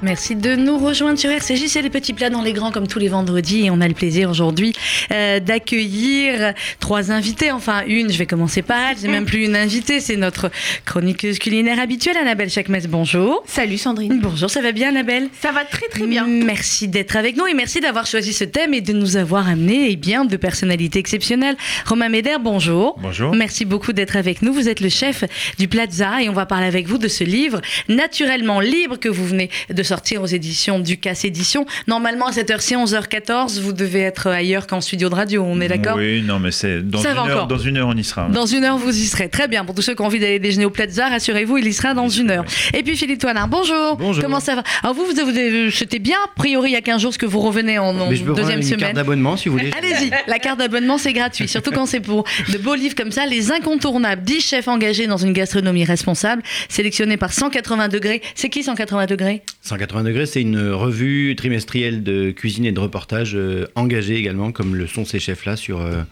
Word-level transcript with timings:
Merci 0.00 0.36
de 0.36 0.54
nous 0.54 0.78
rejoindre 0.78 1.18
sur 1.18 1.28
RCJ. 1.28 1.66
C'est 1.66 1.82
les 1.82 1.90
petits 1.90 2.12
plats 2.12 2.30
dans 2.30 2.42
les 2.42 2.52
grands 2.52 2.70
comme 2.70 2.86
tous 2.86 3.00
les 3.00 3.08
vendredis. 3.08 3.66
Et 3.66 3.70
on 3.70 3.80
a 3.80 3.88
le 3.88 3.94
plaisir 3.94 4.30
aujourd'hui 4.30 4.72
euh, 5.10 5.40
d'accueillir 5.40 6.54
trois 6.78 7.10
invités. 7.10 7.50
Enfin, 7.50 7.82
une, 7.84 8.12
je 8.12 8.16
vais 8.16 8.26
commencer 8.26 8.62
par 8.62 8.78
elle. 8.78 8.96
C'est 8.96 9.08
même 9.08 9.24
plus 9.24 9.44
une 9.44 9.56
invitée, 9.56 9.98
c'est 9.98 10.16
notre 10.16 10.52
chroniqueuse 10.84 11.40
culinaire 11.40 11.80
habituelle, 11.80 12.16
Annabelle 12.16 12.48
Chakmes. 12.48 12.78
Bonjour. 12.88 13.42
Salut 13.46 13.76
Sandrine. 13.76 14.20
Bonjour, 14.22 14.48
ça 14.48 14.60
va 14.60 14.70
bien, 14.70 14.90
Annabelle? 14.90 15.30
Ça 15.40 15.50
va 15.50 15.64
très 15.64 15.88
très 15.88 16.06
bien. 16.06 16.26
Merci 16.28 16.86
d'être 16.86 17.16
avec 17.16 17.36
nous 17.36 17.46
et 17.46 17.54
merci 17.54 17.80
d'avoir 17.80 18.06
choisi 18.06 18.32
ce 18.32 18.44
thème 18.44 18.74
et 18.74 18.80
de 18.80 18.92
nous 18.92 19.16
avoir 19.16 19.48
amené 19.48 19.90
eh 19.90 19.96
bien, 19.96 20.24
de 20.24 20.36
personnalités 20.36 21.00
exceptionnelles. 21.00 21.56
Romain 21.86 22.08
Méder, 22.08 22.36
bonjour. 22.40 22.96
Bonjour. 23.02 23.34
Merci 23.34 23.64
beaucoup 23.64 23.92
d'être 23.92 24.16
avec 24.16 24.42
nous. 24.42 24.52
Vous 24.52 24.68
êtes 24.68 24.80
le 24.80 24.90
chef 24.90 25.24
du 25.58 25.66
Plaza 25.66 26.22
et 26.22 26.28
on 26.28 26.34
va 26.34 26.46
parler 26.46 26.66
avec 26.66 26.86
vous 26.86 26.98
de 26.98 27.08
ce 27.08 27.24
livre 27.24 27.60
naturellement 27.88 28.60
libre 28.60 28.96
que 28.96 29.08
vous 29.08 29.26
venez 29.26 29.50
de 29.68 29.82
sortir 29.88 30.22
aux 30.22 30.26
éditions 30.26 30.78
Ducasse 30.78 31.24
Édition. 31.24 31.66
Normalement, 31.86 32.26
à 32.26 32.32
cette 32.32 32.50
heure-ci, 32.50 32.74
11h14, 32.74 33.60
vous 33.60 33.72
devez 33.72 34.00
être 34.00 34.26
ailleurs 34.28 34.66
qu'en 34.66 34.80
studio 34.80 35.08
de 35.08 35.14
radio, 35.14 35.42
on 35.46 35.60
est 35.60 35.68
d'accord? 35.68 35.96
Oui, 35.96 36.22
non, 36.22 36.38
mais 36.38 36.50
c'est 36.50 36.82
dans, 36.88 36.98
Ça 37.00 37.10
une 37.10 37.14
va 37.16 37.20
heure, 37.22 37.26
encore. 37.36 37.46
dans 37.48 37.58
une 37.58 37.76
heure, 37.78 37.88
on 37.88 37.96
y 37.96 38.04
sera. 38.04 38.28
Dans 38.28 38.46
une 38.46 38.64
heure, 38.64 38.76
vous 38.78 38.96
y 38.96 39.06
serez. 39.06 39.28
Très 39.28 39.48
bien. 39.48 39.64
Pour 39.64 39.74
tous 39.74 39.82
ceux 39.82 39.94
qui 39.94 40.02
ont 40.02 40.06
envie 40.06 40.20
d'aller 40.20 40.38
déjeuner 40.38 40.64
au 40.66 40.70
Plaza, 40.70 41.08
rassurez-vous, 41.08 41.58
il 41.58 41.66
y 41.66 41.72
sera 41.72 41.94
dans 41.94 42.08
une 42.08 42.30
heure. 42.30 42.44
Et 42.74 42.82
puis 42.82 42.96
Philippe 42.96 43.20
Toinard, 43.20 43.48
bonjour. 43.48 43.96
Bonjour. 43.96 44.22
Comment 44.22 44.40
ça 44.40 44.56
va? 44.56 44.62
Alors 44.82 44.94
vous, 44.94 45.04
vous, 45.06 45.12
vous- 45.14 45.70
c'était 45.70 45.98
bien, 45.98 46.16
a 46.24 46.28
priori, 46.36 46.70
il 46.70 46.74
y 46.74 46.76
a 46.76 46.80
15 46.82 47.00
jours, 47.00 47.12
ce 47.12 47.18
que 47.18 47.26
vous 47.26 47.40
revenez 47.40 47.78
en, 47.78 47.98
en 47.98 48.10
Mais 48.10 48.16
je 48.16 48.24
peux 48.24 48.34
deuxième 48.34 48.60
une 48.60 48.76
carte 48.76 48.94
d'abonnement 48.94 49.36
si 49.36 49.48
vous 49.48 49.56
voulez. 49.58 49.70
Allez-y, 49.76 50.10
la 50.26 50.38
carte 50.38 50.58
d'abonnement 50.58 50.98
c'est 50.98 51.12
gratuit, 51.12 51.48
surtout 51.48 51.70
quand 51.70 51.86
c'est 51.86 52.00
pour 52.00 52.24
de 52.52 52.58
beaux 52.58 52.74
livres 52.74 52.94
comme 52.94 53.12
ça, 53.12 53.26
les 53.26 53.50
incontournables, 53.52 54.22
10 54.22 54.40
chefs 54.40 54.68
engagés 54.68 55.06
dans 55.06 55.16
une 55.16 55.32
gastronomie 55.32 55.84
responsable, 55.84 56.42
sélectionnés 56.68 57.16
par 57.16 57.32
180 57.32 57.88
degrés. 57.88 58.20
C'est 58.34 58.48
qui 58.48 58.62
180 58.62 59.06
degrés? 59.06 59.42
180 59.62 59.77
degrés, 60.04 60.26
c'est 60.26 60.42
une 60.42 60.70
revue 60.70 61.34
trimestrielle 61.36 62.02
de 62.02 62.30
cuisine 62.30 62.64
et 62.64 62.72
de 62.72 62.80
reportage 62.80 63.34
euh, 63.34 63.66
engagée 63.74 64.16
également, 64.16 64.52
comme 64.52 64.74
le 64.74 64.86
sont 64.86 65.04
ces 65.04 65.18
chefs-là, 65.18 65.56
sur 65.56 65.80
euh, 65.80 66.02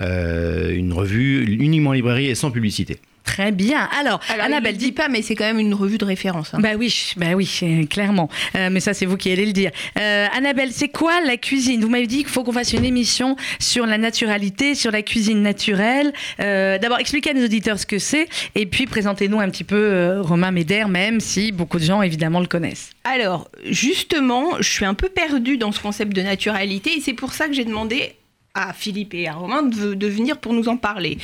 euh, 0.00 0.74
une 0.74 0.92
revue 0.92 1.44
uniquement 1.44 1.90
en 1.90 1.94
librairie 1.94 2.26
et 2.26 2.34
sans 2.34 2.50
publicité. 2.50 2.98
Très 3.24 3.52
bien. 3.52 3.88
Alors, 3.98 4.20
Alors, 4.28 4.44
Annabelle, 4.46 4.76
dit 4.76 4.92
pas, 4.92 5.08
mais 5.08 5.22
c'est 5.22 5.34
quand 5.36 5.44
même 5.44 5.58
une 5.60 5.74
revue 5.74 5.96
de 5.96 6.04
référence. 6.04 6.52
hein. 6.54 6.58
Bah 6.60 6.70
oui, 6.76 7.12
bah 7.16 7.28
oui, 7.34 7.48
euh, 7.62 7.86
clairement. 7.86 8.28
Euh, 8.56 8.68
mais 8.70 8.80
ça, 8.80 8.94
c'est 8.94 9.06
vous 9.06 9.16
qui 9.16 9.30
allez 9.30 9.46
le 9.46 9.52
dire. 9.52 9.70
Euh, 9.98 10.26
Annabelle, 10.36 10.70
c'est 10.72 10.88
quoi 10.88 11.20
la 11.24 11.36
cuisine? 11.36 11.80
Vous 11.82 11.88
m'avez 11.88 12.06
dit 12.06 12.18
qu'il 12.18 12.28
faut 12.28 12.42
qu'on 12.42 12.52
fasse 12.52 12.72
une 12.72 12.84
émission 12.84 13.36
sur 13.60 13.86
la 13.86 13.96
naturalité, 13.96 14.74
sur 14.74 14.90
la 14.90 15.02
cuisine 15.02 15.40
naturelle. 15.40 16.12
Euh, 16.40 16.78
D'abord, 16.78 16.98
expliquez 16.98 17.30
à 17.30 17.34
nos 17.34 17.44
auditeurs 17.44 17.78
ce 17.78 17.86
que 17.86 17.98
c'est, 17.98 18.28
et 18.54 18.66
puis 18.66 18.86
présentez-nous 18.86 19.40
un 19.40 19.48
petit 19.50 19.64
peu 19.64 19.76
euh, 19.76 20.20
Romain 20.22 20.50
Médère, 20.50 20.88
même 20.88 21.20
si 21.20 21.52
beaucoup 21.52 21.78
de 21.78 21.84
gens 21.84 22.02
évidemment 22.02 22.40
le 22.40 22.46
connaissent. 22.46 22.90
Alors, 23.04 23.48
justement, 23.68 24.56
je 24.60 24.68
suis 24.68 24.84
un 24.84 24.94
peu 24.94 25.08
perdue 25.08 25.56
dans 25.58 25.72
ce 25.72 25.80
concept 25.80 26.12
de 26.14 26.22
naturalité 26.22 26.96
et 26.96 27.00
c'est 27.00 27.14
pour 27.14 27.32
ça 27.32 27.46
que 27.48 27.52
j'ai 27.54 27.64
demandé 27.64 28.14
à 28.54 28.72
Philippe 28.72 29.14
et 29.14 29.28
à 29.28 29.34
Romain 29.34 29.62
de, 29.62 29.94
de 29.94 30.06
venir 30.06 30.38
pour 30.38 30.52
nous 30.52 30.68
en 30.68 30.76
parler. 30.76 31.18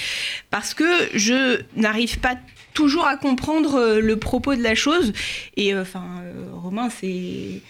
Parce 0.50 0.74
que 0.74 0.84
je 1.14 1.60
n'arrive 1.76 2.18
pas 2.18 2.36
toujours 2.74 3.06
à 3.06 3.16
comprendre 3.16 3.74
euh, 3.74 4.00
le 4.00 4.16
propos 4.16 4.54
de 4.54 4.62
la 4.62 4.74
chose. 4.74 5.12
Et 5.56 5.74
euh, 5.74 5.82
enfin, 5.82 6.04
euh, 6.22 6.46
Romain, 6.52 6.88
c'est. 6.90 7.60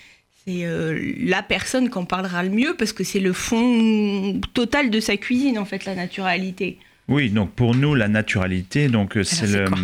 C'est 0.47 0.65
euh, 0.65 0.99
la 1.21 1.43
personne 1.43 1.91
qui 1.91 1.99
en 1.99 2.07
parlera 2.07 2.43
le 2.43 2.49
mieux 2.49 2.75
parce 2.75 2.95
que 2.95 3.05
c'est 3.05 3.21
le 3.21 3.35
fond 3.35 4.41
total 4.55 4.89
de 4.89 4.99
sa 4.99 5.19
cuisine, 5.19 5.59
en 5.59 5.67
fait, 5.67 5.85
la 5.85 5.95
naturalité. 5.95 6.79
Oui, 7.09 7.31
donc 7.31 7.53
pour 7.53 7.75
nous, 7.75 7.95
la 7.95 8.09
naturalité, 8.09 8.89
donc 8.89 9.17
euh, 9.17 9.23
c'est 9.23 9.47
c'est 9.47 9.59
le, 9.59 9.67
quoi 9.67 9.79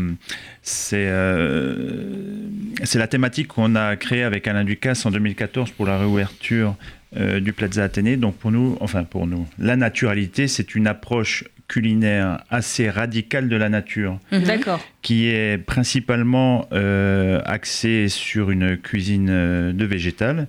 c'est 0.61 1.07
euh, 1.09 2.49
c'est 2.83 2.99
la 2.99 3.09
thématique 3.09 3.49
qu'on 3.49 3.77
a 3.77 3.97
créée 3.97 4.23
avec 4.23 4.47
Alain 4.47 4.65
Ducasse 4.65 5.07
en 5.07 5.11
2014 5.11 5.71
pour 5.71 5.87
la 5.87 5.99
réouverture 5.99 6.75
euh, 7.17 7.41
du 7.41 7.53
Plaza 7.53 7.85
Athénée. 7.85 8.17
Donc 8.17 8.37
pour 8.37 8.51
nous, 8.51 8.77
enfin 8.81 9.05
pour 9.05 9.27
nous, 9.27 9.47
la 9.59 9.77
naturalité, 9.77 10.49
c'est 10.49 10.75
une 10.75 10.87
approche 10.87 11.45
culinaire 11.69 12.45
assez 12.51 12.91
radicale 12.91 13.49
de 13.49 13.57
la 13.57 13.69
nature. 13.69 14.19
D'accord. 14.31 14.81
qui 15.03 15.29
est 15.29 15.59
principalement 15.59 16.69
euh, 16.73 17.41
axé 17.45 18.09
sur 18.09 18.51
une 18.51 18.77
cuisine 18.77 19.29
euh, 19.31 19.73
de 19.73 19.85
végétal, 19.85 20.47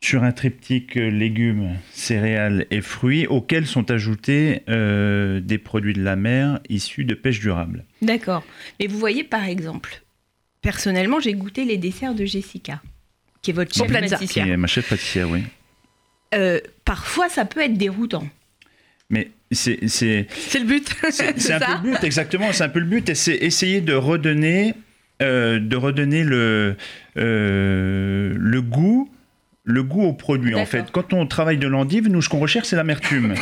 sur 0.00 0.22
un 0.22 0.32
triptyque 0.32 0.96
légumes, 0.96 1.76
céréales 1.90 2.66
et 2.70 2.82
fruits, 2.82 3.26
auxquels 3.26 3.66
sont 3.66 3.90
ajoutés 3.90 4.62
euh, 4.68 5.40
des 5.40 5.56
produits 5.56 5.94
de 5.94 6.02
la 6.02 6.16
mer 6.16 6.60
issus 6.68 7.04
de 7.04 7.14
pêche 7.14 7.40
durable. 7.40 7.84
D'accord. 8.02 8.44
Mais 8.78 8.86
vous 8.86 8.98
voyez, 8.98 9.24
par 9.24 9.44
exemple, 9.44 10.02
personnellement, 10.60 11.20
j'ai 11.20 11.32
goûté 11.32 11.64
les 11.64 11.78
desserts 11.78 12.14
de 12.14 12.26
Jessica, 12.26 12.82
qui 13.44 13.50
est 13.50 13.54
votre 13.54 13.72
chef. 13.74 13.86
Qui 13.86 13.92
pâtissière. 13.92 14.46
est 14.48 14.56
ma 14.56 14.66
chef 14.66 14.88
pâtissière, 14.88 15.28
oui. 15.30 15.42
Euh, 16.34 16.58
parfois, 16.84 17.28
ça 17.28 17.44
peut 17.44 17.60
être 17.60 17.74
déroutant. 17.74 18.26
Mais 19.10 19.30
c'est 19.52 19.86
c'est- 19.88 20.26
C'est 20.48 20.58
le 20.58 20.64
but. 20.64 20.88
c'est 21.10 21.52
un 21.52 21.60
peu 21.60 21.72
le 21.72 21.90
but, 21.92 22.02
exactement, 22.04 22.52
c'est 22.52 22.64
un 22.64 22.68
peu 22.68 22.80
le 22.80 22.86
but, 22.86 23.08
et 23.08 23.14
c'est 23.14 23.36
essayer 23.36 23.80
de 23.80 23.92
redonner, 23.94 24.74
euh, 25.22 25.60
de 25.60 25.76
redonner 25.76 26.24
le, 26.24 26.76
euh, 27.18 28.34
le 28.36 28.62
goût, 28.62 29.12
le 29.62 29.82
goût 29.82 30.02
au 30.02 30.12
produit. 30.14 30.54
En 30.54 30.66
fait, 30.66 30.86
quand 30.90 31.12
on 31.12 31.26
travaille 31.26 31.58
de 31.58 31.68
l'endive, 31.68 32.08
nous, 32.08 32.22
ce 32.22 32.28
qu'on 32.28 32.40
recherche, 32.40 32.66
c'est 32.68 32.76
l'amertume. 32.76 33.34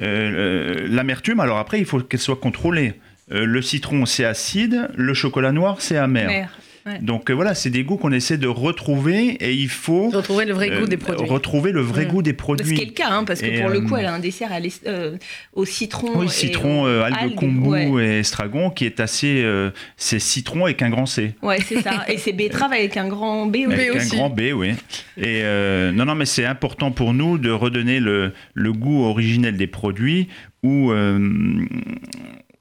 L'amertume, 0.00 1.40
alors 1.40 1.58
après, 1.58 1.78
il 1.78 1.84
faut 1.84 2.00
qu'elle 2.00 2.20
soit 2.20 2.36
contrôlée. 2.36 2.94
Euh, 3.32 3.44
le 3.44 3.60
citron, 3.62 4.06
c'est 4.06 4.24
acide, 4.24 4.88
le 4.96 5.12
chocolat 5.14 5.52
noir, 5.52 5.80
c'est 5.80 5.96
amer. 5.96 6.26
Mère. 6.28 6.58
Donc 7.02 7.30
euh, 7.30 7.34
voilà, 7.34 7.54
c'est 7.54 7.70
des 7.70 7.82
goûts 7.82 7.96
qu'on 7.96 8.12
essaie 8.12 8.38
de 8.38 8.46
retrouver, 8.46 9.30
et 9.40 9.52
il 9.52 9.68
faut 9.68 10.08
Retrouver 10.10 10.44
le 10.44 10.52
vrai 10.54 10.68
goût 10.70 10.84
euh, 10.84 10.86
des 10.86 10.96
produits. 10.96 11.28
retrouver 11.28 11.72
le 11.72 11.80
vrai 11.80 12.04
Mm. 12.04 12.08
goût 12.08 12.22
des 12.22 12.30
Ce 12.30 12.34
qui 12.34 12.40
est 12.40 12.44
produits. 12.44 12.76
le 12.84 12.92
cas, 12.92 13.08
hein, 13.10 13.24
parce 13.24 13.40
que 13.40 13.46
Et, 13.46 13.60
pour 13.60 13.70
le 13.70 13.78
euh, 13.78 13.82
coup, 13.82 13.96
elle 13.96 14.06
a 14.06 14.14
un 14.14 14.18
dessert 14.20 14.50
à 14.52 14.58
euh, 14.86 15.16
au 15.52 15.64
citron. 15.64 16.10
Oui, 16.14 16.26
et 16.26 16.28
citron, 16.28 16.86
euh, 16.86 17.02
algues, 17.02 17.34
kombu 17.34 17.68
ouais. 17.68 18.04
et 18.06 18.18
estragon, 18.20 18.70
qui 18.70 18.84
est 18.84 19.00
assez. 19.00 19.42
euh, 19.42 19.70
c'est 19.96 20.18
citron 20.20 20.64
avec 20.66 20.80
un 20.82 20.90
grand 20.90 21.06
C. 21.06 21.34
Ouais, 21.42 21.58
c'est 21.66 21.80
ça. 21.82 22.04
Et 22.08 22.18
c'est 22.18 22.32
betterave 22.32 22.72
avec 22.72 22.96
un 22.96 23.08
grand 23.08 23.46
B. 23.46 23.56
Avec 23.70 23.94
aussi. 23.94 24.14
un 24.14 24.18
grand 24.18 24.30
B, 24.30 24.42
oui. 24.54 24.70
Et 25.16 25.42
euh, 25.42 25.90
non, 25.92 26.04
non, 26.04 26.14
mais 26.14 26.26
c'est 26.26 26.44
important 26.44 26.90
pour 26.92 27.12
nous 27.14 27.38
de 27.38 27.50
redonner 27.50 27.98
le, 28.00 28.32
le 28.54 28.72
goût 28.72 29.04
originel 29.04 29.56
des 29.56 29.66
produits 29.66 30.28
euh, 30.92 31.64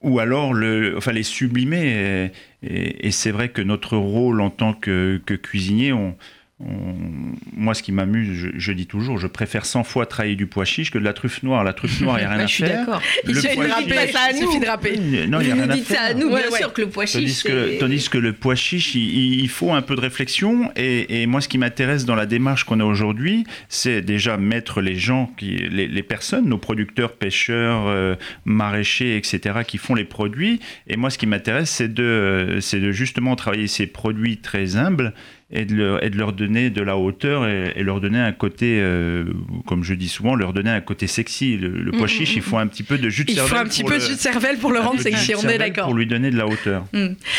ou 0.05 0.19
alors 0.19 0.53
le, 0.53 0.95
enfin, 0.97 1.11
les 1.11 1.23
sublimer. 1.23 2.31
Et, 2.63 3.11
c'est 3.11 3.31
vrai 3.31 3.49
que 3.49 3.61
notre 3.61 3.97
rôle 3.97 4.39
en 4.39 4.49
tant 4.49 4.73
que, 4.73 5.21
que 5.25 5.33
cuisinier, 5.33 5.93
on- 6.59 7.33
moi, 7.57 7.73
ce 7.73 7.83
qui 7.83 7.91
m'amuse, 7.91 8.33
je, 8.33 8.47
je 8.55 8.71
dis 8.71 8.85
toujours, 8.87 9.17
je 9.17 9.27
préfère 9.27 9.65
100 9.65 9.83
fois 9.83 10.05
travailler 10.05 10.35
du 10.35 10.45
pois 10.47 10.63
chiche 10.65 10.89
que 10.91 10.97
de 10.97 11.03
la 11.03 11.13
truffe 11.13 11.43
noire. 11.43 11.63
La 11.63 11.73
truffe 11.73 11.99
noire, 12.01 12.17
il 12.17 12.21
n'y 12.21 12.25
a 12.25 12.29
rien 12.35 12.37
Ouais, 12.37 12.43
à 12.43 12.47
je 12.47 12.53
suis 12.53 12.63
faire. 12.63 12.79
d'accord. 12.85 13.01
Il 13.27 13.33
Le 13.33 13.41
suffit 13.41 13.55
pois 13.55 13.65
de 13.67 14.11
ça 14.11 14.19
à 14.29 14.33
nous. 14.33 14.39
suffit 14.39 14.59
de 14.59 14.65
rappeler. 14.65 15.27
Non, 15.27 15.39
il 15.41 15.45
n'y 15.47 15.51
a 15.51 15.55
rien 15.55 15.69
à 15.69 15.75
dites 15.75 15.85
ça 15.85 16.01
à 16.01 16.07
faire. 16.07 16.17
nous, 16.17 16.29
bien 16.29 16.37
ouais. 16.49 16.57
sûr, 16.57 16.71
que 16.73 16.81
le 16.81 16.89
pois 16.89 17.05
Tandis 17.05 17.27
chiche. 17.27 17.43
que, 17.43 17.79
tandis 17.79 18.09
que 18.09 18.17
le 18.17 18.33
pois 18.33 18.55
chiche, 18.55 18.95
il, 18.95 19.39
il 19.41 19.49
faut 19.49 19.73
un 19.73 19.81
peu 19.81 19.95
de 19.95 20.01
réflexion. 20.01 20.71
Et, 20.77 21.21
et 21.21 21.27
moi, 21.27 21.41
ce 21.41 21.47
qui 21.49 21.57
m'intéresse 21.57 22.05
dans 22.05 22.15
la 22.15 22.25
démarche 22.25 22.63
qu'on 22.63 22.79
a 22.79 22.85
aujourd'hui, 22.85 23.45
c'est 23.67 24.01
déjà 24.01 24.37
mettre 24.37 24.79
les 24.81 24.95
gens, 24.95 25.31
qui, 25.37 25.51
les, 25.57 25.87
les 25.87 26.03
personnes, 26.03 26.47
nos 26.47 26.57
producteurs, 26.57 27.13
pêcheurs, 27.13 27.87
euh, 27.87 28.15
maraîchers, 28.45 29.17
etc., 29.17 29.59
qui 29.67 29.77
font 29.77 29.95
les 29.95 30.05
produits. 30.05 30.59
Et 30.87 30.95
moi, 30.97 31.09
ce 31.09 31.17
qui 31.17 31.25
m'intéresse, 31.27 31.69
c'est 31.69 31.93
de, 31.93 32.59
justement 32.91 33.35
travailler 33.35 33.67
ces 33.67 33.87
produits 33.87 34.37
très 34.37 34.77
humbles 34.77 35.13
et 35.51 35.63
de, 35.65 35.75
leur, 35.75 36.03
et 36.03 36.09
de 36.09 36.17
leur 36.17 36.33
donner 36.45 36.69
de 36.69 36.81
la 36.81 36.97
hauteur 36.97 37.47
et, 37.47 37.73
et 37.75 37.83
leur 37.83 38.01
donner 38.01 38.19
un 38.19 38.31
côté, 38.31 38.79
euh, 38.81 39.23
comme 39.65 39.83
je 39.83 39.93
dis 39.93 40.07
souvent, 40.09 40.35
leur 40.35 40.53
donner 40.53 40.69
un 40.69 40.81
côté 40.81 41.07
sexy. 41.07 41.57
Le, 41.57 41.69
le 41.69 41.91
pois 41.91 42.05
Mm, 42.05 42.09
chiche, 42.09 42.33
mm, 42.33 42.37
il 42.37 42.41
faut 42.41 42.57
un 42.57 42.67
petit 42.67 42.83
peu 42.83 42.97
de 42.97 43.09
jus 43.09 43.25
de 43.25 43.31
Il 43.31 43.37
faut 43.37 43.47
cervelle 43.47 43.65
un 43.65 43.69
petit 43.69 43.81
pour 43.81 43.89
peu 43.89 43.95
le- 43.95 44.01
de 44.01 44.05
jus 44.07 44.13
de 44.15 44.19
cervelle 44.19 44.57
pour 44.57 44.71
le 44.71 44.79
rendre 44.79 44.99
sexy, 44.99 45.33
on 45.35 45.47
est 45.49 45.57
d'accord. 45.57 45.85
Pour 45.85 45.95
lui 45.95 46.05
donner 46.07 46.29
de 46.31 46.37
la 46.37 46.47
hauteur. 46.47 46.85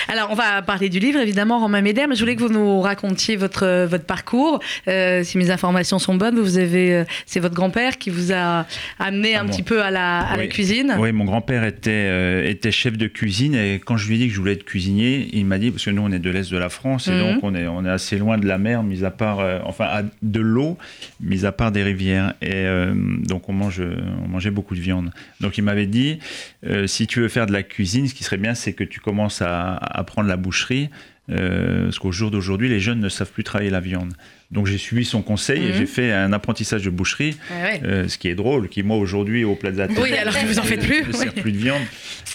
Alors, 0.08 0.28
on 0.30 0.34
va 0.34 0.62
parler 0.62 0.88
du 0.88 0.98
livre, 0.98 1.18
évidemment, 1.20 1.58
Romain 1.60 1.82
Médère, 1.82 2.08
mais 2.08 2.14
je 2.14 2.20
voulais 2.20 2.36
que 2.36 2.42
vous 2.42 2.48
nous 2.52 2.80
racontiez 2.80 3.36
votre, 3.36 3.64
euh, 3.64 3.86
votre 3.86 4.04
parcours. 4.04 4.60
Euh, 4.88 5.22
si 5.24 5.38
mes 5.38 5.50
informations 5.50 5.98
sont 5.98 6.14
bonnes, 6.14 6.38
vous 6.38 6.58
avez, 6.58 7.04
c'est 7.26 7.40
votre 7.40 7.54
grand-père 7.54 7.98
qui 7.98 8.10
vous 8.10 8.32
a 8.32 8.66
amené 8.98 9.34
Ah, 9.36 9.42
un 9.42 9.46
petit 9.46 9.62
peu 9.62 9.82
à 9.82 9.90
la, 9.90 10.20
à 10.20 10.36
la 10.36 10.42
Oui. 10.44 10.48
cuisine. 10.48 10.94
Oui, 10.98 11.12
mon 11.12 11.24
grand-père 11.24 11.64
était, 11.64 11.90
euh, 11.92 12.48
était 12.48 12.70
chef 12.72 12.96
de 12.96 13.06
cuisine 13.06 13.54
et 13.54 13.80
quand 13.84 13.96
je 13.96 14.08
lui 14.08 14.16
ai 14.16 14.18
dit 14.18 14.28
que 14.28 14.34
je 14.34 14.38
voulais 14.40 14.52
être 14.52 14.64
cuisinier, 14.64 15.28
il 15.32 15.46
m'a 15.46 15.58
dit, 15.58 15.70
parce 15.70 15.84
que 15.84 15.90
nous 15.90 16.02
on 16.02 16.12
est 16.12 16.18
de 16.18 16.30
l'Est 16.30 16.50
de 16.52 16.58
la 16.58 16.68
France 16.68 17.08
et 17.08 17.18
donc 17.18 17.38
on 17.42 17.54
est, 17.54 17.66
on 17.66 17.84
est 17.84 17.90
assez 17.90 18.18
loin 18.18 18.38
de 18.38 18.46
la 18.46 18.58
mer, 18.58 18.82
mis 18.96 19.04
à 19.04 19.10
part, 19.10 19.40
euh, 19.40 19.58
enfin 19.64 19.84
à- 19.86 20.02
de 20.22 20.40
l'eau, 20.40 20.78
mis 21.20 21.44
à 21.44 21.52
part 21.52 21.72
des 21.72 21.82
rivières. 21.82 22.34
Et 22.42 22.50
euh, 22.54 22.94
donc 22.94 23.48
on, 23.48 23.52
mange, 23.52 23.80
on 24.24 24.28
mangeait 24.28 24.50
beaucoup 24.50 24.74
de 24.74 24.80
viande. 24.80 25.10
Donc 25.40 25.58
il 25.58 25.62
m'avait 25.62 25.86
dit, 25.86 26.18
euh, 26.66 26.86
si 26.86 27.06
tu 27.06 27.20
veux 27.20 27.28
faire 27.28 27.46
de 27.46 27.52
la 27.52 27.62
cuisine, 27.62 28.08
ce 28.08 28.14
qui 28.14 28.24
serait 28.24 28.36
bien, 28.36 28.54
c'est 28.54 28.72
que 28.72 28.84
tu 28.84 29.00
commences 29.00 29.42
à 29.42 29.74
à 29.76 29.98
apprendre 30.00 30.28
la 30.28 30.36
boucherie. 30.36 30.88
parce 31.28 31.98
qu'au 31.98 32.12
jour 32.12 32.30
d'aujourd'hui, 32.30 32.68
les 32.68 32.78
jeunes 32.78 33.00
ne 33.00 33.08
savent 33.08 33.32
plus 33.32 33.42
travailler 33.42 33.70
la 33.70 33.80
viande. 33.80 34.12
Donc 34.52 34.66
j'ai 34.68 34.78
suivi 34.78 35.04
son 35.04 35.22
conseil 35.22 35.64
et 35.64 35.68
Mhm. 35.70 35.74
j'ai 35.78 35.86
fait 35.86 36.12
un 36.12 36.32
apprentissage 36.32 36.82
de 36.84 36.90
boucherie, 36.90 37.36
Ouais, 37.50 37.62
ouais. 37.62 37.80
euh, 37.84 38.08
ce 38.08 38.16
qui 38.16 38.28
est 38.28 38.36
drôle, 38.36 38.68
qui 38.68 38.84
moi 38.84 38.96
aujourd'hui 38.96 39.42
au 39.42 39.56
Plaza 39.56 39.88
Oui, 40.00 40.12
alors 40.14 40.38
que 40.38 40.46
vous 40.46 40.60
en 40.60 40.62
faites 40.62 40.86
plus. 40.86 41.02
je 41.02 41.08
ne 41.08 41.12
sers 41.12 41.34
plus 41.34 41.50
de 41.50 41.56
viande. 41.58 41.82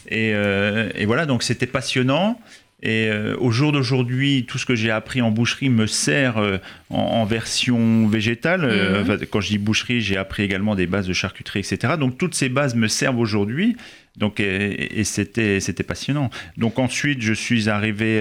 Et, 0.09 0.33
euh, 0.33 0.89
et 0.95 1.05
voilà, 1.05 1.25
donc 1.25 1.41
c'était 1.43 1.67
passionnant. 1.67 2.37
Et 2.83 3.10
euh, 3.10 3.36
au 3.39 3.51
jour 3.51 3.72
d'aujourd'hui, 3.72 4.45
tout 4.48 4.57
ce 4.57 4.66
que 4.66 4.74
j'ai 4.75 4.89
appris 4.89 5.22
en 5.22 5.30
boucherie 5.30 5.69
me 5.69 5.86
sert 5.86 6.38
euh, 6.39 6.57
en, 6.89 6.98
en 6.98 7.25
version 7.25 8.07
végétale. 8.07 8.62
Euh, 8.63 9.04
Mhm. 9.04 9.25
quand 9.30 9.39
je 9.39 9.50
dis 9.50 9.57
boucherie, 9.60 10.01
j'ai 10.01 10.18
appris 10.18 10.42
également 10.44 10.74
des 10.75 10.88
bases 10.88 11.07
de 11.07 11.13
charcuterie, 11.13 11.60
etc. 11.60 11.94
Donc 12.00 12.18
toutes 12.18 12.33
ces 12.33 12.50
bases 12.50 12.74
me 12.75 12.88
servent 12.88 13.19
aujourd'hui. 13.19 13.75
Donc 14.18 14.39
et, 14.39 15.00
et 15.00 15.04
c'était 15.04 15.60
c'était 15.60 15.83
passionnant. 15.83 16.30
Donc 16.57 16.80
ensuite, 16.80 17.22
je 17.22 17.33
suis 17.33 17.69
arrivé 17.69 18.19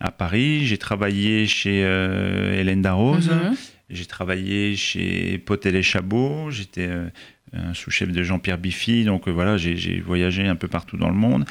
à 0.00 0.10
Paris. 0.10 0.66
J'ai 0.66 0.78
travaillé 0.78 1.46
chez 1.46 1.78
Hélène 1.80 2.82
Darroze. 2.82 3.30
Mhm. 3.30 3.56
J'ai 3.90 4.06
travaillé 4.06 4.76
chez 4.76 5.38
Potel 5.38 5.76
et 5.76 5.82
Chabot. 5.82 6.50
J'étais 6.50 6.88
sous-chef 7.72 8.10
de 8.10 8.22
Jean-Pierre 8.22 8.58
Biffy. 8.58 9.04
Donc 9.04 9.28
voilà, 9.28 9.56
j'ai 9.56 10.00
voyagé 10.04 10.46
un 10.46 10.56
peu 10.56 10.68
partout 10.68 10.96
dans 10.98 11.08
le 11.08 11.14
monde. 11.16 11.44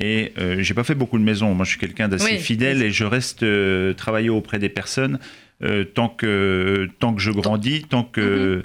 Et 0.00 0.32
euh, 0.38 0.56
j'ai 0.60 0.74
pas 0.74 0.84
fait 0.84 0.94
beaucoup 0.96 1.18
de 1.18 1.24
maisons. 1.24 1.54
Moi, 1.54 1.64
je 1.64 1.70
suis 1.70 1.78
quelqu'un 1.78 2.08
d'assez 2.08 2.32
Oui. 2.32 2.38
fidèle 2.38 2.82
et 2.82 2.90
je 2.90 3.04
reste 3.04 3.42
euh, 3.44 3.92
travailler 3.94 4.28
auprès 4.30 4.58
des 4.58 4.68
personnes 4.68 5.18
euh, 5.62 5.84
tant 5.84 6.08
que 6.08 6.88
tant 6.98 7.14
que 7.14 7.20
je 7.22 7.30
grandis, 7.30 7.84
tant 7.88 8.02
que 8.02 8.62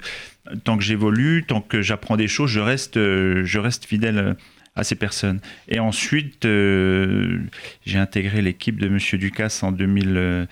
tant 0.64 0.76
que 0.76 0.82
j'évolue, 0.82 1.44
tant 1.46 1.60
que 1.60 1.82
j'apprends 1.82 2.16
des 2.16 2.26
choses, 2.26 2.50
je 2.50 2.58
reste 2.60 2.96
euh, 2.96 3.42
je 3.44 3.58
reste 3.60 3.84
fidèle 3.84 4.18
euh, 4.18 4.34
à 4.74 4.82
ces 4.82 4.96
personnes. 4.96 5.40
Et 5.68 5.78
ensuite, 5.78 6.44
euh, 6.46 7.38
j'ai 7.86 7.98
intégré 7.98 8.42
l'équipe 8.42 8.80
de 8.80 8.88
Monsieur 8.88 9.16
Ducasse 9.18 9.62
en 9.62 9.70
2000. 9.72 10.16
euh, 10.16 10.46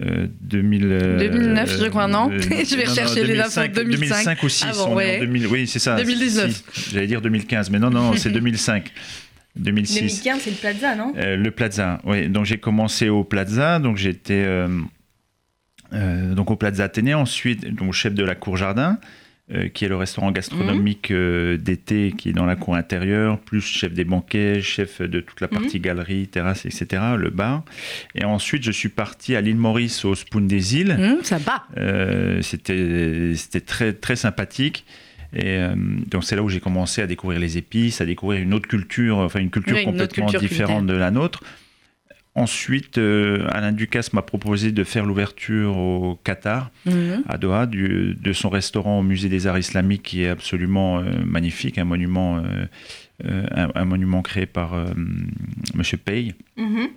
euh, 0.00 0.26
2000, 0.40 0.84
euh, 0.92 1.18
2009, 1.18 1.80
je 1.82 1.86
crois, 1.88 2.06
non 2.06 2.30
euh, 2.30 2.38
Je 2.40 2.76
vais 2.76 2.84
non, 2.84 2.90
rechercher 2.90 3.24
les 3.24 3.40
infos 3.40 3.60
2005, 3.60 3.72
de 3.72 3.82
2005. 3.82 3.98
2005 4.24 4.44
aussi. 4.44 4.64
Ah 4.68 4.72
bon, 4.72 4.84
on 4.84 4.86
est 4.86 4.92
en 4.92 4.96
ouais. 4.96 5.18
2000, 5.20 5.46
oui, 5.48 5.66
c'est 5.66 5.80
ça. 5.80 5.96
2019. 5.96 6.62
Si, 6.72 6.90
J'allais 6.94 7.06
dire 7.08 7.20
2015, 7.20 7.70
mais 7.70 7.78
non, 7.80 7.90
non, 7.90 8.12
c'est 8.16 8.30
2005. 8.32 8.90
2006. 9.56 10.22
2015, 10.24 10.40
c'est 10.42 10.50
le 10.50 10.56
Plaza, 10.56 10.94
non? 10.94 11.12
Euh, 11.16 11.36
le 11.36 11.50
Plaza, 11.50 12.00
oui. 12.04 12.28
Donc 12.28 12.44
j'ai 12.44 12.58
commencé 12.58 13.08
au 13.08 13.24
Plaza, 13.24 13.78
donc 13.78 13.96
j'étais 13.96 14.44
euh, 14.46 14.68
euh, 15.92 16.34
donc 16.34 16.50
au 16.50 16.56
Plaza 16.56 16.84
Athénée, 16.84 17.14
ensuite 17.14 17.66
donc 17.74 17.92
chef 17.92 18.14
de 18.14 18.24
la 18.24 18.34
cour 18.34 18.56
jardin, 18.56 18.98
euh, 19.52 19.68
qui 19.68 19.84
est 19.84 19.88
le 19.88 19.96
restaurant 19.96 20.30
gastronomique 20.30 21.10
euh, 21.10 21.56
d'été 21.56 22.14
qui 22.16 22.28
est 22.28 22.32
dans 22.32 22.46
la 22.46 22.54
cour 22.54 22.76
intérieure, 22.76 23.40
plus 23.40 23.60
chef 23.60 23.92
des 23.92 24.04
banquets, 24.04 24.62
chef 24.62 25.02
de 25.02 25.18
toute 25.18 25.40
la 25.40 25.48
partie 25.48 25.80
galerie, 25.80 26.28
terrasse, 26.28 26.66
etc., 26.66 27.02
le 27.18 27.30
bar. 27.30 27.64
Et 28.14 28.24
ensuite 28.24 28.62
je 28.62 28.70
suis 28.70 28.90
parti 28.90 29.34
à 29.34 29.40
l'île 29.40 29.56
Maurice 29.56 30.04
au 30.04 30.14
Spoon 30.14 30.42
des 30.42 30.76
Îles. 30.76 30.92
Hum, 30.92 31.24
sympa. 31.24 31.64
Euh, 31.76 32.40
c'était 32.42 33.32
c'était 33.34 33.60
très 33.60 33.92
très 33.92 34.14
sympathique. 34.14 34.84
Et 35.34 35.42
euh, 35.58 35.74
donc 36.10 36.24
c'est 36.24 36.34
là 36.36 36.42
où 36.42 36.48
j'ai 36.48 36.60
commencé 36.60 37.02
à 37.02 37.06
découvrir 37.06 37.38
les 37.40 37.56
épices, 37.58 38.00
à 38.00 38.06
découvrir 38.06 38.40
une 38.42 38.52
autre 38.54 38.68
culture, 38.68 39.18
enfin 39.18 39.40
une 39.40 39.50
culture 39.50 39.76
Oui, 39.76 39.82
une 39.82 39.88
autre 39.90 39.98
complètement 39.98 40.26
culture 40.26 40.40
différente 40.40 40.86
de 40.86 40.94
la 40.94 41.10
nôtre. 41.10 41.42
Ensuite, 42.36 42.96
euh, 42.98 43.44
Alain 43.50 43.72
Ducasse 43.72 44.12
m'a 44.12 44.22
proposé 44.22 44.70
de 44.70 44.84
faire 44.84 45.04
l'ouverture 45.04 45.76
au 45.76 46.14
Qatar, 46.22 46.70
Mhm. 46.86 47.24
à 47.28 47.38
Doha, 47.38 47.66
du- 47.66 48.14
de 48.14 48.32
son 48.32 48.48
restaurant 48.48 49.00
au 49.00 49.02
musée 49.02 49.28
des 49.28 49.48
arts 49.48 49.58
islamiques, 49.58 50.04
qui 50.04 50.22
est 50.22 50.28
absolument 50.28 51.00
euh, 51.00 51.04
magnifique, 51.24 51.76
un 51.76 51.84
monument, 51.84 52.36
euh, 52.38 52.42
euh, 53.24 53.46
un, 53.50 53.68
un 53.74 53.84
monument 53.84 54.22
créé 54.22 54.46
par 54.46 54.74
euh, 54.74 54.86
Monsieur 55.74 55.96
Pei. 55.96 56.34
Mhm. 56.56 56.88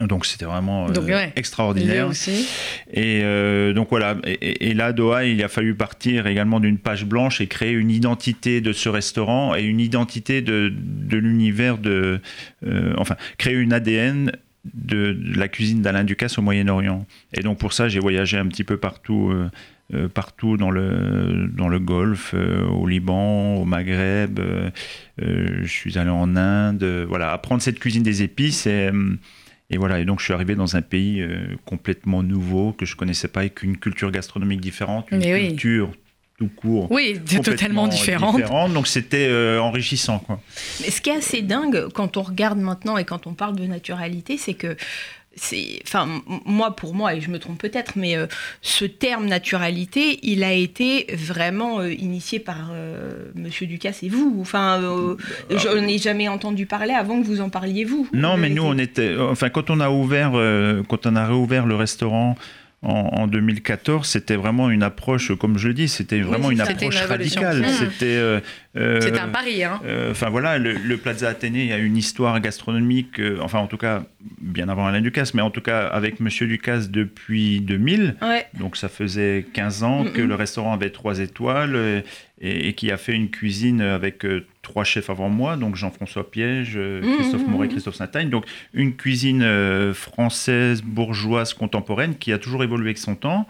Donc 0.00 0.24
c'était 0.24 0.44
vraiment 0.44 0.88
euh, 0.88 1.00
ouais. 1.00 1.32
Extraordinaire. 1.36 2.08
aussi. 2.08 2.48
Et 2.92 3.20
euh, 3.22 3.72
donc 3.72 3.88
voilà, 3.90 4.16
et, 4.24 4.72
là, 4.74 4.92
Doha, 4.92 5.24
il 5.24 5.42
a 5.42 5.48
fallu 5.48 5.74
partir 5.74 6.26
également 6.26 6.60
d'une 6.60 6.78
page 6.78 7.04
blanche 7.04 7.40
et 7.40 7.46
créer 7.46 7.72
une 7.72 7.90
identité 7.90 8.60
de 8.60 8.72
ce 8.72 8.88
restaurant 8.88 9.54
et 9.54 9.62
une 9.62 9.80
identité 9.80 10.40
de, 10.42 10.72
de 10.74 11.16
l'univers 11.16 11.78
de. 11.78 12.20
euh, 12.66 12.94
enfin, 12.96 13.16
créer 13.36 13.54
une 13.54 13.72
ADN 13.72 14.32
de, 14.74 15.12
de 15.12 15.38
la 15.38 15.48
cuisine 15.48 15.82
d'Alain 15.82 16.04
Ducasse 16.04 16.38
au 16.38 16.42
Moyen-Orient. 16.42 17.06
Et 17.34 17.42
donc 17.42 17.58
pour 17.58 17.72
ça, 17.72 17.88
j'ai 17.88 18.00
voyagé 18.00 18.38
un 18.38 18.46
petit 18.46 18.64
peu 18.64 18.76
partout. 18.78 19.32
euh, 19.92 20.08
partout 20.08 20.56
dans 20.56 20.70
le, 20.70 21.48
dans 21.52 21.68
le 21.68 21.80
Golfe, 21.80 22.32
euh, 22.34 22.64
au 22.66 22.86
Liban, 22.86 23.56
au 23.56 23.64
Maghreb, 23.64 24.38
euh, 24.38 24.70
je 25.18 25.66
suis 25.66 25.98
allé 25.98 26.10
en 26.10 26.36
Inde, 26.36 26.84
voilà, 27.08 27.32
apprendre 27.32 27.60
cette 27.60 27.80
cuisine 27.80 28.04
des 28.04 28.22
épices 28.22 28.66
et, 28.66 28.90
et 29.70 29.78
voilà, 29.78 30.00
et 30.00 30.04
donc 30.04 30.18
je 30.18 30.24
suis 30.24 30.34
arrivé 30.34 30.54
dans 30.56 30.76
un 30.76 30.82
pays 30.82 31.22
euh, 31.22 31.56
complètement 31.64 32.22
nouveau 32.22 32.72
que 32.72 32.84
je 32.84 32.96
connaissais 32.96 33.28
pas 33.28 33.40
avec 33.40 33.62
une 33.62 33.76
culture 33.76 34.10
gastronomique 34.10 34.60
différente, 34.60 35.06
une 35.12 35.18
Mais 35.18 35.32
oui. 35.32 35.48
culture 35.48 35.92
tout 36.38 36.48
court. 36.56 36.90
Oui, 36.90 37.20
totalement 37.44 37.86
différente. 37.86 38.36
différente, 38.36 38.72
donc 38.72 38.86
c'était 38.88 39.28
euh, 39.28 39.60
enrichissant 39.60 40.18
quoi. 40.18 40.40
Mais 40.80 40.90
ce 40.90 41.00
qui 41.02 41.10
est 41.10 41.16
assez 41.16 41.42
dingue 41.42 41.88
quand 41.92 42.16
on 42.16 42.22
regarde 42.22 42.58
maintenant 42.58 42.96
et 42.96 43.04
quand 43.04 43.26
on 43.26 43.34
parle 43.34 43.56
de 43.56 43.66
naturalité, 43.66 44.38
c'est 44.38 44.54
que 44.54 44.74
c'est, 45.36 45.80
enfin, 45.86 46.08
moi 46.44 46.74
pour 46.74 46.94
moi, 46.94 47.14
et 47.14 47.20
je 47.20 47.30
me 47.30 47.38
trompe 47.38 47.58
peut-être, 47.58 47.92
mais 47.96 48.16
euh, 48.16 48.26
ce 48.62 48.84
terme 48.84 49.26
naturalité, 49.26 50.18
il 50.22 50.42
a 50.42 50.52
été 50.52 51.06
vraiment 51.14 51.80
euh, 51.80 51.92
initié 51.92 52.40
par 52.40 52.70
euh, 52.72 53.30
Monsieur 53.36 53.66
Ducasse 53.66 54.02
et 54.02 54.08
vous. 54.08 54.38
Enfin, 54.40 54.82
euh, 54.82 55.16
je 55.50 55.78
n'ai 55.78 55.98
jamais 55.98 56.28
entendu 56.28 56.66
parler 56.66 56.92
avant 56.92 57.20
que 57.20 57.26
vous 57.26 57.40
en 57.40 57.48
parliez 57.48 57.84
vous. 57.84 58.08
Non, 58.12 58.36
mais 58.36 58.50
nous, 58.50 58.64
on 58.64 58.76
était. 58.76 59.16
Enfin, 59.16 59.50
quand 59.50 59.70
on 59.70 59.78
a 59.80 59.88
ouvert, 59.88 60.32
euh, 60.34 60.82
quand 60.88 61.06
on 61.06 61.14
a 61.14 61.26
réouvert 61.26 61.64
le 61.64 61.76
restaurant 61.76 62.36
en, 62.82 62.90
en 62.90 63.26
2014, 63.28 64.08
c'était 64.08 64.36
vraiment 64.36 64.68
une 64.68 64.82
approche, 64.82 65.32
comme 65.38 65.58
je 65.58 65.68
le 65.68 65.74
dis, 65.74 65.88
c'était 65.88 66.20
vraiment 66.20 66.50
une 66.50 66.60
approche 66.60 67.02
une 67.02 67.08
radicale. 67.08 67.60
Mmh. 67.60 67.66
C'était. 67.68 68.40
Euh, 68.76 69.00
C'est 69.00 69.18
un 69.18 69.28
pari, 69.28 69.64
hein. 69.64 69.80
euh, 69.84 70.12
Enfin 70.12 70.30
voilà, 70.30 70.58
le, 70.58 70.74
le 70.74 70.96
Plaza 70.96 71.28
Athénée 71.28 71.72
a 71.72 71.78
une 71.78 71.96
histoire 71.96 72.38
gastronomique, 72.40 73.18
euh, 73.18 73.38
enfin 73.42 73.58
en 73.58 73.66
tout 73.66 73.76
cas 73.76 74.04
bien 74.40 74.68
avant 74.68 74.86
Alain 74.86 75.00
Ducasse, 75.00 75.34
mais 75.34 75.42
en 75.42 75.50
tout 75.50 75.60
cas 75.60 75.86
avec 75.88 76.20
Monsieur 76.20 76.46
Ducasse 76.46 76.90
depuis 76.90 77.60
2000. 77.60 78.16
Ouais. 78.22 78.46
Donc 78.58 78.76
ça 78.76 78.88
faisait 78.88 79.46
15 79.54 79.82
ans 79.82 80.04
que 80.04 80.20
le 80.20 80.34
restaurant 80.34 80.72
avait 80.72 80.90
trois 80.90 81.18
étoiles 81.18 82.02
et, 82.40 82.68
et 82.68 82.72
qui 82.74 82.90
a 82.90 82.96
fait 82.96 83.14
une 83.14 83.30
cuisine 83.30 83.80
avec 83.80 84.24
trois 84.62 84.84
chefs 84.84 85.10
avant 85.10 85.28
moi, 85.28 85.56
donc 85.56 85.74
Jean-François 85.76 86.30
Piège, 86.30 86.78
Christophe 87.18 87.46
Moret. 87.46 87.68
Christophe 87.68 87.96
Saint-Agne. 87.96 88.30
Donc 88.30 88.44
une 88.72 88.94
cuisine 88.94 89.92
française, 89.94 90.82
bourgeoise, 90.82 91.54
contemporaine 91.54 92.16
qui 92.16 92.32
a 92.32 92.38
toujours 92.38 92.62
évolué 92.62 92.86
avec 92.90 92.98
son 92.98 93.14
temps. 93.16 93.46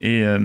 Et, 0.00 0.22
euh, 0.22 0.38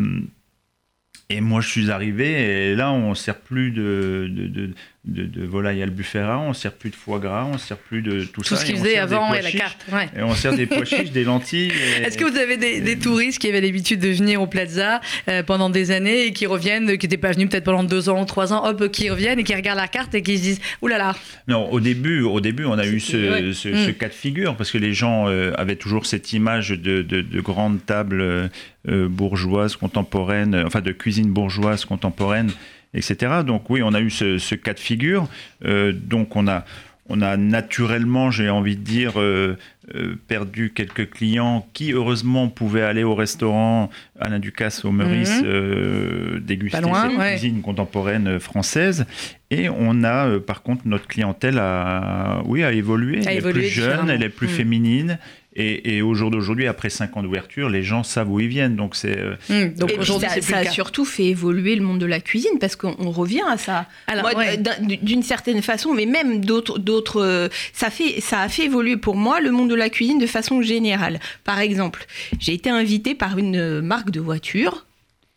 et 1.31 1.42
moi 1.42 1.62
je 1.62 1.69
suis 1.69 1.92
arrivé 1.92 2.72
et 2.72 2.75
là 2.75 2.92
on 2.92 3.10
ne 3.10 3.16
sert 3.16 3.39
plus 3.39 3.72
de, 3.72 4.28
de, 4.30 4.48
de, 4.48 4.74
de- 5.03 5.25
de 5.25 5.44
volaille 5.45 5.81
albufera, 5.81 6.38
on 6.39 6.50
ne 6.50 6.53
sert 6.53 6.74
plus 6.74 6.92
de 6.92 6.95
foie 6.95 7.18
gras, 7.18 7.45
on 7.50 7.53
ne 7.53 7.57
sert 7.57 7.77
plus 7.77 8.03
de 8.03 8.24
tout, 8.24 8.42
Tout 8.42 8.44
ça. 8.44 8.56
ce 8.57 8.63
et 8.63 8.65
qu'ils 8.68 8.75
on 8.75 8.83
faisaient 8.83 8.98
avant 8.98 9.33
et 9.33 9.42
la 9.42 9.51
carte. 9.51 9.83
ouais. 9.92 10.07
Et 10.15 10.21
on 10.21 10.36
sert 10.36 10.53
des 10.56 10.68
pois 10.68 10.86
chiches, 10.86 11.09
des 11.12 11.24
lentilles. 11.24 11.71
Est-ce 12.06 12.19
que 12.19 12.23
vous 12.23 12.37
avez 12.37 12.56
des, 12.57 12.81
des 12.81 12.99
touristes 12.99 13.40
qui 13.40 13.49
avaient 13.49 13.61
l'habitude 13.61 13.99
de 13.99 14.09
venir 14.09 14.40
au 14.42 14.45
Plaza 14.47 15.02
euh, 15.28 15.42
pendant 15.42 15.71
des 15.71 15.90
années 15.90 16.28
et 16.28 16.33
qui 16.33 16.45
reviennent, 16.45 16.97
qui 16.99 17.07
n'étaient 17.07 17.18
pas 17.18 17.31
venus 17.31 17.49
peut-être 17.49 17.64
pendant 17.64 17.83
deux 17.83 18.09
ans 18.09 18.21
ou 18.21 18.25
trois 18.25 18.54
ans, 18.54 18.64
hop, 18.69 18.92
qui 18.92 19.09
reviennent 19.09 19.40
et 19.40 19.44
qui 19.44 19.56
regardent 19.56 19.80
la 19.80 19.87
carte 19.87 20.14
et 20.14 20.21
qui 20.21 20.37
se 20.37 20.44
disent 20.44 20.61
là 20.87 20.99
là, 20.99 21.16
Non, 21.47 21.68
au 21.71 21.80
début, 21.80 22.21
au 22.21 22.40
début, 22.40 22.66
on 22.66 22.78
a 22.78 22.85
eu 22.85 22.99
ce, 22.99 23.18
ouais. 23.47 23.54
ce, 23.54 23.73
ce 23.73 23.90
cas 23.90 24.07
de 24.07 24.14
figure 24.14 24.56
parce 24.56 24.69
que 24.69 24.78
les 24.78 24.94
gens 24.94 25.28
euh, 25.28 25.52
avaient 25.57 25.78
toujours 25.78 26.06
cette 26.06 26.31
image 26.33 26.69
de, 26.69 27.02
de, 27.02 27.21
de 27.21 27.42
grandes 27.42 27.83
tables 27.85 28.21
euh, 28.21 29.07
bourgeoises 29.09 29.75
contemporaines, 29.75 30.56
enfin 30.66 30.81
de 30.81 30.92
cuisine 30.92 31.31
bourgeoise 31.31 31.85
contemporaine, 31.85 32.52
etc. 32.94 33.44
Donc 33.45 33.69
oui, 33.69 33.81
on 33.83 33.94
a 33.94 34.02
eu 34.02 34.10
ce, 34.10 34.38
ce 34.38 34.56
cas 34.56 34.74
de 34.74 34.80
figure. 34.80 35.28
Euh, 35.66 35.92
donc 35.94 36.36
on 36.36 36.48
a, 36.48 36.66
on 37.12 37.21
a 37.21 37.36
naturellement, 37.36 38.31
j'ai 38.31 38.50
envie 38.50 38.78
de 38.78 38.83
dire, 38.83 39.19
euh, 39.19 39.57
euh, 39.95 40.16
perdu 40.28 40.71
quelques 40.74 41.10
clients 41.10 41.68
qui 41.74 41.92
heureusement 41.92 42.48
pouvaient 42.48 42.83
aller 42.83 43.04
au 43.04 43.16
restaurant 43.16 43.90
Alain 44.19 44.40
Ducasse 44.40 44.86
au 44.86 44.92
Meurice 44.92 45.42
euh, 45.44 46.40
déguster 46.40 46.80
Pas 46.80 46.88
loin, 46.88 47.10
cette 47.10 47.19
ouais. 47.19 47.31
cuisine 47.31 47.62
contemporaine 47.62 48.40
française. 48.40 49.06
Et 49.50 49.68
on 49.68 50.06
a, 50.06 50.40
par 50.40 50.64
contre, 50.64 50.83
notre 50.86 51.07
clientèle 51.07 51.60
a, 51.60 52.42
oui, 52.45 52.64
a 52.64 52.71
évolué. 52.71 53.28
A 53.28 53.31
elle 53.31 53.38
évolué 53.40 53.66
est 53.66 53.69
plus 53.69 53.81
jeune, 53.81 54.10
elle 54.10 54.24
est 54.24 54.30
plus 54.30 54.48
féminine. 54.48 55.19
Et, 55.53 55.97
et 55.97 56.01
au 56.01 56.13
jour 56.13 56.31
d'aujourd'hui, 56.31 56.65
après 56.67 56.89
5 56.89 57.17
ans 57.17 57.23
d'ouverture, 57.23 57.67
les 57.69 57.83
gens 57.83 58.03
savent 58.03 58.31
où 58.31 58.39
ils 58.39 58.47
viennent. 58.47 58.77
Donc 58.77 58.95
c'est 58.95 59.17
euh, 59.17 59.35
Hum, 59.49 59.73
donc 59.73 59.91
aujourd'hui 59.99 60.29
ça, 60.41 60.61
le 60.61 60.67
a 60.67 60.71
surtout 60.71 61.03
fait 61.03 61.25
évoluer 61.25 61.75
le 61.75 61.83
monde 61.83 61.99
de 61.99 62.05
la 62.05 62.21
cuisine 62.21 62.57
parce 62.59 62.77
qu'on 62.77 62.95
on 62.99 63.11
revient 63.11 63.41
à 63.49 63.57
ça. 63.57 63.85
Alors, 64.07 64.23
Moi, 64.31 64.35
ouais. 64.35 64.55
d'un- 64.57 64.77
d'une 65.01 65.23
certaine 65.23 65.61
façon, 65.61 65.93
mais 65.93 66.05
même 66.05 66.45
d'autres, 66.45 66.79
d'autres, 66.79 67.21
euh, 67.21 67.49
ça 67.73 67.89
fait, 67.89 68.21
ça 68.21 68.39
a 68.39 68.47
fait 68.47 68.63
évoluer 68.65 68.95
pour 68.95 69.17
moi 69.17 69.41
le 69.41 69.51
monde 69.51 69.69
de 69.69 69.75
la 69.75 69.89
cuisine 69.89 70.19
de 70.19 70.25
façon 70.27 70.61
générale. 70.61 71.19
Par 71.43 71.59
exemple, 71.59 72.05
j'ai 72.39 72.53
été 72.53 72.69
invitée 72.69 73.13
par 73.13 73.37
une 73.37 73.57
euh, 73.57 73.81
marque 73.81 74.09
de 74.11 74.21
voiture 74.21 74.85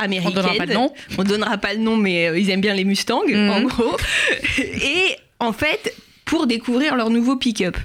on 0.01 0.05
américaine. 0.05 0.31
ne 0.31 0.37
donnera 0.37 0.55
pas 0.57 0.67
de 0.67 0.75
nom. 0.75 0.93
On 1.19 1.25
donnera 1.25 1.59
pas 1.59 1.73
le 1.75 1.81
nom, 1.81 1.97
mais 1.97 2.41
ils 2.41 2.51
aiment 2.51 2.61
bien 2.61 2.75
les 2.75 2.85
Mustangs, 2.85 3.23
Mhm. 3.27 3.51
en 3.51 3.63
gros. 3.63 3.97
Et 4.59 5.17
en 5.41 5.53
fait, 5.53 5.95
pour 6.25 6.47
découvrir 6.47 6.97
leur 6.97 7.11
nouveau 7.11 7.37
pick-up. 7.37 7.77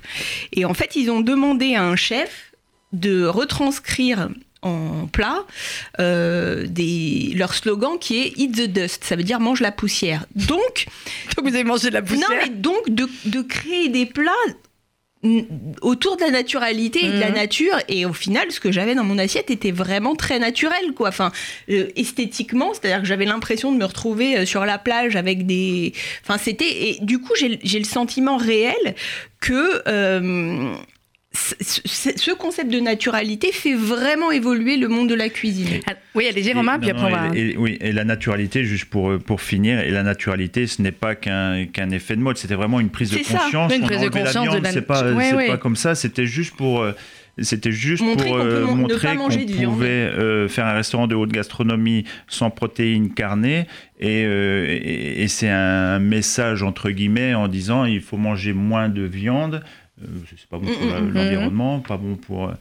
Et 0.54 0.66
en 0.66 0.74
fait, 0.74 0.96
ils 0.96 1.10
ont 1.12 1.22
demandé 1.22 1.76
à 1.76 1.84
un 1.84 1.96
chef 1.96 2.52
de 2.94 3.26
retranscrire 3.26 4.30
en 4.62 5.08
plat 5.08 5.46
euh, 6.00 6.66
des, 6.68 7.34
leur 7.36 7.54
slogan 7.54 7.98
qui 8.00 8.20
est 8.20 8.34
Eat 8.38 8.56
the 8.56 8.68
dust, 8.68 9.04
ça 9.06 9.16
veut 9.16 9.24
dire 9.24 9.40
mange 9.40 9.62
la 9.62 9.72
poussière. 9.72 10.26
Donc, 10.36 10.88
Donc 11.38 11.48
vous 11.48 11.56
avez 11.56 11.64
mangé 11.64 11.90
de 11.90 11.94
la 11.94 12.02
poussière. 12.02 12.30
non, 12.30 12.36
mais 12.42 12.50
donc 12.50 12.90
de, 12.90 13.08
de 13.26 13.42
créer 13.42 13.90
des 13.90 14.06
plats 14.06 14.32
autour 15.82 16.16
de 16.16 16.22
la 16.22 16.32
naturalité 16.32 17.04
et 17.06 17.10
de 17.12 17.20
la 17.20 17.28
Mhm. 17.30 17.36
nature 17.36 17.78
et 17.90 18.06
au 18.06 18.14
final 18.14 18.50
ce 18.52 18.62
que 18.62 18.72
j'avais 18.72 18.96
dans 18.96 19.04
mon 19.04 19.18
assiette 19.18 19.52
était 19.52 19.72
vraiment 19.72 20.16
très 20.16 20.40
naturel 20.40 20.94
quoi 20.96 21.10
enfin 21.10 21.34
euh, 21.70 21.88
esthétiquement 21.98 22.74
c'est-à-dire 22.74 23.02
que 23.02 23.06
j'avais 23.08 23.26
l'impression 23.26 23.74
de 23.74 23.78
me 23.78 23.84
retrouver 23.84 24.38
euh, 24.38 24.46
sur 24.46 24.66
la 24.66 24.78
plage 24.78 25.18
avec 25.18 25.46
des 25.46 25.92
enfin 26.24 26.38
c'était 26.38 26.90
et 26.92 26.98
du 27.02 27.20
coup 27.20 27.34
j'ai 27.38 27.60
j'ai 27.64 27.80
le 27.80 27.86
sentiment 27.86 28.38
réel 28.38 28.96
que 29.42 29.82
euh, 29.90 30.74
ce- 31.32 31.54
ce 31.86 32.10
ce 32.18 32.32
concept 32.32 32.72
de 32.72 32.80
naturalité 32.80 33.52
fait 33.52 33.76
vraiment 33.76 34.32
évoluer 34.32 34.78
le 34.78 34.88
monde 34.88 35.10
de 35.10 35.14
la 35.16 35.30
cuisine. 35.30 35.80
Oui, 36.16 36.28
allez-y 36.28 36.54
Romain, 36.54 36.74
non, 36.74 36.80
puis 36.80 36.90
après 36.90 37.06
on 37.06 37.10
non, 37.10 37.30
va... 37.30 37.38
et- 37.38 37.52
et- 37.52 37.58
oui, 37.58 37.78
et 37.82 37.92
la 37.92 38.04
naturalité, 38.04 38.64
juste 38.66 38.86
pour, 38.86 39.12
euh, 39.12 39.20
pour 39.20 39.40
finir, 39.42 39.80
et 39.80 39.92
la 39.92 40.02
naturalité, 40.04 40.66
ce 40.66 40.82
n'est 40.82 40.92
pas 40.92 41.14
qu'un 41.16 41.66
qu'un 41.68 41.92
effet 41.92 42.16
de 42.16 42.22
mode, 42.22 42.38
c'était 42.38 42.56
vraiment 42.56 42.80
une 42.80 42.90
prise 42.90 43.12
de 43.12 43.18
C'est 43.18 43.24
ça, 43.26 43.38
conscience. 43.40 43.76
une 43.76 43.84
On 43.84 43.88
prise 43.88 44.00
de 44.00 44.06
la 44.06 44.10
conscience 44.12 44.46
de 44.46 44.52
viande, 44.52 44.64
la- 44.64 44.72
C'est 44.72 44.82
pas, 44.82 45.12
Ouais, 45.14 45.48
pas 45.48 45.58
comme 45.58 45.76
ça, 45.76 45.94
c'était 45.96 46.26
juste 46.26 46.56
pour. 46.56 46.82
euh, 46.82 46.94
C'était 47.42 47.72
juste 47.72 48.04
Montrer 48.04 48.28
pour 48.28 48.38
qu'on 48.38 48.44
peut 48.44 48.50
euh, 48.50 48.66
montrer 48.66 49.08
pas 49.08 49.16
qu'on 49.16 49.24
manger 49.30 49.46
de 49.46 49.54
viande. 49.54 49.72
pouvait 49.72 49.88
euh, 49.88 50.50
faire 50.50 50.66
un 50.66 50.74
restaurant 50.74 51.08
de 51.08 51.16
haute 51.16 51.32
gastronomie 51.32 52.04
sans 52.28 52.50
protéines 52.50 53.14
carnées 53.14 53.66
et, 53.98 54.26
euh, 54.26 54.66
et, 54.68 55.24
et 55.24 55.28
c'est 55.30 55.48
un 55.48 56.00
message 56.00 56.64
entre 56.64 56.90
guillemets 56.90 57.34
en 57.36 57.48
disant 57.48 57.86
il 57.86 58.02
faut 58.02 58.18
manger 58.18 58.52
moins 58.52 58.90
de 58.90 59.04
viande. 59.04 59.64
Euh, 60.02 60.08
c'est 60.30 60.48
pas 60.48 60.58
bon 60.58 60.66
pour 60.66 60.86
Mm, 60.86 60.90
la- 60.94 61.02
mm, 61.02 61.10
mm. 61.10 61.14
l'environnement, 61.14 61.80
pas 61.80 61.98
bon 61.98 62.16
pour 62.16 62.48
euh, 62.48 62.54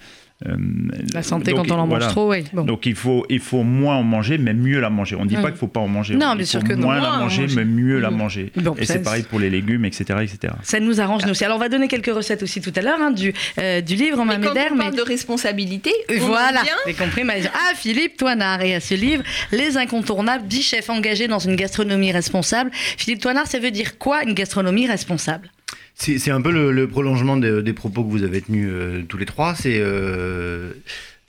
La 1.15 1.23
santé 1.25 1.51
donc, 1.53 1.67
quand 1.67 1.75
on 1.75 1.79
en 1.81 1.87
mange 1.87 1.99
voilà. 1.99 2.07
trop, 2.07 2.31
oui. 2.31 2.45
Bon. 2.53 2.65
Donc 2.65 2.87
il 2.87 2.95
faut, 2.95 3.27
il 3.29 3.41
faut 3.41 3.63
moins 3.65 3.97
en 3.97 4.03
manger, 4.05 4.39
mais 4.39 4.55
mieux 4.55 4.81
la 4.81 4.89
manger. 4.91 5.17
On 5.17 5.25
ne 5.25 5.29
dit 5.29 5.35
pas 5.35 5.43
qu'il 5.43 5.53
ne 5.53 5.57
faut 5.59 5.67
pas 5.69 5.81
en 5.81 5.89
manger. 5.89 6.15
Non, 6.15 6.37
bien 6.37 6.45
sûr 6.45 6.61
faut 6.61 6.67
que 6.67 6.73
non. 6.75 6.83
Moins 6.87 7.01
Moins 7.01 7.03
la 7.11 7.15
en 7.17 7.19
manger, 7.21 7.47
mais 7.57 7.65
mieux 7.65 7.99
la 7.99 8.11
manger. 8.11 8.53
Bon, 8.57 8.75
Et 8.79 8.85
c'est 8.85 9.03
pareil 9.03 9.25
pour 9.25 9.41
les 9.41 9.51
légumes, 9.51 9.85
etc. 9.85 10.05
etc. 10.23 10.55
Ça 10.63 10.79
nous 10.81 11.01
arrange 11.01 11.25
nous 11.25 11.31
aussi. 11.33 11.45
Alors 11.45 11.57
on 11.57 11.61
va 11.61 11.69
donner 11.69 11.89
quelques 11.89 12.15
recettes 12.15 12.43
aussi 12.45 12.61
tout 12.61 12.73
à 12.77 12.81
l'heure 12.83 12.99
hein, 13.01 13.11
du, 13.11 13.33
euh, 13.59 13.81
du 13.81 13.95
livre 13.97 14.19
Romain 14.19 14.41
Et 14.41 14.45
quand 14.45 14.51
on 14.53 14.55
mais 14.77 14.83
parle 14.85 14.97
de 14.97 15.03
responsabilité, 15.03 15.93
on 16.11 16.19
Voilà, 16.27 16.61
en 16.63 16.65
j'ai 16.87 16.95
compris. 16.95 17.25
mais- 17.25 17.43
Ah, 17.53 17.75
Philippe 17.75 18.17
Toinard, 18.17 18.63
et 18.63 18.75
à 18.77 18.81
ce 18.81 18.95
livre, 18.95 19.23
Les 19.53 19.77
incontournables, 19.77 20.47
10 20.47 20.63
chefs 20.63 20.89
engagés 20.91 21.27
dans 21.29 21.39
une 21.41 21.57
gastronomie 21.57 22.13
responsable. 22.13 22.71
Philippe 22.73 23.21
Toinard, 23.21 23.47
ça 23.47 23.59
veut 23.59 23.71
dire 23.73 23.99
quoi 23.99 24.23
une 24.23 24.35
gastronomie 24.35 24.87
responsable? 24.87 25.51
C'est 26.01 26.31
un 26.31 26.41
peu 26.41 26.53
le, 26.53 26.71
le 26.71 26.87
prolongement 26.87 27.37
de- 27.37 27.61
des 27.61 27.73
propos 27.73 28.05
que 28.05 28.11
vous 28.11 28.23
avez 28.23 28.41
tenus 28.41 28.69
euh, 28.71 29.03
tous 29.09 29.19
les 29.19 29.27
trois. 29.27 29.55
C'est 29.57 29.79
euh, 29.81 30.71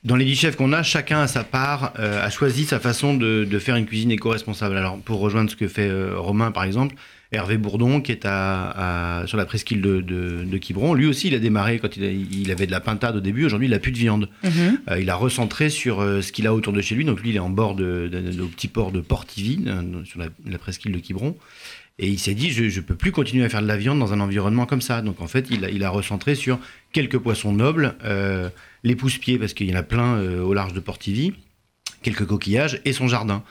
dans 0.03 0.15
les 0.15 0.25
dix 0.25 0.35
chefs 0.35 0.55
qu'on 0.55 0.73
a, 0.73 0.83
chacun 0.83 1.21
a 1.21 1.27
sa 1.27 1.43
part, 1.43 1.91
euh, 1.97 2.23
a 2.23 2.29
choisi 2.29 2.65
sa 2.65 2.79
façon 2.79 3.15
de, 3.15 3.45
de 3.45 3.59
faire 3.59 3.75
une 3.75 3.87
cuisine 3.87 4.11
éco-responsable. 4.11 4.77
Alors 4.77 4.99
pour 4.99 5.19
rejoindre 5.19 5.49
ce 5.49 5.55
que 5.55 5.67
fait 5.67 5.91
Romain 6.15 6.51
par 6.51 6.63
exemple, 6.65 6.95
Hervé 7.31 7.57
Bourdon 7.57 7.99
qui 8.01 8.11
est 8.11 8.25
à, 8.25 9.21
à- 9.21 9.27
sur 9.27 9.37
la 9.37 9.45
presqu'île 9.45 9.81
de, 9.81 10.57
Quiberon, 10.59 10.93
lui 10.93 11.07
aussi 11.07 11.27
il 11.29 11.35
a 11.35 11.39
démarré 11.39 11.79
quand 11.79 11.97
il, 11.97 12.03
a- 12.03 12.11
il 12.11 12.51
avait 12.51 12.65
de 12.67 12.71
la 12.71 12.79
pintade 12.79 13.15
au 13.15 13.21
début. 13.21 13.45
Aujourd'hui 13.45 13.67
il 13.67 13.73
a 13.73 13.79
plus 13.79 13.91
de 13.91 13.97
viande. 13.97 14.29
Euh, 14.91 14.99
il 15.01 15.09
a 15.09 15.15
recentré 15.15 15.71
sur 15.71 15.99
ce 16.01 16.31
qu'il 16.31 16.45
a 16.45 16.53
autour 16.53 16.73
de 16.73 16.81
chez 16.81 16.93
lui. 16.93 17.05
Donc 17.05 17.21
lui, 17.21 17.31
il 17.31 17.35
est 17.35 17.39
en 17.39 17.49
bord 17.49 17.73
de, 17.75 18.09
au 18.39 18.45
petit 18.47 18.67
port 18.67 18.91
de 18.91 19.01
Portivy, 19.01 19.63
euh, 19.65 19.81
sur 20.05 20.19
la, 20.19 20.27
la 20.47 20.59
presqu'île 20.59 20.91
de 20.91 20.99
Quiberon. 20.99 21.35
Et 22.01 22.07
il 22.07 22.17
s'est 22.17 22.33
dit, 22.33 22.49
je 22.51 22.63
ne 22.63 22.85
peux 22.85 22.95
plus 22.95 23.11
continuer 23.11 23.43
à 23.43 23.49
faire 23.49 23.61
de 23.61 23.67
la 23.67 23.75
viande 23.75 23.99
dans 23.99 24.13
un 24.13 24.21
environnement 24.21 24.65
comme 24.65 24.81
ça. 24.81 25.01
Donc 25.01 25.19
en 25.19 25.27
fait, 25.27 25.49
il 25.51 25.83
a, 25.83 25.89
recentré 25.89 26.33
sur 26.33 26.57
quelques 26.93 27.17
poissons 27.17 27.51
nobles, 27.51 27.95
euh, 28.05 28.49
les 28.83 28.95
pousse-pieds, 28.95 29.37
parce 29.37 29.53
qu'il 29.53 29.69
y 29.69 29.73
en 29.73 29.79
a 29.79 29.83
plein 29.83 30.15
euh, 30.15 30.41
au 30.41 30.53
large 30.53 30.71
de 30.71 30.79
Portivy, 30.79 31.33
quelques 32.01 32.25
coquillages 32.25 32.79
et 32.85 32.93
son 32.93 33.09
jardin. 33.09 33.43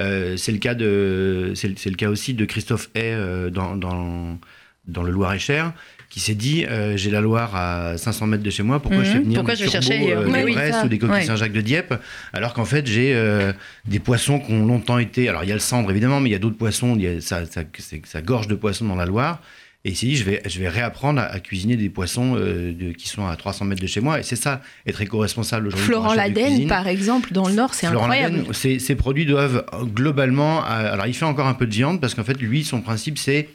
Euh, 0.00 0.36
c'est 0.36 0.52
le 0.52 0.58
cas 0.58 0.74
de, 0.74 1.52
c'est 1.54 1.68
le- 1.68 1.96
cas 1.96 2.10
aussi 2.10 2.34
de 2.34 2.44
Christophe 2.44 2.90
Hay 2.94 3.16
dans 3.50 5.02
le 5.02 5.10
Loir-et-Cher, 5.10 5.72
qui 6.14 6.20
s'est 6.20 6.36
dit, 6.36 6.64
euh, 6.64 6.96
j'ai 6.96 7.10
la 7.10 7.20
Loire 7.20 7.56
à 7.56 7.96
500 7.96 8.28
mètres 8.28 8.44
de 8.44 8.50
chez 8.50 8.62
moi, 8.62 8.78
pourquoi 8.78 9.00
Mhm. 9.00 9.04
je 9.04 9.10
fais 9.10 9.18
venir 9.18 9.34
Pourquoi 9.40 9.56
des 9.56 9.64
je 9.64 9.68
chercher 9.68 10.12
euh, 10.14 10.28
Mais 10.30 10.42
de 10.42 10.46
oui, 10.46 10.52
Brest 10.54 10.72
ça. 10.74 10.84
ou 10.84 10.88
des 10.88 10.98
coquilles 10.98 11.16
Ouais. 11.16 11.24
Saint-Jacques 11.24 11.52
de 11.52 11.60
Dieppe, 11.60 11.92
alors 12.32 12.54
qu'en 12.54 12.64
fait 12.64 12.86
j'ai 12.86 13.12
euh, 13.16 13.52
des 13.84 13.98
poissons 13.98 14.38
qui 14.38 14.52
ont 14.52 14.64
longtemps 14.64 14.98
été. 14.98 15.28
Alors 15.28 15.42
il 15.42 15.48
y 15.48 15.50
a 15.50 15.56
le 15.56 15.60
cendre 15.60 15.90
évidemment, 15.90 16.20
mais 16.20 16.28
il 16.28 16.32
y 16.32 16.36
a 16.36 16.38
d'autres 16.38 16.56
poissons. 16.56 16.94
Il 16.94 17.02
y 17.02 17.08
a 17.08 17.20
ça, 17.20 17.40
ça, 17.46 18.22
gorge 18.22 18.46
de 18.46 18.54
poissons 18.54 18.84
dans 18.86 18.94
la 18.94 19.06
Loire. 19.06 19.40
Et 19.86 19.90
il 19.90 19.96
s'est 19.96 20.06
dit, 20.06 20.14
je 20.16 20.22
vais, 20.24 20.40
je 20.46 20.60
vais 20.60 20.68
réapprendre 20.68 21.20
à, 21.20 21.24
à 21.24 21.40
cuisiner 21.40 21.76
des 21.76 21.90
poissons 21.90 22.36
euh, 22.38 22.72
de- 22.72 22.92
qui 22.92 23.08
sont 23.08 23.26
à 23.26 23.34
300 23.34 23.64
mètres 23.66 23.82
de 23.82 23.86
chez 23.88 24.00
moi. 24.00 24.20
Et 24.20 24.22
c'est 24.22 24.36
ça, 24.36 24.62
être 24.86 25.02
éco-responsable 25.02 25.66
aujourd'hui. 25.66 25.86
Florent 25.88 26.14
Laden, 26.14 26.68
par 26.68 26.86
exemple, 26.86 27.32
dans 27.32 27.48
le 27.48 27.54
Nord, 27.54 27.74
c'est 27.74 27.88
Florent 27.88 28.04
incroyable. 28.04 28.36
Laden, 28.38 28.52
ces, 28.54 28.78
ces 28.78 28.94
produits 28.94 29.26
doivent 29.26 29.66
globalement. 29.94 30.64
Alors, 30.64 31.06
il 31.06 31.12
fait 31.14 31.24
encore 31.24 31.48
un 31.48 31.54
peu 31.54 31.66
de 31.66 31.74
viande 31.74 32.00
parce 32.00 32.14
qu'en 32.14 32.24
fait, 32.24 32.40
lui, 32.40 32.62
son 32.64 32.80
principe, 32.80 33.18
c'est 33.18 33.48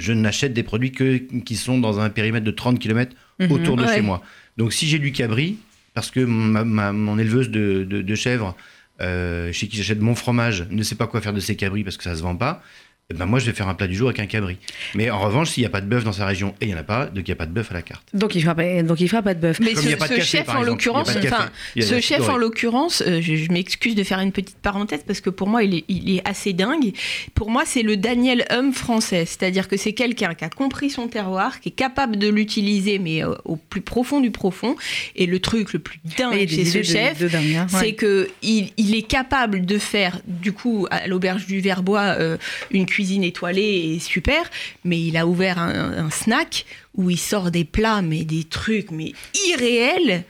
je 0.00 0.12
n'achète 0.12 0.52
des 0.52 0.62
produits 0.62 0.92
que, 0.92 1.18
qui 1.44 1.56
sont 1.56 1.78
dans 1.78 2.00
un 2.00 2.10
périmètre 2.10 2.44
de 2.44 2.50
30 2.50 2.78
km 2.78 3.14
Mhm. 3.38 3.52
autour 3.52 3.76
de 3.76 3.84
Ouais. 3.84 3.94
chez 3.94 4.00
moi. 4.02 4.22
Donc, 4.56 4.72
si 4.72 4.86
j'ai 4.88 4.98
du 4.98 5.12
cabri, 5.12 5.58
parce 5.94 6.10
que 6.10 6.20
ma- 6.20 6.64
ma- 6.64 6.92
mon 6.92 7.18
éleveuse 7.18 7.50
de, 7.50 7.84
de- 7.88 8.02
de 8.02 8.14
chèvres, 8.14 8.56
euh, 9.00 9.52
chez 9.52 9.68
qui 9.68 9.76
j'achète 9.76 10.00
mon 10.00 10.14
fromage, 10.14 10.66
ne 10.70 10.82
sait 10.82 10.94
pas 10.96 11.06
quoi 11.06 11.20
faire 11.20 11.32
de 11.32 11.40
ses 11.40 11.56
cabris 11.56 11.84
parce 11.84 11.96
que 11.96 12.04
ça 12.04 12.14
se 12.16 12.22
vend 12.22 12.36
pas. 12.36 12.62
Eh 13.10 13.14
ben 13.14 13.26
moi, 13.26 13.38
je 13.38 13.46
vais 13.46 13.52
faire 13.52 13.68
un 13.68 13.74
plat 13.74 13.86
du 13.88 13.94
jour 13.94 14.08
avec 14.08 14.20
un 14.20 14.26
cabri. 14.26 14.56
Mais 14.94 15.10
en 15.10 15.18
revanche, 15.18 15.50
s'il 15.50 15.62
n'y 15.62 15.66
a 15.66 15.70
pas 15.70 15.80
de 15.80 15.86
bœuf 15.86 16.04
dans 16.04 16.12
sa 16.12 16.26
région, 16.26 16.54
et 16.60 16.66
il 16.66 16.68
n'y 16.68 16.74
en 16.74 16.78
a 16.78 16.84
pas, 16.84 17.06
donc 17.06 17.26
il 17.26 17.30
n'y 17.30 17.32
a 17.32 17.36
pas 17.36 17.46
de 17.46 17.52
bœuf 17.52 17.70
à 17.72 17.74
la 17.74 17.82
carte. 17.82 18.02
Donc 18.14 18.34
il 18.34 18.40
fera 18.42 18.54
pas, 18.54 18.82
donc 18.82 19.00
il 19.00 19.08
fera 19.08 19.22
pas 19.22 19.34
de 19.34 19.40
bœuf. 19.40 19.58
Mais 19.60 19.72
Comme 19.72 19.82
ce, 19.82 19.82
il 19.82 19.88
n'y 19.88 19.94
a 19.94 19.96
pas 19.96 20.06
de 20.08 20.12
ce 20.12 20.18
café, 20.18 20.28
chef, 20.38 20.46
par 20.46 20.58
en 20.58 20.62
l'occurrence, 20.62 21.10
enfin, 21.16 21.50
ce 21.78 22.00
chef, 22.00 22.28
en 22.28 22.36
l'occurrence, 22.36 23.02
euh, 23.06 23.20
je, 23.20 23.34
je 23.34 23.50
m'excuse 23.52 23.94
de 23.96 24.04
faire 24.04 24.20
une 24.20 24.30
petite 24.32 24.58
parenthèse 24.58 25.00
parce 25.06 25.20
que 25.20 25.30
pour 25.30 25.48
moi, 25.48 25.64
il 25.64 25.74
est, 25.74 25.84
il 25.88 26.16
est 26.16 26.28
assez 26.28 26.52
dingue. 26.52 26.92
Pour 27.34 27.50
moi, 27.50 27.64
c'est 27.66 27.82
le 27.82 27.96
Daniel 27.96 28.44
Hum 28.52 28.72
français. 28.72 29.24
C'est-à-dire 29.26 29.66
que 29.66 29.76
c'est 29.76 29.92
quelqu'un 29.92 30.34
qui 30.34 30.44
a 30.44 30.48
compris 30.48 30.90
son 30.90 31.08
terroir, 31.08 31.60
qui 31.60 31.70
est 31.70 31.72
capable 31.72 32.16
de 32.16 32.28
l'utiliser, 32.28 32.98
mais 33.00 33.24
euh, 33.24 33.34
au 33.44 33.56
plus 33.56 33.80
profond 33.80 34.20
du 34.20 34.30
profond. 34.30 34.76
Et 35.16 35.26
le 35.26 35.40
truc 35.40 35.72
le 35.72 35.80
plus 35.80 35.98
dingue 36.16 36.48
chez 36.48 36.64
ce 36.64 36.78
de- 36.78 36.82
chef, 36.84 37.18
de 37.18 37.26
hein, 37.26 37.66
ouais. 37.72 37.78
c'est 37.80 37.92
que 37.94 38.28
il, 38.42 38.70
il 38.76 38.94
est 38.94 39.02
capable 39.02 39.66
de 39.66 39.78
faire, 39.78 40.20
du 40.26 40.52
coup, 40.52 40.86
à 40.90 41.08
l'auberge 41.08 41.46
du 41.46 41.60
Verbois, 41.60 42.14
euh, 42.18 42.36
une 42.70 42.86
cuisine 42.86 42.99
étoilée 43.00 43.94
et 43.94 43.98
super, 43.98 44.48
mais 44.84 45.00
il 45.00 45.16
a 45.16 45.26
ouvert 45.26 45.58
un, 45.58 45.92
un 46.06 46.10
snack 46.10 46.66
où 46.94 47.10
il 47.10 47.18
sort 47.18 47.50
des 47.50 47.64
plats, 47.64 48.02
mais 48.02 48.24
des 48.24 48.44
trucs, 48.44 48.90
mais 48.90 49.12
irréels 49.48 50.24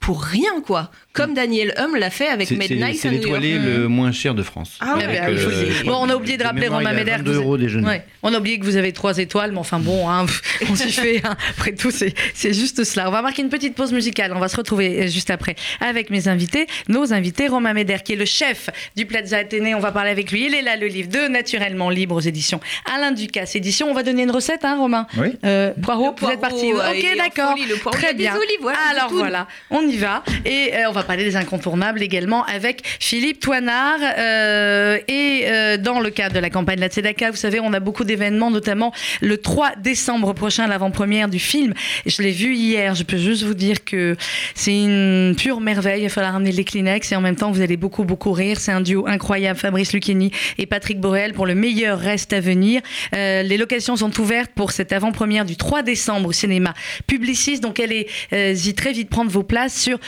pour 0.00 0.22
rien, 0.22 0.60
quoi. 0.60 0.90
Comme 1.18 1.34
Daniel 1.34 1.74
Hum 1.78 1.96
l'a 1.96 2.10
fait 2.10 2.28
avec 2.28 2.50
Mad 2.52 2.68
c'est- 2.68 2.74
Night 2.76 2.98
c'est 3.00 3.08
à 3.08 3.10
New 3.10 3.16
York. 3.18 3.40
l'étoilé 3.42 3.58
le 3.58 3.88
moins 3.88 4.12
cher 4.12 4.34
de 4.34 4.42
France. 4.42 4.78
Ah 4.80 4.96
ouais, 4.96 5.04
Avec, 5.04 5.20
bah, 5.20 5.26
euh, 5.28 5.70
Bon, 5.84 5.96
on 6.00 6.08
a 6.08 6.14
oublié 6.16 6.36
de 6.36 6.44
rappeler 6.44 6.68
Romain 6.68 6.92
Médère. 6.92 7.18
22 7.18 7.32
vous- 7.32 7.40
euros 7.40 7.56
déjeuner. 7.58 7.86
Ouais. 7.86 8.04
On 8.22 8.32
a 8.32 8.38
oublié 8.38 8.58
que 8.58 8.64
vous 8.64 8.76
avez 8.76 8.92
trois 8.92 9.18
étoiles, 9.18 9.52
mais 9.52 9.58
enfin 9.58 9.78
bon, 9.78 10.08
hein, 10.08 10.26
on 10.70 10.74
s'y 10.76 10.90
fait. 10.92 11.20
hein. 11.24 11.36
Après 11.50 11.72
tout, 11.72 11.90
c'est 11.90 12.14
juste 12.54 12.84
cela. 12.84 13.08
On 13.08 13.12
va 13.12 13.22
marquer 13.22 13.42
une 13.42 13.48
petite 13.48 13.74
pause 13.74 13.92
musicale. 13.92 14.32
On 14.34 14.38
va 14.38 14.48
se 14.48 14.56
retrouver 14.56 15.04
euh, 15.04 15.08
juste 15.08 15.30
après 15.30 15.56
avec 15.80 16.10
mes 16.10 16.28
invités. 16.28 16.66
Nos 16.88 17.12
invités, 17.12 17.48
Romain 17.48 17.72
Médère, 17.74 18.02
qui 18.02 18.12
est 18.12 18.16
le 18.16 18.24
chef 18.24 18.70
du 18.96 19.04
Plaza 19.06 19.38
Athénée. 19.38 19.74
On 19.74 19.80
va 19.80 19.92
parler 19.92 20.10
avec 20.10 20.30
lui. 20.32 20.46
Il 20.46 20.54
est 20.54 20.62
là, 20.62 20.76
le 20.76 20.86
livre 20.86 21.08
de 21.08 21.28
Naturellement 21.28 21.90
Libre 21.90 22.14
aux 22.16 22.20
éditions 22.20 22.60
Alain 22.94 23.12
Ducasse 23.12 23.56
Édition. 23.56 23.90
On 23.90 23.94
va 23.94 24.02
donner 24.02 24.22
une 24.22 24.30
recette, 24.30 24.64
hein, 24.64 24.76
Romain 24.78 25.06
Oui. 25.16 25.28
euh, 25.44 25.72
Poireau, 25.82 26.14
Le 26.20 26.26
vous 26.26 26.32
êtes 26.32 26.40
parti. 26.40 26.72
euh, 26.72 26.90
Ok, 26.92 27.06
d'accord. 27.18 27.54
Très 27.92 28.14
bien. 28.14 28.34
olives, 28.36 28.58
voilà, 28.60 28.78
du 28.92 28.96
Alors 28.96 29.08
tout. 29.10 29.18
voilà, 29.18 29.46
on 29.70 29.82
y 29.82 29.96
va. 29.96 30.22
Et 30.44 30.70
euh, 30.74 30.88
on 30.88 30.92
va 30.92 31.02
parler 31.08 31.24
des 31.24 31.36
incontournables 31.36 32.02
également 32.02 32.44
avec 32.44 32.82
Philippe 33.00 33.40
Toinard. 33.40 33.98
euh, 34.18 34.98
et 35.08 35.44
euh, 35.46 35.78
dans 35.78 36.00
le 36.00 36.10
cadre 36.10 36.34
de 36.34 36.38
la 36.38 36.50
campagne 36.50 36.76
de 36.76 36.82
la 36.82 36.88
Tzedaka, 36.88 37.30
vous 37.30 37.36
savez, 37.38 37.60
on 37.60 37.72
a 37.72 37.80
beaucoup 37.80 38.04
d'événements, 38.04 38.50
notamment 38.50 38.92
le 39.22 39.38
3 39.38 39.76
décembre 39.82 40.34
prochain, 40.34 40.66
l'avant-première 40.66 41.30
du 41.30 41.38
film. 41.38 41.72
Je 42.04 42.20
l'ai 42.20 42.30
vu 42.30 42.54
hier, 42.54 42.94
je 42.94 43.04
peux 43.04 43.16
juste 43.16 43.42
vous 43.42 43.54
dire 43.54 43.84
que 43.86 44.16
c'est 44.54 44.74
une 44.74 45.34
pure 45.34 45.62
merveille. 45.62 46.02
Il 46.02 46.08
va 46.08 46.10
falloir 46.10 46.34
ramener 46.34 46.52
les 46.52 46.64
Kleenex 46.64 47.10
et 47.10 47.16
en 47.16 47.22
même 47.22 47.36
temps, 47.36 47.50
vous 47.50 47.62
allez 47.62 47.78
beaucoup, 47.78 48.04
beaucoup 48.04 48.32
rire. 48.32 48.60
C'est 48.60 48.72
un 48.72 48.82
duo 48.82 49.06
incroyable, 49.06 49.58
Fabrice 49.58 49.94
Lucchini 49.94 50.30
et 50.58 50.66
Patrick 50.66 51.00
Borel 51.00 51.32
pour 51.32 51.46
le 51.46 51.54
meilleur 51.54 51.98
reste 51.98 52.34
à 52.34 52.40
venir. 52.40 52.82
Euh, 53.14 53.42
les 53.42 53.56
locations 53.56 53.96
sont 53.96 54.20
ouvertes 54.20 54.50
pour 54.54 54.72
cette 54.72 54.92
avant-première 54.92 55.46
du 55.46 55.56
3 55.56 55.80
décembre 55.80 56.28
au 56.28 56.32
cinéma 56.32 56.74
Publicis. 57.06 57.60
Donc, 57.60 57.80
allez-y 57.80 58.74
très 58.74 58.92
vite 58.92 59.08
prendre 59.08 59.30
vos 59.30 59.42
places 59.42 59.80
sur 59.80 59.98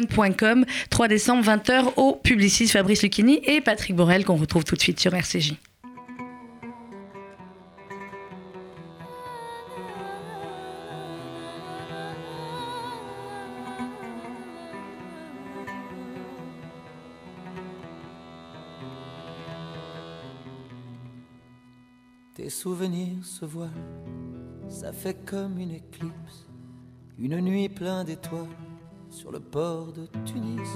withevent.com. 0.00 0.64
3 0.90 1.08
décembre, 1.08 1.44
20h 1.44 1.94
au 1.96 2.14
Publicis. 2.14 2.68
Fabrice 2.68 3.02
Lucchini 3.02 3.40
et 3.44 3.60
Patrick 3.60 3.94
Borel 3.94 4.24
qu'on 4.24 4.36
retrouve 4.36 4.64
tout 4.64 4.74
de 4.74 4.80
suite 4.80 5.00
sur 5.00 5.14
RCJ. 5.14 5.54
Tes 22.34 22.50
souvenirs 22.50 23.24
se 23.24 23.46
voilent, 23.46 23.70
ça 24.68 24.92
fait 24.92 25.16
comme 25.24 25.58
une 25.58 25.70
éclipse, 25.70 26.46
une 27.18 27.40
nuit 27.40 27.70
pleine 27.70 28.04
d'étoiles 28.04 28.46
sur 29.16 29.32
le 29.32 29.40
port 29.40 29.92
de 29.92 30.06
Tunis. 30.26 30.68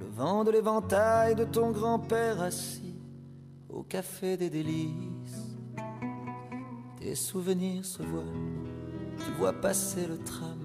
Le 0.00 0.06
vent 0.16 0.42
de 0.42 0.50
l'éventail 0.50 1.36
de 1.36 1.44
ton 1.44 1.70
grand-père 1.70 2.42
assis 2.42 2.96
au 3.68 3.84
café 3.84 4.36
des 4.36 4.50
délices. 4.50 5.46
Tes 6.98 7.14
souvenirs 7.14 7.84
se 7.84 8.02
voilent, 8.02 8.26
tu 9.16 9.30
vois 9.38 9.52
passer 9.52 10.08
le 10.08 10.18
tram 10.18 10.58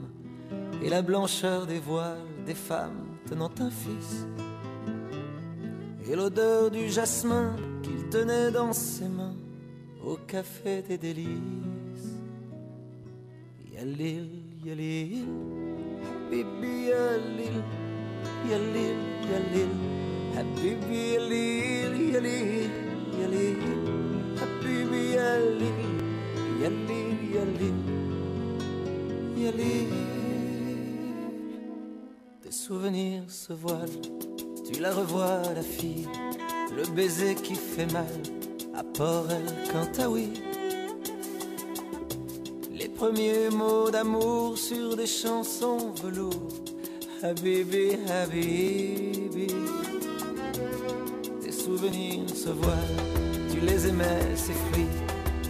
et 0.81 0.89
la 0.89 1.03
blancheur 1.03 1.67
des 1.67 1.79
voiles 1.79 2.17
des 2.47 2.55
femmes 2.55 3.05
tenant 3.27 3.51
un 3.59 3.69
fils 3.69 4.25
et 6.09 6.15
l'odeur 6.15 6.71
du 6.71 6.89
jasmin 6.89 7.55
qu'il 7.83 8.09
tenait 8.09 8.49
dans 8.49 8.73
ses 8.73 9.07
mains 9.07 9.35
au 10.03 10.15
café 10.15 10.81
des 10.81 10.97
délices. 10.97 12.17
Yalil, 13.71 14.29
yalil, 14.65 15.62
habibi 16.33 16.89
yalil, 16.89 17.57
yalil, 18.49 18.99
yalil, 19.31 19.73
habibi 20.35 21.01
yalil, 21.13 21.93
yalil, 22.13 22.71
yalil, 23.19 23.61
habibi 24.39 25.01
yalil, 25.17 25.79
yalil, 26.61 27.19
yalil, 27.35 27.77
yalil. 29.37 29.93
Tes 32.41 32.51
souvenirs 32.51 33.29
se 33.29 33.53
voilent, 33.53 34.01
tu 34.65 34.79
la 34.81 34.91
revois 34.91 35.43
la 35.55 35.61
fille, 35.61 36.07
le 36.75 36.83
baiser 36.95 37.35
qui 37.35 37.53
fait 37.53 37.91
mal 37.93 38.17
à 38.73 38.83
Port 38.83 39.27
El 39.29 39.71
Cantaoui. 39.71 40.33
Les 40.33 40.52
premiers 43.03 43.49
mots 43.49 43.91
d'amour 43.91 44.57
sur 44.57 44.95
des 44.95 45.05
chansons 45.05 45.91
velours. 46.01 46.53
Habibi, 47.21 47.97
Habibi. 48.07 49.47
Tes 51.43 51.51
souvenirs 51.51 52.29
se 52.29 52.51
voilent, 52.61 53.03
tu 53.51 53.59
les 53.59 53.87
aimais, 53.89 54.25
ces 54.35 54.57
fruits. 54.65 54.95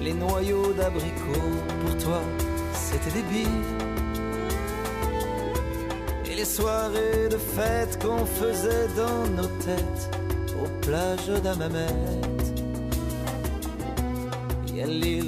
Les 0.02 0.14
noyaux 0.14 0.74
d'abricots, 0.74 1.60
pour 1.82 1.96
toi, 2.04 2.22
c'était 2.74 3.14
des 3.18 3.26
billes. 3.32 3.66
Et 6.32 6.36
les 6.36 6.50
soirées 6.58 7.30
de 7.30 7.38
fête 7.38 8.02
qu'on 8.02 8.26
faisait 8.26 8.88
dans 8.98 9.24
nos 9.38 9.52
têtes, 9.66 10.06
aux 10.60 10.72
plages 10.86 11.42
d'Amamet. 11.44 12.00
Yalil, 14.74 15.23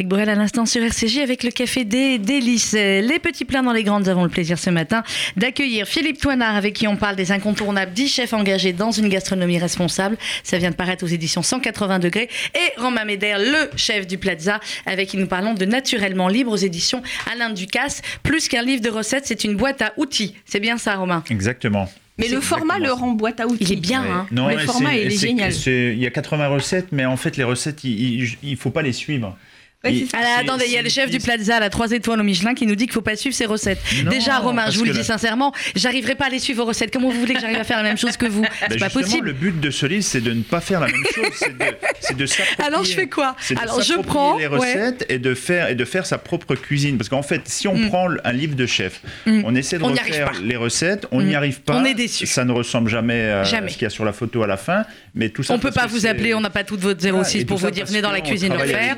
Patrick 0.00 0.08
Borel 0.08 0.30
à 0.30 0.34
l'instant 0.34 0.64
sur 0.64 0.82
RCJ 0.82 1.18
avec 1.18 1.42
le 1.42 1.50
café 1.50 1.84
des 1.84 2.16
délices. 2.18 2.72
Les 2.72 3.18
petits 3.18 3.44
plats 3.44 3.60
dans 3.60 3.74
les 3.74 3.84
grandes, 3.84 4.04
nous 4.04 4.08
avons 4.08 4.22
le 4.24 4.30
plaisir 4.30 4.58
ce 4.58 4.70
matin 4.70 5.02
d'accueillir 5.36 5.86
Philippe 5.86 6.18
Toinard 6.18 6.56
avec 6.56 6.72
qui 6.72 6.88
on 6.88 6.96
parle 6.96 7.16
des 7.16 7.32
incontournables 7.32 7.92
10 7.92 8.08
chefs 8.08 8.32
engagés 8.32 8.72
dans 8.72 8.92
une 8.92 9.10
gastronomie 9.10 9.58
responsable. 9.58 10.16
Ça 10.42 10.56
vient 10.56 10.70
de 10.70 10.74
paraître 10.74 11.04
aux 11.04 11.08
éditions 11.08 11.42
180 11.42 11.98
degrés. 11.98 12.30
Et 12.54 12.80
Romain 12.80 13.04
Médère, 13.04 13.38
le 13.38 13.68
chef 13.76 14.06
du 14.06 14.16
Plaza, 14.16 14.58
avec 14.86 15.10
qui 15.10 15.18
nous 15.18 15.26
parlons 15.26 15.52
de 15.52 15.66
Naturellement 15.66 16.28
Libre 16.28 16.52
aux 16.52 16.56
éditions 16.56 17.02
Alain 17.30 17.50
Ducasse. 17.50 18.00
Plus 18.22 18.48
qu'un 18.48 18.62
livre 18.62 18.80
de 18.80 18.88
recettes, 18.88 19.26
c'est 19.26 19.44
une 19.44 19.54
boîte 19.54 19.82
à 19.82 19.92
outils. 19.98 20.34
C'est 20.46 20.60
bien 20.60 20.78
ça, 20.78 20.96
Romain? 20.96 21.22
Exactement. 21.28 21.92
Mais 22.16 22.28
le 22.28 22.40
format 22.40 22.78
le 22.78 22.90
rend 22.90 23.10
boîte 23.10 23.40
à 23.40 23.46
outils. 23.46 23.64
Il 23.64 23.72
est 23.72 23.76
bien, 23.76 24.02
hein 24.02 24.26
Non, 24.30 24.48
le 24.48 24.56
format, 24.60 24.92
c'est- 24.92 25.02
il 25.02 25.12
est 25.12 25.18
génial. 25.18 25.52
Il 25.66 25.98
y 25.98 26.06
a 26.06 26.10
80 26.10 26.48
recettes, 26.48 26.88
mais 26.90 27.04
en 27.04 27.18
fait, 27.18 27.36
les 27.36 27.44
recettes, 27.44 27.84
il 27.84 28.30
ne 28.42 28.56
faut 28.56 28.70
pas 28.70 28.80
les 28.80 28.94
suivre. 28.94 29.36
Ouais. 29.82 30.04
Alors, 30.12 30.26
c'est- 30.36 30.40
attendez, 30.44 30.64
il 30.66 30.72
y 30.72 30.76
a 30.76 30.82
le 30.82 30.90
chef 30.90 31.10
du 31.10 31.18
Plaza, 31.18 31.58
la 31.58 31.70
3 31.70 31.92
étoiles 31.92 32.20
au 32.20 32.22
Michelin, 32.22 32.52
qui 32.54 32.66
nous 32.66 32.74
dit 32.74 32.84
qu'il 32.84 32.90
ne 32.90 32.94
faut 32.94 33.00
pas 33.00 33.16
suivre 33.16 33.34
ses 33.34 33.46
recettes. 33.46 33.78
Non, 34.04 34.10
Déjà, 34.10 34.38
Romain, 34.38 34.68
je 34.70 34.78
vous 34.78 34.84
le 34.84 34.90
dis 34.92 34.98
le- 34.98 35.04
sincèrement, 35.04 35.54
j'arriverai 35.74 36.16
pas 36.16 36.26
à 36.26 36.28
les 36.28 36.38
suivre 36.38 36.62
vos 36.64 36.68
recettes. 36.68 36.92
Comment 36.92 37.08
vous 37.08 37.18
voulez 37.18 37.32
que 37.32 37.40
j'arrive 37.40 37.56
à 37.58 37.64
faire 37.64 37.78
la 37.78 37.84
même 37.84 37.96
chose 37.96 38.18
que 38.18 38.26
vous? 38.26 38.42
Ben 38.42 38.48
C'est 38.60 38.78
pas 38.78 38.84
justement, 38.88 39.02
possible. 39.04 39.26
le 39.28 39.32
but 39.32 39.58
de 39.58 39.70
ce 39.70 39.86
livre, 39.86 40.04
c'est 40.04 40.20
de 40.20 40.32
ne 40.32 40.42
pas 40.42 40.60
faire 40.60 40.80
la 40.80 40.88
même 40.88 41.02
chose. 41.14 41.24
C'est 41.34 41.56
de, 41.56 42.18
de 42.18 42.26
s'approprier- 42.26 42.66
Alors, 42.66 42.84
je 42.84 42.92
fais 42.92 43.08
quoi? 43.08 43.34
c'est 43.40 43.54
de 43.54 43.60
Alors, 43.60 43.80
je 43.80 43.94
prends, 43.94 44.36
les 44.36 44.48
ouais. 44.48 44.56
recettes 44.58 45.06
et, 45.08 45.18
de 45.18 45.34
faire, 45.34 45.68
et 45.70 45.74
de 45.74 45.84
faire 45.86 46.04
sa 46.04 46.18
propre 46.18 46.54
cuisine. 46.56 46.98
Parce 46.98 47.08
qu'en 47.08 47.22
fait, 47.22 47.42
si 47.46 47.66
on 47.66 47.74
Mm. 47.76 47.88
prend 47.88 48.08
un 48.22 48.32
livre 48.32 48.56
de 48.56 48.66
chef, 48.66 49.00
Mm. 49.24 49.42
on 49.46 49.54
essaie 49.54 49.78
de 49.78 49.84
On 49.84 49.88
refaire 49.92 50.32
les 50.42 50.56
recettes, 50.56 51.06
on 51.10 51.20
Mm. 51.22 51.26
n'y 51.26 51.34
arrive 51.34 51.60
pas. 51.62 51.74
On 51.76 51.84
est 51.86 51.94
déçu. 51.94 52.26
Ça 52.26 52.44
ne 52.44 52.52
ressemble 52.52 52.90
jamais 52.90 53.30
à 53.30 53.44
Jamais. 53.44 53.68
ce 53.70 53.74
qu'il 53.74 53.84
y 53.84 53.86
a 53.86 53.90
sur 53.90 54.04
la 54.04 54.12
photo 54.12 54.42
à 54.42 54.46
la 54.46 54.58
fin. 54.58 54.84
Mais 55.14 55.30
tout 55.30 55.42
ça 55.42 55.54
On 55.54 55.58
peut 55.58 55.70
pas 55.72 55.86
vous 55.86 56.04
appeler, 56.06 56.34
on 56.34 56.40
n'a 56.42 56.50
pas 56.50 56.64
toute 56.64 56.80
votre 56.80 57.00
06 57.00 57.38
et 57.40 57.44
pour 57.46 57.56
vous 57.56 57.70
dire 57.70 57.86
venez 57.86 58.02
dans 58.02 58.12
la 58.12 58.20
cuisine 58.20 58.52
le 58.52 58.58
faire. 58.66 58.96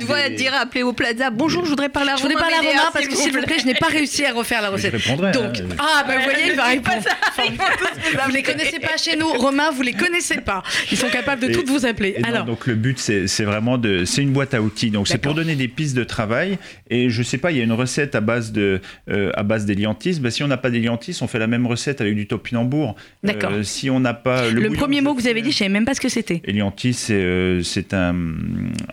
Appeler 0.73 0.83
au 0.85 0.95
Plaza. 0.95 1.29
Bonjour, 1.29 1.65
je 1.67 1.71
voudrais 1.71 1.91
parler 1.91 2.11
à 2.13 2.17
Je 2.17 2.23
voudrais 2.23 2.37
Romain 2.37 2.49
parler 2.51 2.69
à 2.69 2.71
Romain 2.81 2.91
parce 2.95 3.07
que 3.07 3.15
s'il 3.15 3.31
vous 3.33 3.43
plaît, 3.43 3.57
je 3.61 3.67
n'ai 3.67 3.75
pas 3.75 3.89
réussi 3.89 4.25
à 4.25 4.33
refaire 4.33 4.63
la 4.63 4.69
je 4.69 4.73
recette. 4.73 4.95
répondrai, 4.95 5.33
Donc, 5.33 5.59
hein. 5.59 5.77
ah 5.79 6.03
ben 6.09 6.17
vous 6.19 6.25
voyez, 6.25 6.47
il 6.49 6.57
va 6.57 6.69
Ne 6.69 6.75
répondre. 6.77 8.25
vous 8.27 8.31
les 8.33 8.43
connaissez 8.43 8.79
pas 8.81 8.97
chez 8.97 9.17
nous, 9.17 9.29
Romain, 9.35 9.71
vous 9.71 9.83
les 9.83 9.93
connaissez 9.93 10.39
pas. 10.39 10.63
Ils 10.91 10.97
sont 10.97 11.09
capables 11.11 11.43
de 11.43 11.49
Et- 11.51 11.53
toutes 11.53 11.69
vous 11.69 11.85
appeler. 11.85 12.17
Non, 12.23 12.29
Alors, 12.29 12.45
donc 12.47 12.67
le 12.67 12.75
but, 12.75 12.99
c'est 12.99 13.45
vraiment 13.45 13.77
de, 13.77 14.07
c'est 14.07 14.23
une 14.23 14.33
boîte 14.33 14.55
à 14.55 14.63
outils. 14.63 14.91
Donc 14.91 15.09
c'est 15.09 15.19
pour 15.19 15.33
D'accord. 15.35 15.45
donner 15.45 15.57
des 15.57 15.69
pistes 15.69 15.95
de 15.97 16.05
travail. 16.05 16.59
Et 16.89 17.11
je 17.11 17.23
sais 17.23 17.39
pas, 17.39 17.51
il 17.53 17.59
y 17.59 17.61
a 17.61 17.65
une 17.65 17.73
recette 17.73 18.15
à 18.15 18.21
base 18.23 18.53
de, 18.53 18.81
euh, 19.11 19.31
à 19.35 19.43
base 19.43 19.67
d'éliantis. 19.67 20.21
Ben, 20.21 20.31
si 20.31 20.43
on 20.43 20.49
n'a 20.49 20.57
pas 20.57 20.71
d'éliantis, 20.71 21.19
on 21.21 21.27
fait 21.27 21.39
la 21.39 21.47
même 21.49 21.67
recette 21.67 22.01
avec 22.01 22.15
du 22.15 22.27
topinambour. 22.27 22.97
D'accord. 23.23 23.53
Euh, 23.53 23.63
si 23.63 23.91
on 23.91 24.01
n'a 24.01 24.15
pas 24.15 24.49
le, 24.49 24.71
premier 24.71 24.99
je 24.99 25.03
mot 25.03 25.15
que 25.15 25.21
vous 25.21 25.29
avez 25.29 25.43
dit, 25.43 25.53
je 25.53 25.59
savais 25.59 25.69
même 25.69 25.85
pas 25.85 25.93
ce 25.95 26.01
que 26.01 26.09
c'était. 26.09 26.41
Éliantis, 26.47 26.95
c'est 26.95 27.13
euh, 27.13 27.63
un, 27.93 28.15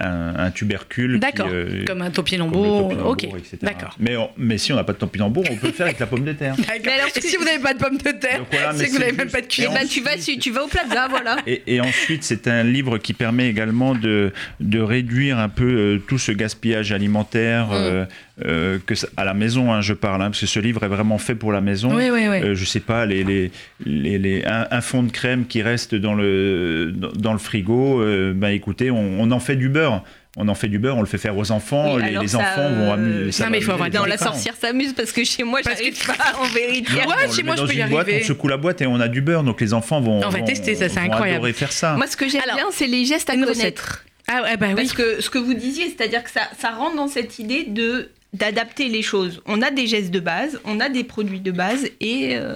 un, 0.01 0.35
un 0.39 0.51
tubercule. 0.51 1.13
qui, 1.13 1.19
D'accord. 1.19 1.47
euh, 1.51 1.68
Comme 1.85 2.01
un 2.01 2.09
topinambour. 2.11 2.91
Ok. 3.05 3.27
D'accord. 3.61 3.95
Mais, 3.99 4.15
on- 4.17 4.29
mais 4.37 4.57
si 4.57 4.71
on 4.73 4.75
n'a 4.75 4.83
pas 4.83 4.93
de 4.93 4.97
topinambour, 4.97 5.43
on 5.49 5.55
peut 5.55 5.67
le 5.67 5.73
faire 5.73 5.87
avec 5.87 5.99
la 5.99 6.05
pomme 6.07 6.23
de 6.23 6.33
terre. 6.33 6.55
D'accord. 6.57 7.09
Et 7.15 7.21
si 7.21 7.35
vous 7.37 7.43
n'avez 7.45 7.59
pas 7.59 7.73
de 7.73 7.79
pommes 7.79 7.97
de 7.97 8.11
terre, 8.19 8.41
voilà, 8.51 8.71
mais 8.73 8.77
c'est 8.79 8.85
que 8.87 8.91
vous 8.93 8.99
n'avez 8.99 9.11
même 9.13 9.29
pas 9.29 9.41
de. 9.41 9.47
Eh 9.59 9.67
ben, 9.67 9.87
tu 9.87 10.01
vas, 10.01 10.11
tu 10.17 10.51
vas 10.51 10.63
au 10.63 10.67
Plaza, 10.67 11.07
voilà. 11.09 11.37
Et, 11.47 11.61
et 11.67 11.81
ensuite, 11.81 12.23
c'est 12.23 12.47
un 12.47 12.63
livre 12.63 12.97
qui 12.97 13.13
permet 13.13 13.49
également 13.49 13.95
de, 13.95 14.31
de 14.59 14.79
réduire 14.79 15.39
un 15.39 15.49
peu 15.49 15.65
euh, 15.65 15.97
tout 16.07 16.17
ce 16.17 16.31
gaspillage 16.31 16.91
alimentaire 16.91 17.67
Mm. 17.69 17.73
euh, 17.73 18.05
euh, 18.45 18.79
que 18.85 18.95
ça- 18.95 19.07
à 19.17 19.25
la 19.25 19.33
maison, 19.33 19.73
hein, 19.73 19.81
je 19.81 19.93
parle, 19.93 20.21
hein, 20.21 20.27
parce 20.29 20.39
que 20.39 20.45
ce 20.45 20.59
livre 20.59 20.83
est 20.83 20.87
vraiment 20.87 21.17
fait 21.17 21.35
pour 21.35 21.51
la 21.51 21.59
maison. 21.61 21.93
Oui, 21.93 22.09
oui, 22.11 22.27
oui. 22.29 22.37
Euh, 22.41 22.55
je 22.55 22.63
sais 22.65 22.79
pas, 22.79 23.05
les, 23.05 23.23
les, 23.25 23.51
les, 23.85 24.17
les- 24.17 24.45
un, 24.45 24.65
un 24.71 24.81
fond 24.81 25.03
de 25.03 25.11
crème 25.11 25.45
qui 25.45 25.61
reste 25.61 25.93
dans 25.93 26.13
le, 26.15 26.91
dans, 26.95 27.11
dans 27.11 27.33
le 27.33 27.39
frigo, 27.39 28.01
euh, 28.01 28.31
ben 28.33 28.49
écoutez, 28.49 28.91
on, 28.91 29.19
on 29.21 29.31
en 29.31 29.39
fait 29.39 29.55
du 29.57 29.67
beurre. 29.69 30.03
On 30.41 30.47
en 30.47 30.55
fait 30.55 30.69
du 30.69 30.79
beurre, 30.79 30.95
on 30.97 31.01
le 31.01 31.07
fait 31.07 31.17
faire 31.17 31.35
aux 31.37 31.51
enfants. 31.51 31.95
Oui, 31.95 32.01
les 32.01 32.07
alors 32.09 32.21
les 32.23 32.29
ça, 32.29 32.37
enfants 32.39 32.69
vont 32.69 32.89
euh, 32.91 32.93
amuser. 32.93 33.31
ça 33.33 33.43
non, 33.43 33.49
mais 33.51 33.57
il 33.57 33.63
faut 33.63 33.73
avoir 33.73 33.89
Non, 33.91 34.05
la 34.05 34.17
sorcière 34.17 34.55
s'amuse 34.55 34.93
parce 34.93 35.11
que 35.11 35.23
chez 35.25 35.43
moi, 35.43 35.59
j'arrive 35.63 35.99
que- 35.99 36.07
pas 36.07 36.37
en 36.39 36.45
vérité. 36.45 36.93
Ouais, 36.93 37.01
on 37.27 37.31
chez 37.31 37.41
le 37.41 37.45
moi, 37.47 37.55
met 37.55 37.57
je 37.57 37.61
dans 37.63 37.67
peux 37.67 37.73
y 37.75 37.83
boîte, 37.89 38.07
arriver. 38.07 38.21
on 38.23 38.27
secoue 38.27 38.47
la 38.47 38.55
boîte 38.57 38.81
et 38.81 38.87
on 38.87 38.99
a 39.01 39.09
du 39.09 39.21
beurre, 39.21 39.43
donc 39.43 39.59
les 39.59 39.73
enfants 39.73 39.99
vont, 39.99 40.23
On 40.25 40.29
va 40.29 40.39
vont- 40.39 40.45
tester, 40.45 40.75
ça, 40.75 40.87
c'est 40.87 40.99
incroyable. 40.99 41.35
adorer 41.39 41.51
faire 41.53 41.73
ça. 41.73 41.95
Moi, 41.95 42.07
ce 42.07 42.15
que 42.15 42.29
j'aime 42.29 42.41
Alors, 42.43 42.55
bien, 42.55 42.65
c'est 42.71 42.87
les 42.87 43.03
gestes 43.05 43.29
à 43.29 43.35
connaître. 43.35 44.05
Ah 44.29 44.43
ouais, 44.43 44.55
bah 44.57 44.67
oui. 44.69 44.75
Parce 44.75 44.93
que 44.93 45.21
ce 45.21 45.29
que 45.29 45.39
vous 45.39 45.53
disiez, 45.55 45.87
c'est-à-dire 45.95 46.23
que 46.23 46.31
ça, 46.31 46.41
ça 46.57 46.69
rentre 46.69 46.95
dans 46.95 47.07
cette 47.09 47.37
idée 47.39 47.65
de 47.65 48.09
d'adapter 48.31 48.87
les 48.89 49.01
choses. 49.01 49.41
On 49.45 49.61
a 49.61 49.71
des 49.71 49.87
gestes 49.87 50.11
de 50.11 50.19
base, 50.21 50.59
on 50.63 50.79
a 50.79 50.87
des 50.87 51.03
produits 51.03 51.39
de 51.41 51.51
base 51.51 51.85
et 51.99 52.37
euh, 52.37 52.55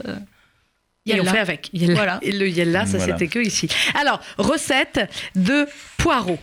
Et 1.06 1.20
on 1.20 1.26
fait 1.26 1.40
avec. 1.40 1.70
Yella. 1.74 1.96
Voilà. 1.96 2.20
Et 2.22 2.32
le 2.32 2.48
yella, 2.48 2.86
ça 2.86 2.98
Voilà. 3.00 3.18
c'était 3.18 3.28
que 3.28 3.40
ici. 3.40 3.68
Alors, 4.00 4.22
recette 4.38 5.02
de 5.36 5.68
poireaux. 5.98 6.38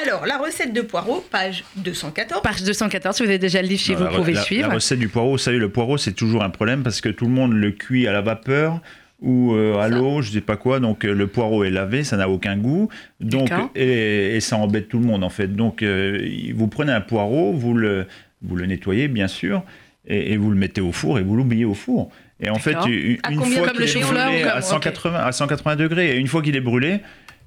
Alors, 0.00 0.24
la 0.24 0.38
recette 0.38 0.72
de 0.72 0.80
poireaux, 0.80 1.22
page 1.30 1.64
214. 1.76 2.42
Page 2.42 2.62
214, 2.62 3.14
si 3.14 3.22
vous 3.22 3.28
avez 3.28 3.38
déjà 3.38 3.60
le 3.60 3.68
livre 3.68 3.80
chez 3.80 3.94
vous, 3.94 4.06
pouvez 4.06 4.32
la, 4.32 4.42
suivre. 4.42 4.68
La 4.68 4.74
recette 4.74 4.98
du 4.98 5.08
poireau, 5.08 5.32
vous 5.32 5.38
savez, 5.38 5.58
le 5.58 5.68
poireau, 5.68 5.98
c'est 5.98 6.12
toujours 6.12 6.42
un 6.42 6.48
problème 6.48 6.82
parce 6.82 7.02
que 7.02 7.10
tout 7.10 7.26
le 7.26 7.30
monde 7.30 7.52
le 7.52 7.72
cuit 7.72 8.08
à 8.08 8.12
la 8.12 8.22
vapeur 8.22 8.80
ou 9.20 9.54
euh, 9.54 9.78
à 9.78 9.88
l'eau, 9.88 10.22
je 10.22 10.32
sais 10.32 10.40
pas 10.40 10.56
quoi. 10.56 10.80
Donc 10.80 11.04
euh, 11.04 11.12
le 11.12 11.26
poireau 11.26 11.62
est 11.62 11.70
lavé, 11.70 12.04
ça 12.04 12.16
n'a 12.16 12.28
aucun 12.28 12.56
goût. 12.56 12.88
Donc 13.20 13.50
et, 13.74 14.36
et 14.36 14.40
ça 14.40 14.56
embête 14.56 14.88
tout 14.88 14.98
le 14.98 15.04
monde 15.04 15.22
en 15.22 15.30
fait. 15.30 15.48
Donc 15.48 15.82
euh, 15.82 16.26
vous 16.54 16.68
prenez 16.68 16.92
un 16.92 17.02
poireau, 17.02 17.52
vous 17.52 17.74
le 17.74 18.06
vous 18.40 18.56
le 18.56 18.66
nettoyez 18.66 19.06
bien 19.06 19.28
sûr 19.28 19.62
et, 20.08 20.32
et 20.32 20.36
vous 20.36 20.50
le 20.50 20.56
mettez 20.56 20.80
au 20.80 20.90
four 20.90 21.18
et 21.18 21.22
vous 21.22 21.36
l'oubliez 21.36 21.64
au 21.64 21.74
four. 21.74 22.10
Et 22.42 22.50
en 22.50 22.58
fait, 22.58 22.76
une, 22.86 23.18
À 23.22 23.30
une 23.30 23.38
combien 23.38 23.58
fois 23.58 23.68
qu'il 23.68 23.82
est 23.84 24.00
brûlé 24.00 24.42
à 24.42 24.60
180 24.60 25.16
à 25.16 25.30
180 25.30 25.76
degrés, 25.76 26.16
et 26.16 26.16
une 26.16 26.26
fois 26.26 26.42
qu'il 26.42 26.56
est 26.56 26.60
brûlé, 26.60 27.00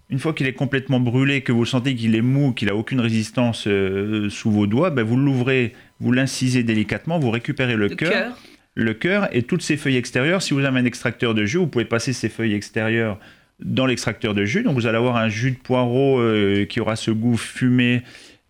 Une 0.10 0.20
fois 0.20 0.34
qu'il 0.34 0.46
est 0.46 0.54
complètement 0.54 1.00
brûlé, 1.00 1.42
que 1.42 1.52
vous 1.52 1.66
sentez 1.66 1.96
qu'il 1.96 2.16
est 2.16 2.22
mou, 2.22 2.52
qu'il 2.54 2.70
a 2.70 2.76
aucune 2.76 3.00
résistance 3.00 3.66
euh, 3.68 4.30
sous 4.30 4.52
vos 4.52 4.68
doigts, 4.68 4.92
ben 4.92 5.04
vous 5.04 5.18
l'ouvrez, 5.18 5.74
vous 6.00 6.12
l'incisez 6.12 6.64
délicatement, 6.64 7.18
vous 7.18 7.32
récupérez 7.32 7.76
le, 7.76 7.88
Le 7.88 7.96
cœur, 7.96 8.12
cœur. 8.12 8.38
le 8.76 8.94
cœur 8.94 9.28
et 9.36 9.42
toutes 9.42 9.64
ces 9.64 9.78
feuilles 9.78 9.98
extérieures. 9.98 10.44
Si 10.44 10.54
vous 10.54 10.64
avez 10.64 10.80
un 10.80 10.86
extracteur 10.86 11.34
de 11.34 11.46
jus, 11.46 11.58
vous 11.58 11.68
pouvez 11.68 11.86
passer 11.86 12.14
ces 12.14 12.30
feuilles 12.30 12.54
extérieures 12.54 13.20
dans 13.60 13.88
l'extracteur 13.88 14.36
de 14.36 14.46
jus. 14.46 14.62
Donc 14.62 14.76
vous 14.76 14.86
allez 14.86 14.98
avoir 14.98 15.16
un 15.16 15.30
jus 15.30 15.52
de 15.52 15.58
poireau 15.58 16.20
euh, 16.20 16.66
qui 16.66 16.80
aura 16.80 16.96
ce 16.96 17.10
goût 17.10 17.38
fumé, 17.38 18.04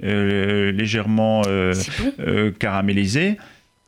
euh, 0.04 0.74
légèrement 0.74 1.44
bon. 1.44 2.52
caramélisé. 2.60 3.38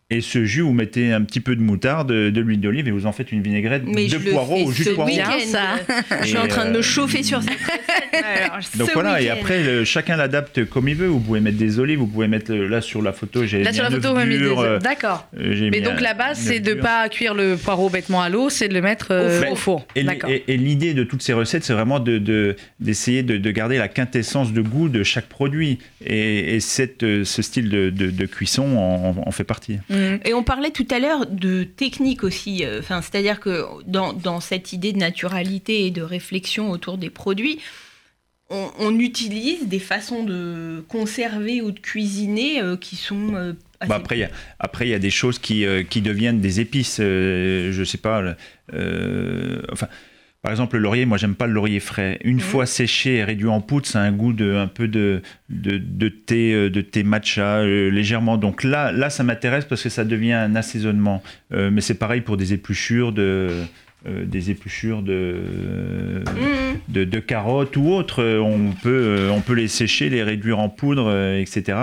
Et 0.09 0.21
ce 0.21 0.45
jus, 0.45 0.61
vous 0.61 0.71
mettez 0.71 1.11
un 1.11 1.21
petit 1.21 1.41
peu 1.41 1.53
de 1.53 1.61
moutarde, 1.61 2.07
de 2.13 2.39
l'huile 2.41 2.61
d'olive 2.61 2.87
et 2.87 2.91
vous 2.91 3.05
en 3.07 3.11
faites 3.11 3.33
une 3.33 3.41
vinaigrette 3.41 3.83
Mais 3.85 4.05
de 4.07 4.11
je 4.17 4.29
poireau 4.29 4.55
le 4.55 4.61
fais 4.61 4.67
au 4.67 4.71
jus 4.71 4.83
de 4.85 4.89
poireau. 4.91 5.11
week-end. 5.11 5.35
Bien, 5.37 5.45
ça. 5.45 5.61
Je 6.21 6.27
suis 6.27 6.37
en 6.37 6.47
train 6.47 6.63
de 6.63 6.69
euh, 6.69 6.77
me 6.77 6.81
chauffer 6.81 7.23
sur 7.23 7.41
cette 7.43 7.51
recette. 7.59 8.77
Donc 8.77 8.89
voilà, 8.93 9.21
et 9.21 9.29
après, 9.29 9.61
le- 9.61 9.83
chacun 9.83 10.15
l'adapte 10.15 10.63
comme 10.63 10.87
il 10.87 10.95
veut. 10.95 11.07
Vous 11.07 11.19
pouvez 11.19 11.41
mettre 11.41 11.57
des 11.57 11.77
olives, 11.79 11.99
vous 11.99 12.07
pouvez 12.07 12.29
mettre, 12.29 12.53
euh, 12.53 12.69
là 12.69 12.79
sur 12.79 13.01
la 13.01 13.11
photo, 13.11 13.45
j'ai 13.45 13.63
Là 13.63 13.71
mis 13.71 13.75
sur 13.75 13.83
la 13.83 13.91
photo, 13.91 14.07
on 14.09 14.13
m'a 14.13 14.25
mis 14.25 14.35
des 14.35 14.39
dur, 14.39 14.61
euh. 14.61 14.79
D'accord. 14.79 15.27
euh, 15.37 15.69
Mais 15.71 15.81
donc 15.81 15.99
la 15.99 16.13
base, 16.13 16.39
c'est 16.39 16.61
de 16.61 16.73
dur. 16.73 16.81
pas 16.83 17.09
cuire 17.09 17.33
le 17.33 17.57
poireau 17.57 17.89
bêtement 17.89 18.21
à 18.21 18.29
l'eau, 18.29 18.49
c'est 18.49 18.69
de 18.69 18.73
le 18.73 18.81
mettre 18.81 19.07
euh, 19.11 19.41
four. 19.41 19.51
au 19.51 19.55
four. 19.55 19.87
Et, 19.97 20.55
l'idée 20.55 20.93
de 20.93 21.03
toutes 21.03 21.21
ces 21.21 21.33
recettes, 21.33 21.65
c'est 21.65 21.73
vraiment 21.73 21.99
de, 21.99 22.17
de- 22.17 22.55
d'essayer 22.79 23.23
de, 23.23 23.35
de 23.35 23.51
garder 23.51 23.77
la 23.77 23.89
quintessence 23.89 24.53
de 24.53 24.61
goût 24.61 24.87
de 24.87 25.03
chaque 25.03 25.27
produit. 25.27 25.79
Et, 26.05 26.55
et 26.55 26.59
cette, 26.61 27.03
euh, 27.03 27.25
ce 27.25 27.41
style 27.41 27.67
de, 27.69 27.89
de- 27.89 28.09
de 28.09 28.25
cuisson 28.25 28.77
en, 29.25 29.31
fait 29.31 29.43
partie. 29.43 29.79
Mhm. 29.97 30.19
Et 30.25 30.33
on 30.33 30.43
parlait 30.43 30.71
tout 30.71 30.87
à 30.91 30.99
l'heure 30.99 31.25
de 31.25 31.63
technique 31.63 32.23
aussi. 32.23 32.63
euh, 32.63 32.79
Enfin, 32.79 33.01
c'est-à-dire 33.01 33.39
que 33.39 33.65
dans, 33.85 34.13
dans 34.13 34.39
cette 34.39 34.73
idée 34.73 34.93
de 34.93 34.97
naturalité 34.99 35.85
et 35.85 35.91
de 35.91 36.01
réflexion 36.01 36.69
autour 36.71 36.97
des 36.97 37.09
produits, 37.09 37.59
on, 38.49 38.69
on 38.79 38.97
utilise 38.99 39.67
des 39.67 39.79
façons 39.79 40.23
de 40.23 40.83
conserver 40.87 41.61
ou 41.61 41.71
de 41.71 41.79
cuisiner 41.79 42.61
euh, 42.61 42.77
qui 42.77 42.95
sont 42.95 43.35
euh, 43.35 43.53
Bah, 43.87 43.95
après, 43.95 44.17
il 44.17 44.21
y 44.21 44.23
a- 44.23 44.31
après, 44.59 44.87
il 44.87 44.91
y 44.91 44.93
a 44.93 44.99
des 44.99 45.09
choses 45.09 45.37
qui, 45.39 45.65
euh, 45.65 45.83
qui 45.83 46.01
deviennent 46.01 46.39
des 46.41 46.59
épices. 46.61 46.99
euh, 47.01 47.71
je 47.73 47.83
sais 47.83 47.97
pas. 47.97 48.35
euh, 48.73 49.61
enfin. 49.71 49.87
Par 50.43 50.51
exemple, 50.51 50.77
le 50.77 50.83
laurier, 50.83 51.05
moi 51.05 51.17
j'aime 51.17 51.35
pas 51.35 51.47
le 51.47 51.53
laurier 51.53 51.79
frais. 51.79 52.19
Une 52.23 52.39
fois 52.39 52.65
séché 52.65 53.15
et 53.15 53.23
réduit 53.23 53.47
en 53.49 53.59
poudre, 53.59 53.85
ça 53.85 53.99
a 54.01 54.03
un 54.03 54.11
goût 54.11 54.33
de 54.33 54.53
un 54.55 54.67
peu 54.67 54.87
de, 54.87 55.21
de, 55.49 55.77
de 55.77 56.09
thé, 56.09 56.53
euh, 56.53 56.69
de 56.69 56.81
thé 56.81 57.03
matcha 57.03 57.57
euh, 57.57 57.89
légèrement. 57.89 58.37
Donc 58.37 58.63
là, 58.63 58.91
là, 58.91 59.09
ça 59.09 59.23
m'intéresse 59.23 59.65
parce 59.65 59.81
que 59.83 59.89
ça 59.89 60.05
devient 60.05 60.33
un 60.33 60.55
assaisonnement. 60.55 61.21
Euh, 61.53 61.69
mais 61.71 61.81
c'est 61.81 61.95
pareil 61.95 62.21
pour 62.21 62.37
des 62.37 62.53
épluchures 62.53 63.11
de 63.11 63.49
euh, 64.07 64.25
des 64.25 64.51
épluchures 64.51 65.01
de, 65.01 65.41
Mhm. 66.27 66.79
de, 66.89 67.03
de 67.03 67.19
carottes 67.19 67.75
ou 67.75 67.89
autres. 67.89 68.23
On 68.39 68.71
peut 68.81 69.29
on 69.31 69.41
peut 69.41 69.53
les 69.55 69.67
sécher, 69.67 70.09
les 70.09 70.21
réduire 70.23 70.59
en 70.59 70.69
poudre, 70.69 71.11
etc. 71.35 71.77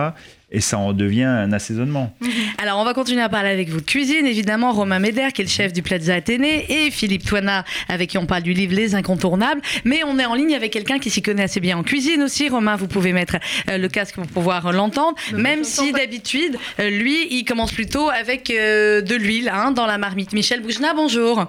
Et 0.55 0.61
ça 0.61 0.79
en 0.79 0.93
devient 0.93 1.25
un 1.25 1.51
assaisonnement. 1.51 2.15
Alors, 2.59 2.79
on 2.79 2.85
va 2.85 2.95
continuer 2.95 3.23
à 3.23 3.29
parler 3.29 3.51
avec 3.51 3.69
vous 3.71 3.81
de 3.81 3.85
cuisine, 3.85 4.25
évidemment. 4.25 4.71
Romain 4.73 5.01
Médère, 5.01 5.33
qui 5.33 5.43
est 5.43 5.45
le 5.45 5.51
chef 5.51 5.73
du 5.73 5.83
Plaza 5.83 6.15
Athénée, 6.15 6.65
et 6.69 6.93
Philippe 6.93 7.25
Toina, 7.25 7.65
avec 7.89 8.11
qui 8.11 8.19
on 8.19 8.27
parle 8.27 8.45
du 8.45 8.53
livre 8.53 8.73
Les 8.73 8.95
Incontournables. 8.95 9.61
Mais 9.85 10.03
on 10.05 10.17
est 10.17 10.25
en 10.25 10.37
ligne 10.37 10.55
avec 10.55 10.73
quelqu'un 10.73 11.01
qui 11.01 11.11
s'y 11.11 11.23
connaît 11.23 11.43
assez 11.43 11.59
bien 11.59 11.77
en 11.77 11.83
cuisine 11.83 12.23
aussi. 12.23 12.49
Romain, 12.49 12.77
vous 12.77 12.87
pouvez 12.87 13.13
mettre 13.13 13.39
euh, 13.69 13.79
le 13.79 13.89
casque 13.89 14.15
pour 14.15 14.29
pouvoir 14.29 14.73
l'entendre. 14.73 15.19
Même 15.33 15.65
si 15.65 15.91
d'habitude, 15.91 16.57
euh, 16.79 16.89
lui, 16.89 17.27
il 17.35 17.45
commence 17.45 17.73
plutôt 17.73 18.09
avec 18.09 18.49
euh, 18.51 19.01
de 19.01 19.17
l'huile 19.17 19.51
hein, 19.53 19.73
dans 19.73 19.87
la 19.87 19.99
marmite. 19.99 20.33
Michel 20.33 20.63
Boujna, 20.63 20.95
bonjour. 20.95 21.47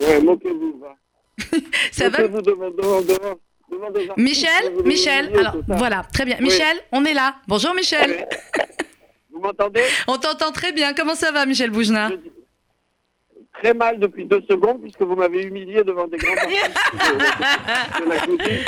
Ouais, 0.00 0.22
moquez-vous. 0.22 0.80
Ça 1.90 2.08
va 2.08 2.28
devant 2.28 3.00
des 3.00 3.14
artistes, 3.14 3.49
Michel 4.16 4.72
Michel 4.84 5.32
Alors, 5.38 5.56
voilà, 5.68 6.04
très 6.12 6.24
bien. 6.24 6.36
Oui. 6.38 6.44
Michel, 6.44 6.76
on 6.92 7.04
est 7.04 7.14
là. 7.14 7.36
Bonjour 7.46 7.74
Michel. 7.74 8.26
Vous 9.32 9.40
m'entendez? 9.40 9.82
On 10.08 10.18
t'entend 10.18 10.52
très 10.52 10.72
bien. 10.72 10.92
Comment 10.92 11.14
ça 11.14 11.32
va, 11.32 11.46
Michel 11.46 11.70
Boujna? 11.70 12.10
Très 13.62 13.74
mal 13.74 13.98
depuis 13.98 14.24
deux 14.24 14.40
secondes, 14.48 14.80
puisque 14.80 15.02
vous 15.02 15.14
m'avez 15.16 15.42
humilié 15.42 15.82
devant 15.84 16.06
des 16.06 16.16
grands 16.16 16.32
artistes 16.34 16.70
de, 17.02 18.04
de 18.04 18.08
la 18.08 18.16
cuisine. 18.16 18.64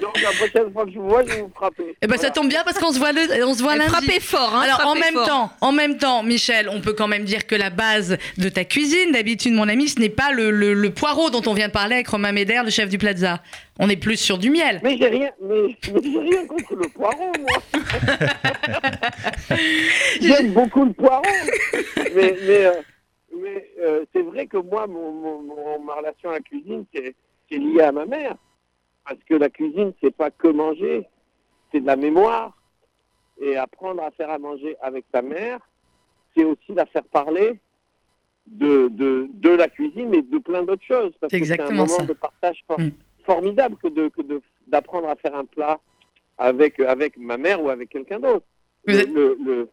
Donc 0.00 0.20
la 0.20 0.30
prochaine 0.30 0.72
fois 0.72 0.84
que 0.84 0.90
je 0.90 0.98
vous 0.98 1.08
vois, 1.08 1.22
je 1.24 1.32
vais 1.34 1.40
vous 1.42 1.52
frapper. 1.54 1.94
Eh 2.02 2.06
ben, 2.08 2.16
ça 2.18 2.30
tombe 2.30 2.48
bien 2.48 2.62
parce 2.64 2.78
qu'on 2.78 2.90
se 2.90 2.98
voit, 2.98 3.12
le, 3.12 3.44
on 3.46 3.54
se 3.54 3.62
voit 3.62 3.76
lundi. 3.76 3.90
frappait 3.90 4.18
fort. 4.20 4.52
Hein, 4.56 4.62
Alors 4.64 4.84
en 4.86 4.94
même 4.96 5.14
fort. 5.14 5.26
temps, 5.28 5.50
en 5.60 5.70
même 5.70 5.96
temps, 5.96 6.24
Michel, 6.24 6.68
on 6.68 6.80
peut 6.80 6.92
quand 6.92 7.06
même 7.06 7.22
dire 7.24 7.46
que 7.46 7.54
la 7.54 7.70
base 7.70 8.16
de 8.36 8.48
ta 8.48 8.64
cuisine, 8.64 9.12
d'habitude, 9.12 9.52
mon 9.52 9.68
ami, 9.68 9.88
ce 9.88 10.00
n'est 10.00 10.08
pas 10.08 10.32
le, 10.32 10.50
le- 10.50 10.74
le 10.74 10.90
poireau 10.90 11.30
dont 11.30 11.42
on 11.46 11.54
vient 11.54 11.68
de 11.68 11.72
parler 11.72 11.94
avec 11.96 12.08
Romain 12.08 12.32
Médère, 12.32 12.64
le 12.64 12.70
chef 12.70 12.88
du 12.88 12.98
Plaza. 12.98 13.40
On 13.78 13.88
est 13.88 13.96
plus 13.96 14.16
sur 14.16 14.38
du 14.38 14.50
miel. 14.50 14.80
Mais 14.82 14.96
j'ai 14.98 15.06
rien, 15.08 15.30
mais, 15.40 15.76
mais 15.92 16.00
rien 16.20 16.46
contre 16.46 16.74
le 16.74 16.88
poireau, 16.88 17.32
moi. 17.40 17.62
J'aime 20.20 20.52
beaucoup 20.52 20.84
le 20.84 20.92
poireau. 20.92 21.22
Mais, 22.14 22.34
mais, 22.46 22.64
euh, 22.66 22.72
mais 23.36 23.70
euh, 23.80 24.04
c'est 24.12 24.22
vrai 24.22 24.46
que 24.46 24.56
moi, 24.58 24.86
mon, 24.86 25.12
mon- 25.12 25.42
mon- 25.42 25.78
ma 25.80 25.94
relation 25.94 26.30
à 26.30 26.34
la 26.34 26.40
cuisine, 26.40 26.84
c'est 26.94 27.14
c'est 27.50 27.58
lié 27.58 27.80
à 27.82 27.92
ma 27.92 28.06
mère. 28.06 28.36
Parce 29.04 29.18
que 29.28 29.34
la 29.34 29.50
cuisine, 29.50 29.92
c'est 30.02 30.14
pas 30.14 30.30
que 30.30 30.48
manger, 30.48 31.06
c'est 31.70 31.80
de 31.80 31.86
la 31.86 31.96
mémoire. 31.96 32.56
Et 33.40 33.56
apprendre 33.56 34.02
à 34.02 34.10
faire 34.12 34.30
à 34.30 34.38
manger 34.38 34.76
avec 34.80 35.04
sa 35.12 35.20
mère, 35.22 35.58
c'est 36.36 36.44
aussi 36.44 36.72
la 36.74 36.86
faire 36.86 37.02
parler 37.04 37.58
de, 38.46 38.88
de, 38.88 39.26
de 39.32 39.50
la 39.50 39.68
cuisine, 39.68 40.10
mais 40.10 40.22
de 40.22 40.38
plein 40.38 40.62
d'autres 40.62 40.84
choses. 40.84 41.12
Parce 41.20 41.30
C'est 41.32 41.40
que 41.40 41.46
c'est 41.46 41.60
un 41.60 41.70
moment 41.70 41.86
ça. 41.88 42.04
de 42.04 42.12
partage 42.12 42.62
for- 42.66 42.78
Mm. 42.78 42.90
formidable 43.24 43.76
que 43.82 43.88
de 43.88 44.08
que 44.08 44.22
de- 44.22 44.42
d'apprendre 44.68 45.08
à 45.08 45.16
faire 45.16 45.34
un 45.34 45.44
plat 45.44 45.80
avec 46.38 46.78
avec 46.80 47.16
ma 47.16 47.36
mère 47.36 47.62
ou 47.62 47.68
avec 47.70 47.88
quelqu'un 47.88 48.20
d'autre. 48.20 48.46
Êtes- 48.86 49.08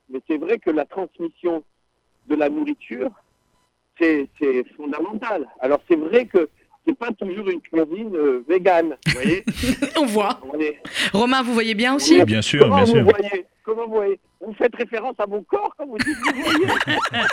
mais 0.09 0.19
c'est 0.27 0.37
vrai 0.37 0.57
que 0.59 0.69
la 0.71 0.85
transmission 0.85 1.63
de 2.27 2.35
la 2.35 2.49
nourriture, 2.49 3.11
c'est 3.99 4.65
fondamental. 4.77 5.45
Alors 5.59 5.79
c'est 5.89 5.97
vrai 5.97 6.25
que 6.25 6.49
c'est 6.87 6.97
pas 6.97 7.11
toujours 7.11 7.47
une 7.49 7.61
cuisine 7.61 8.15
euh, 8.15 8.43
végane, 8.47 8.95
vous 9.05 9.11
voyez. 9.13 9.43
On 9.97 10.05
voit. 10.05 10.39
On 10.51 10.59
est- 10.59 10.79
Romain, 11.13 11.43
vous 11.43 11.53
voyez 11.53 11.75
bien 11.75 11.93
aussi 11.95 12.15
Oui. 12.19 12.25
Bien 12.25 12.41
sûr, 12.41 12.61
comment 12.61 12.75
bien 12.77 12.85
vous 12.85 12.91
sûr. 12.91 13.03
voyez 13.03 13.45
Comment 13.63 13.85
vous 13.85 13.93
voyez 13.95 14.19
Vous 14.41 14.53
faites 14.53 14.75
référence 14.75 15.13
à 15.19 15.27
mon 15.27 15.43
corps 15.43 15.75
quand 15.77 15.85
vous 15.85 15.97
dites 15.99 16.17
que 16.17 16.33
vous 16.33 16.41
voyez 16.41 16.65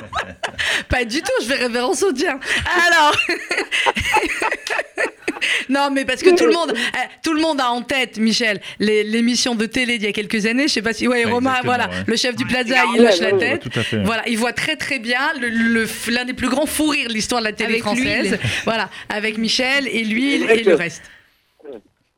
Pas 0.90 1.05
du 1.07 1.22
tout, 1.22 1.33
je 1.40 1.46
fais 1.46 1.64
référence 1.66 2.02
au 2.02 2.12
tien. 2.12 2.38
Alors. 2.87 3.14
non, 5.68 5.90
mais 5.92 6.05
parce 6.05 6.22
que 6.22 6.35
tout 6.37 6.46
le 6.46 6.53
monde, 6.53 6.72
eh, 6.75 7.09
tout 7.22 7.33
le 7.33 7.40
monde 7.40 7.61
a 7.61 7.70
en 7.70 7.83
tête, 7.83 8.18
Michel, 8.18 8.61
l'émission 8.79 9.55
de 9.55 9.66
télé 9.66 9.99
d'il 9.99 10.07
y 10.07 10.11
a 10.11 10.12
quelques 10.12 10.46
années. 10.46 10.68
Je 10.68 10.72
sais 10.75 10.83
pas 10.83 10.92
si, 10.92 11.09
ouais, 11.09 11.25
Romain, 11.25 11.61
voilà, 11.64 11.88
ouais. 11.88 12.05
le 12.07 12.16
chef 12.16 12.37
du 12.37 12.44
Plaza, 12.46 12.77
il 12.94 13.03
lâche 13.03 13.20
la 13.20 13.33
tête. 13.33 13.68
Fait. 13.72 14.03
Voilà, 14.03 14.22
il 14.29 14.38
voit 14.38 14.53
très 14.53 14.77
très 14.77 14.99
bien 14.99 15.20
l'un 15.40 16.25
des 16.25 16.35
plus 16.35 16.49
grands 16.49 16.66
fous 16.66 16.88
rires 16.88 17.09
de 17.09 17.14
l'histoire 17.14 17.40
de 17.40 17.46
la 17.46 17.53
télé 17.53 17.75
Avec 17.75 17.83
française. 17.83 18.38
Voilà, 18.64 18.88
avec 19.09 19.38
Michel 19.38 19.88
et 19.88 20.05
l'huile 20.05 20.51
et 20.51 20.62
le 20.62 20.75
reste. 20.75 21.03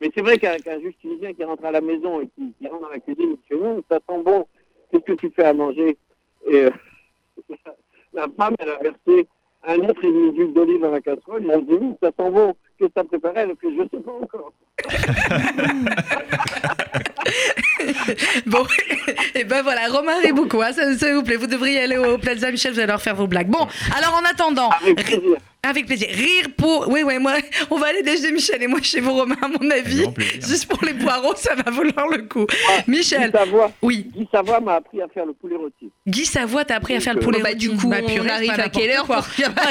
Mais 0.01 0.09
c'est 0.15 0.21
vrai 0.21 0.37
qu'un 0.37 0.57
qu'un 0.57 0.79
juge 0.79 0.93
tunisien 1.01 1.33
qui 1.33 1.43
rentre 1.43 1.65
à 1.65 1.71
la 1.71 1.81
maison 1.81 2.21
et 2.21 2.27
qui, 2.27 2.53
qui 2.57 2.67
rentre 2.67 2.83
dans 2.83 2.89
la 2.89 2.99
cuisine, 2.99 3.35
il 3.51 3.57
dit 3.57 3.61
Hum, 3.61 3.81
ça 3.89 3.97
sent 3.97 4.23
bon, 4.23 4.47
qu'est-ce 4.91 5.03
que 5.03 5.13
tu 5.13 5.29
fais 5.35 5.43
à 5.43 5.53
manger? 5.53 5.97
Et 6.49 6.55
euh, 6.55 6.69
la 8.13 8.27
femme, 8.37 8.55
elle 8.59 8.69
a 8.69 8.77
versé 8.77 9.27
un 9.63 9.77
litre 9.77 10.03
et 10.03 10.07
demi 10.07 10.31
d'huile 10.31 10.53
d'olive 10.53 10.81
dans 10.81 10.91
la 10.91 11.01
casserole, 11.01 11.43
il 11.43 11.51
a 11.51 11.57
dit 11.57 11.95
ça 12.01 12.11
sent 12.17 12.31
bon, 12.31 12.55
que 12.79 12.85
tu 12.85 12.99
as 12.99 13.03
préparé 13.03 13.41
fait 13.55 13.71
Je 13.75 13.83
sais 13.89 14.01
pas 14.01 14.11
encore. 14.11 14.53
Bon, 18.45 18.65
et 19.35 19.43
ben 19.43 19.61
voilà, 19.61 19.87
Romain 19.89 20.19
Ribouco, 20.21 20.61
hein, 20.61 20.71
ça, 20.73 20.97
ça 20.97 21.13
vous 21.13 21.23
plaît, 21.23 21.35
vous 21.35 21.47
devriez 21.47 21.81
aller 21.81 21.97
au 21.97 22.17
Plaza 22.17 22.51
Michel, 22.51 22.73
vous 22.73 22.79
allez 22.79 22.87
leur 22.87 23.01
faire 23.01 23.15
vos 23.15 23.27
blagues. 23.27 23.47
Bon, 23.49 23.67
alors 23.95 24.15
en 24.21 24.25
attendant, 24.29 24.69
Avec 24.81 24.95
plaisir. 25.05 25.37
avec 25.63 25.85
plaisir, 25.85 26.07
rire 26.11 26.47
pour. 26.57 26.87
Oui, 26.89 27.01
oui, 27.05 27.19
moi, 27.19 27.33
on 27.69 27.77
va 27.77 27.87
aller 27.87 28.01
déjeuner 28.03 28.31
Michel 28.33 28.61
et 28.63 28.67
moi 28.67 28.79
chez 28.81 28.99
vous, 28.99 29.13
Romain, 29.13 29.35
à 29.41 29.47
mon 29.47 29.69
avis. 29.71 30.05
Juste 30.35 30.67
pour 30.67 30.83
les 30.85 30.93
poireaux, 30.93 31.35
ça 31.35 31.55
va 31.55 31.69
valoir 31.71 32.07
le 32.09 32.23
coup. 32.23 32.45
Ah, 32.69 32.81
Michel, 32.87 33.31
Guy 33.31 33.37
Savoie, 33.37 33.71
oui, 33.81 34.09
Guy 34.15 34.27
Savoie 34.31 34.59
m'a 34.59 34.75
appris 34.75 35.01
à 35.01 35.07
faire 35.07 35.25
le 35.25 35.33
poulet 35.33 35.55
rôti. 35.55 35.89
Guy 36.07 36.25
Savoie, 36.25 36.65
t'as 36.65 36.75
appris 36.75 36.95
à 36.95 36.99
faire 36.99 37.13
le 37.13 37.19
Bah, 37.19 37.25
poulet 37.25 37.41
bah, 37.41 37.49
rôti. 37.49 37.67
du 37.69 37.75
coup, 37.77 37.91
on 37.93 38.05
purée, 38.05 38.29
arrive 38.29 38.51
à 38.59 38.69
quelle 38.69 38.91
heure 38.91 39.05
quoi. 39.05 39.21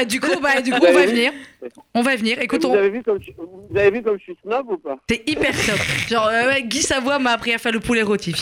Du 0.08 0.20
coup, 0.20 0.28
bah, 0.42 0.60
du 0.62 0.70
coup, 0.70 0.78
Vous 0.80 0.86
on 0.88 0.92
va 0.92 1.06
venir. 1.06 1.32
On 1.92 2.02
va 2.02 2.14
venir. 2.14 2.40
Écoute, 2.40 2.62
Vous 2.62 2.68
on- 2.70 2.74
avez, 2.74 2.88
vu 2.90 3.02
comme 3.02 3.18
je, 3.20 3.32
vous 3.36 3.76
avez 3.76 3.90
vu 3.90 4.00
comme 4.02 4.16
je 4.18 4.22
suis 4.22 4.36
snob 4.44 4.70
ou 4.70 4.76
pas? 4.78 4.96
T'es 5.08 5.24
hyper 5.26 5.50
top. 5.50 5.76
Genre, 6.08 6.28
euh, 6.28 6.48
ouais, 6.50 6.62
Guy 6.62 6.82
Savoie 6.82 7.18
m'a 7.18 7.32
appris 7.32 7.52
à 7.52 7.58
faire 7.58 7.72
le 7.72 7.80
poulet 7.80 7.97
rôti. 8.02 8.34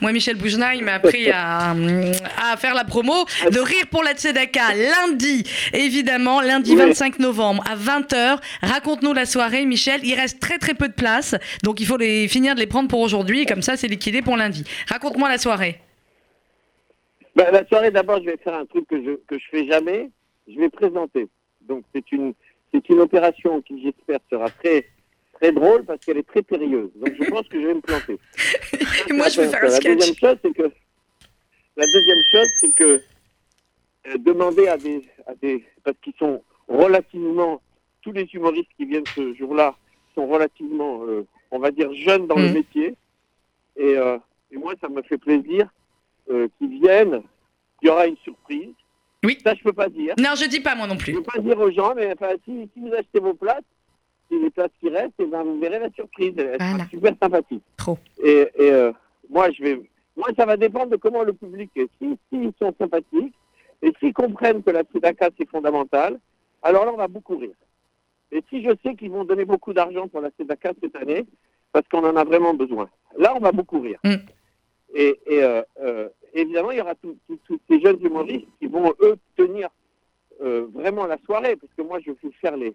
Moi, 0.00 0.12
Michel 0.12 0.36
Boujna, 0.36 0.74
il 0.74 0.84
m'a 0.84 0.94
appris 0.94 1.30
à, 1.30 1.70
à 1.70 2.56
faire 2.56 2.74
la 2.74 2.84
promo 2.84 3.14
de 3.50 3.58
Rire 3.58 3.86
pour 3.90 4.02
la 4.02 4.12
Tzedaka 4.14 4.74
lundi, 4.74 5.44
évidemment, 5.72 6.40
lundi 6.40 6.72
Oui. 6.72 6.78
25 6.78 7.18
novembre 7.18 7.64
à 7.70 7.76
20h. 7.76 8.38
Raconte-nous 8.62 9.12
la 9.12 9.26
soirée, 9.26 9.64
Michel. 9.66 10.00
Il 10.04 10.14
reste 10.14 10.40
très 10.40 10.58
très 10.58 10.74
peu 10.74 10.88
de 10.88 10.94
place, 10.94 11.34
donc 11.62 11.80
il 11.80 11.86
faut 11.86 11.96
les 11.96 12.28
finir 12.28 12.54
de 12.54 12.60
les 12.60 12.66
prendre 12.66 12.88
pour 12.88 13.00
aujourd'hui, 13.00 13.46
comme 13.46 13.62
ça, 13.62 13.76
c'est 13.76 13.88
liquidé 13.88 14.22
pour 14.22 14.36
lundi. 14.36 14.64
Raconte-moi 14.88 15.28
la 15.28 15.38
soirée. 15.38 15.80
Ben, 17.34 17.46
La 17.50 17.66
soirée, 17.66 17.90
d'abord, 17.90 18.18
je 18.20 18.26
vais 18.30 18.36
faire 18.42 18.54
un 18.54 18.66
truc 18.66 18.86
que 18.88 18.96
je 19.02 19.12
que 19.26 19.38
je 19.38 19.44
fais 19.50 19.66
jamais. 19.66 20.10
Je 20.48 20.58
vais 20.58 20.68
présenter. 20.68 21.28
Donc, 21.68 21.84
c'est 21.94 22.10
une, 22.12 22.34
c'est 22.74 22.88
une 22.88 23.00
opération 23.00 23.62
qui, 23.62 23.80
j'espère, 23.82 24.18
sera 24.30 24.50
très, 24.50 24.86
très 25.42 25.52
drôle 25.52 25.84
parce 25.84 25.98
qu'elle 26.04 26.18
est 26.18 26.26
très 26.28 26.42
périlleuse. 26.42 26.90
Donc 26.94 27.14
je 27.20 27.24
pense 27.30 27.48
que 27.48 27.60
je 27.60 27.66
vais 27.66 27.74
me 27.74 27.80
planter. 27.80 28.16
Et 29.08 29.12
moi, 29.18 29.28
je 29.28 29.40
vais 29.40 29.48
faire 29.48 29.60
un 29.64 29.66
la 29.66 29.70
sketch. 29.72 29.96
Deuxième 29.98 30.16
chose, 30.16 30.36
c'est 30.42 30.52
que 30.54 30.70
la 31.76 31.86
deuxième 31.86 32.22
chose, 32.30 32.48
c'est 32.60 32.72
que 32.74 33.02
euh, 34.06 34.18
demander 34.18 34.68
à 34.68 34.76
des, 34.76 35.02
à 35.26 35.34
des 35.34 35.64
parce 35.82 35.96
qu'ils 36.02 36.14
sont 36.18 36.42
relativement 36.68 37.60
tous 38.02 38.12
les 38.12 38.28
humoristes 38.32 38.68
qui 38.76 38.84
viennent 38.86 39.06
ce 39.16 39.34
jour-là 39.34 39.74
sont 40.14 40.26
relativement, 40.28 41.04
euh, 41.06 41.26
on 41.50 41.58
va 41.58 41.70
dire, 41.72 41.92
jeunes 41.94 42.26
dans 42.28 42.36
le 42.38 42.46
Mhm. 42.48 42.54
métier. 42.54 42.94
Et, 43.76 43.96
euh, 43.96 44.18
et 44.52 44.56
moi, 44.56 44.74
ça 44.80 44.88
me 44.88 45.02
fait 45.02 45.18
plaisir 45.18 45.68
qu'ils 46.58 46.80
viennent. 46.80 47.22
Il 47.82 47.88
y 47.88 47.90
aura 47.90 48.06
une 48.06 48.16
surprise. 48.18 48.70
Oui. 49.24 49.36
Ça, 49.44 49.54
je 49.54 49.62
peux 49.62 49.72
pas 49.72 49.88
dire. 49.88 50.14
Non, 50.18 50.30
je 50.36 50.46
dis 50.48 50.60
pas 50.60 50.74
moi 50.76 50.86
non 50.86 50.94
Je 50.98 51.04
plus. 51.04 51.14
peux 51.14 51.22
pas 51.22 51.38
dire 51.40 51.58
aux 51.58 51.70
gens, 51.70 51.94
mais 51.96 52.12
enfin, 52.12 52.30
si, 52.44 52.68
si 52.72 52.80
vous 52.80 52.92
achetez 52.94 53.18
vos 53.20 53.34
places, 53.34 53.62
les 54.38 54.50
places 54.50 54.70
qui 54.80 54.88
restent, 54.88 55.12
eh 55.18 55.26
ben, 55.26 55.42
vous 55.42 55.58
verrez 55.58 55.78
la 55.78 55.90
surprise. 55.90 56.32
Elle 56.36 56.54
sera 56.58 56.68
Voilà. 56.70 56.86
super 56.90 57.12
sympathique. 57.22 57.62
Trop. 57.76 57.98
Et, 58.22 58.48
et, 58.56 58.70
euh, 58.72 58.92
moi, 59.30 59.50
je 59.50 59.62
vais, 59.62 59.80
moi, 60.16 60.28
ça 60.36 60.44
va 60.46 60.56
dépendre 60.56 60.88
de 60.90 60.96
comment 60.96 61.22
le 61.22 61.32
public 61.32 61.70
est. 61.76 61.88
Si, 62.00 62.18
s'ils 62.28 62.52
sont 62.60 62.74
sympathiques 62.78 63.34
et 63.82 63.92
s'ils 63.98 64.12
comprennent 64.12 64.62
que 64.62 64.70
la 64.70 64.82
Tzedaka, 64.82 65.30
c'est 65.38 65.48
fondamental, 65.48 66.18
alors 66.62 66.84
là, 66.84 66.92
on 66.92 66.96
va 66.96 67.08
beaucoup 67.08 67.36
rire. 67.36 67.54
Et 68.30 68.42
si 68.48 68.62
je 68.62 68.70
sais 68.82 68.94
qu'ils 68.94 69.10
vont 69.10 69.24
donner 69.24 69.44
beaucoup 69.44 69.72
d'argent 69.72 70.08
pour 70.08 70.20
la 70.20 70.30
Tzedaka 70.30 70.72
cette 70.82 70.96
année, 70.96 71.26
parce 71.72 71.86
qu'on 71.88 72.04
en 72.04 72.16
a 72.16 72.24
vraiment 72.24 72.54
besoin, 72.54 72.88
là, 73.18 73.34
on 73.34 73.40
va 73.40 73.52
beaucoup 73.52 73.80
rire. 73.80 73.98
Mm. 74.04 74.14
Et, 74.94 75.18
et, 75.26 75.42
euh, 75.42 75.62
euh, 75.80 76.08
évidemment, 76.34 76.70
il 76.70 76.78
y 76.78 76.80
aura 76.80 76.94
tous 76.94 77.16
ces 77.68 77.80
jeunes 77.80 77.98
humoristes 78.02 78.46
qui 78.58 78.66
vont, 78.66 78.92
eux, 79.00 79.16
tenir 79.36 79.68
euh, 80.42 80.66
vraiment 80.72 81.06
la 81.06 81.18
soirée, 81.24 81.56
parce 81.56 81.72
que 81.74 81.82
moi, 81.82 81.98
je 82.00 82.10
vais 82.10 82.16
faire 82.40 82.56
les, 82.56 82.74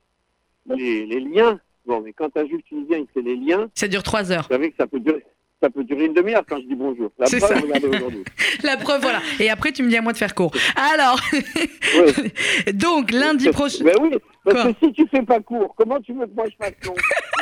les, 0.75 1.05
les 1.05 1.19
liens. 1.19 1.59
Bon, 1.85 2.01
mais 2.01 2.11
quand 2.13 2.35
un 2.35 2.45
juge 2.45 2.61
tunisien, 2.67 2.97
il 2.97 3.07
fait 3.13 3.21
les 3.21 3.35
liens, 3.35 3.69
Ça 3.75 3.87
dure 3.87 4.03
trois 4.03 4.31
heures. 4.31 4.43
vous 4.49 4.55
savez 4.55 4.71
que 4.71 4.75
ça 4.77 4.87
peut 4.87 4.99
durer, 4.99 5.23
ça 5.61 5.69
peut 5.69 5.83
durer 5.85 6.05
une 6.05 6.13
demi-heure 6.13 6.43
quand 6.47 6.57
je 6.57 6.67
dis 6.67 6.75
bonjour. 6.75 7.09
La 7.17 7.27
preuve, 7.27 7.39
ça. 7.39 7.59
regardez 7.59 7.87
aujourd'hui. 7.87 8.23
La 8.63 8.75
preuve, 8.77 9.01
voilà. 9.01 9.21
Et 9.39 9.49
après, 9.49 9.71
tu 9.71 9.83
me 9.83 9.89
dis 9.89 9.95
à 9.97 10.01
moi 10.01 10.11
de 10.11 10.17
faire 10.17 10.35
court. 10.35 10.51
Alors, 10.75 11.19
Oui. 11.33 12.31
donc, 12.73 13.11
lundi 13.11 13.49
prochain. 13.51 13.85
Ben 13.85 13.95
oui, 14.01 14.09
parce 14.43 14.61
Quoi 14.63 14.73
que 14.73 14.79
si 14.87 14.93
tu 14.93 15.07
fais 15.09 15.21
pas 15.23 15.39
court, 15.39 15.73
comment 15.77 15.99
tu 16.01 16.13
veux 16.13 16.25
que 16.25 16.33
moi 16.35 16.45
je 16.49 16.55
fasse 16.57 16.73
long 16.85 16.95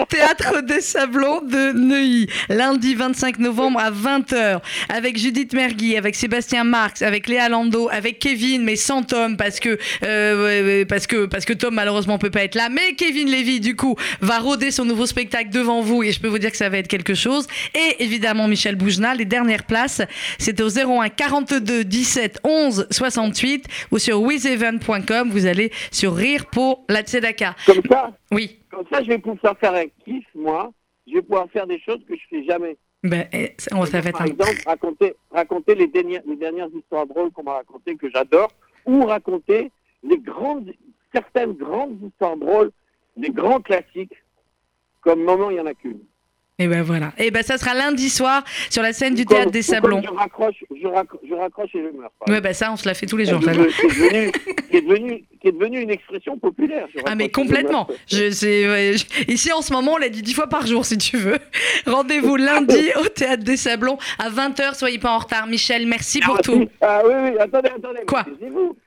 Théâtre 0.09 0.63
des 0.63 0.81
Sablons 0.81 1.41
de 1.43 1.73
Neuilly, 1.73 2.29
lundi 2.49 2.95
25 2.95 3.39
novembre 3.39 3.81
à 3.81 3.91
20h, 3.91 4.61
avec 4.89 5.19
Judith 5.19 5.53
Mergui, 5.53 5.97
avec 5.97 6.15
Sébastien 6.15 6.65
Marx, 6.65 7.03
avec 7.03 7.29
Léa 7.29 7.49
Lando, 7.49 7.89
avec 7.91 8.19
Kevin, 8.19 8.63
mais 8.63 8.77
sans 8.77 9.03
Tom, 9.03 9.37
parce 9.37 9.61
que, 9.61 9.79
euh, 10.05 10.85
parce 10.87 11.07
que, 11.07 11.27
parce 11.27 11.45
que 11.45 11.53
Tom 11.53 11.75
malheureusement 11.75 12.19
peut 12.19 12.31
pas 12.31 12.45
être 12.45 12.55
là. 12.55 12.69
Mais 12.69 12.95
Kevin 12.95 13.29
Lévy, 13.29 13.61
du 13.61 13.77
coup, 13.77 13.97
va 14.21 14.39
rôder 14.39 14.71
son 14.71 14.85
nouveau 14.85 15.07
spectacle 15.07 15.51
devant 15.51 15.83
vous, 15.83 16.03
et 16.03 16.13
je 16.13 16.21
peux 16.21 16.29
vous 16.29 16.39
dire 16.39 16.51
que 16.51 16.57
ça 16.57 16.69
va 16.69 16.79
être 16.79 16.89
quelque 16.89 17.15
chose. 17.15 17.47
Et 17.75 18.03
évidemment, 18.03 18.49
Michel 18.49 18.77
Boujna, 18.77 19.15
les 19.15 19.25
dernières 19.25 19.65
places, 19.65 20.03
c'est 20.39 20.61
au 20.61 20.69
01 20.69 21.09
42 21.09 21.85
17 21.85 22.41
11 22.45 22.87
68 22.91 23.67
ou 23.91 23.99
sur 23.99 24.21
wizeven.com. 24.21 25.31
Vous 25.31 25.47
allez 25.47 25.73
sur 25.91 26.15
Rire 26.15 26.47
pour 26.47 26.85
la 26.89 27.03
Tzedaka. 27.03 27.55
Comme 27.67 27.83
ça, 27.91 28.11
Oui. 28.33 28.59
comme 28.71 28.87
ça, 28.91 29.03
je 29.03 29.09
vais 29.09 29.19
pouvoir 29.19 29.57
faire 29.59 29.75
un 29.75 29.87
kiff, 30.05 30.27
moi. 30.35 30.73
Je 31.07 31.15
vais 31.15 31.23
pouvoir 31.23 31.51
faire 31.51 31.67
des 31.67 31.81
choses 31.81 32.01
que 32.09 32.15
je 32.15 32.23
fais 32.31 32.45
jamais. 32.45 32.77
Ben, 33.03 33.27
eh, 33.33 33.55
ça 33.59 33.71
ça 33.87 34.01
va 34.01 34.09
être 34.11 34.13
Par 34.13 34.23
un 34.23 34.27
exemple, 34.27 34.63
raconter, 34.65 35.15
raconter 35.31 35.75
les, 35.75 35.89
dernières, 35.89 36.23
les 36.27 36.37
dernières 36.37 36.69
histoires 36.69 37.07
drôles 37.07 37.33
qu'on 37.33 37.43
m'a 37.43 37.55
racontées, 37.55 37.97
que 37.97 38.09
j'adore, 38.11 38.51
ou 38.87 39.05
raconter 39.07 39.73
les 40.05 40.19
grandes, 40.19 40.73
certaines 41.13 41.53
grandes 41.55 42.01
histoires 42.03 42.37
drôles, 42.37 42.71
des 43.17 43.31
grands 43.31 43.61
classiques, 43.61 44.15
comme 45.01 45.23
Moment, 45.25 45.51
il 45.51 45.57
y 45.57 45.61
en 45.61 45.67
a 45.67 45.75
qu'une. 45.75 46.01
Et 46.59 46.69
ben 46.69 46.83
voilà. 46.83 47.13
Et 47.19 47.31
ben 47.31 47.43
ça 47.43 47.57
sera 47.57 47.75
lundi 47.75 48.11
soir 48.11 48.45
sur 48.71 48.83
la 48.83 48.93
scène 48.93 49.15
du 49.15 49.25
théâtre 49.25 49.51
des 49.51 49.63
Sablons. 49.63 50.03
Je 50.03 50.11
raccroche, 50.11 50.63
je, 50.81 50.87
raccroche, 50.87 51.21
je 51.29 51.35
raccroche 51.35 51.75
et 51.75 51.83
je 51.83 51.97
meurs. 51.97 52.13
Ouais, 52.29 52.41
ben 52.41 52.53
ça, 52.53 52.71
on 52.71 52.77
se 52.77 52.87
la 52.87 52.95
fait 52.95 53.07
tous 53.07 53.17
les 53.17 53.25
jours. 53.25 53.41
qui, 53.41 53.49
est 53.49 54.83
devenu, 54.83 55.25
est 55.43 55.53
devenu, 55.53 55.81
une 55.81 55.91
expression 55.91 56.39
populaire. 56.39 56.87
Ah 57.07 57.15
mais 57.15 57.31
complètement. 57.31 57.89
Je, 58.07 59.31
ici 59.31 59.53
en 59.53 59.63
ce 59.63 59.73
moment, 59.73 59.95
on 59.95 59.97
l'a 59.97 60.11
dit 60.11 60.23
dix 60.23 60.35
fois 60.35 60.47
par 60.47 60.67
jour 60.67 60.85
si 60.85 60.99
tu 60.99 61.17
veux. 61.17 61.39
Rendez-vous 61.87 62.37
lundi 62.37 62.91
au 63.01 63.09
théâtre 63.09 63.45
des 63.45 63.57
Sablons 63.57 63.99
à 64.19 64.29
20h. 64.29 64.75
Soyez 64.75 64.99
pas 64.99 65.15
en 65.15 65.19
retard. 65.19 65.47
Michel, 65.47 65.87
merci 65.87 66.21
pour 66.21 66.37
Ah, 66.39 66.43
tout. 66.43 66.69
Ah 66.81 67.03
oui, 67.05 67.15
oui, 67.25 67.39
attendez, 67.39 67.71
attendez. 67.71 68.03
Quoi. 68.07 68.25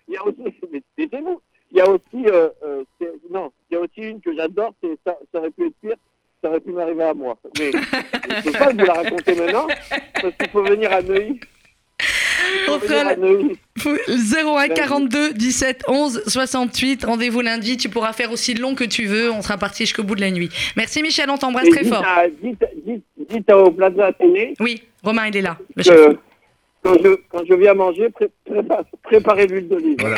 Il 0.07 0.13
y 0.13 0.17
a 0.17 0.23
aussi, 0.23 0.53
mais 0.71 0.81
taisez-vous. 0.95 1.41
Il 1.71 1.79
y 1.79 1.81
a 1.81 1.89
aussi, 1.89 2.25
euh, 2.27 2.49
euh, 2.63 2.83
non, 3.29 3.51
il 3.69 3.73
y 3.73 3.77
a 3.77 3.81
aussi 3.81 4.01
une 4.01 4.21
que 4.21 4.33
j'adore, 4.33 4.73
c'est 4.81 4.97
ça, 5.05 5.17
ça 5.31 5.39
aurait 5.39 5.49
pu 5.49 5.65
être 5.67 5.75
pire, 5.81 5.97
ça 6.43 6.49
aurait 6.49 6.59
pu 6.59 6.71
m'arriver 6.71 7.03
à 7.03 7.13
moi. 7.13 7.37
Mais 7.57 7.71
je 7.71 8.41
sais 8.51 8.57
pas 8.57 8.71
de 8.73 8.79
vous 8.81 8.85
la 8.85 8.93
raconter 8.93 9.35
maintenant, 9.35 9.67
parce 10.21 10.33
qu'il 10.39 10.49
faut 10.49 10.63
venir 10.63 10.91
à 10.91 11.01
Neuilly. 11.01 11.39
Il 12.67 12.69
On 12.69 12.79
Neuilly. 13.17 13.57
01 14.07 14.67
42 14.69 15.33
17 15.33 15.83
11 15.87 16.23
68. 16.27 17.05
Rendez-vous 17.05 17.41
lundi. 17.41 17.77
Tu 17.77 17.89
pourras 17.89 18.13
faire 18.13 18.31
aussi 18.31 18.53
long 18.53 18.75
que 18.75 18.83
tu 18.83 19.05
veux. 19.05 19.31
On 19.31 19.41
sera 19.41 19.57
parti 19.57 19.83
jusqu'au 19.83 20.03
bout 20.03 20.15
de 20.15 20.21
la 20.21 20.31
nuit. 20.31 20.49
Merci 20.75 21.01
Michel, 21.01 21.29
on 21.29 21.37
t'embrasse 21.37 21.69
très 21.69 21.83
dites 21.83 21.93
fort. 21.93 22.03
à- 22.05 22.27
Dites, 22.27 22.63
dites, 22.85 23.03
dites 23.29 23.51
au 23.51 23.71
Plaza 23.71 24.07
Athénée 24.07 24.53
Oui, 24.59 24.83
Romain, 25.03 25.27
il 25.27 25.37
est 25.37 25.41
là. 25.41 25.57
que 25.77 26.17
quand 26.85 26.93
je, 27.03 27.15
quand 27.29 27.43
je 27.49 27.53
viens 27.55 27.73
manger, 27.73 28.09
pré- 28.09 28.29
prépa- 28.49 28.83
préparez 29.03 29.47
l'huile 29.47 29.67
d'olive. 29.67 29.95
Voilà. 29.99 30.17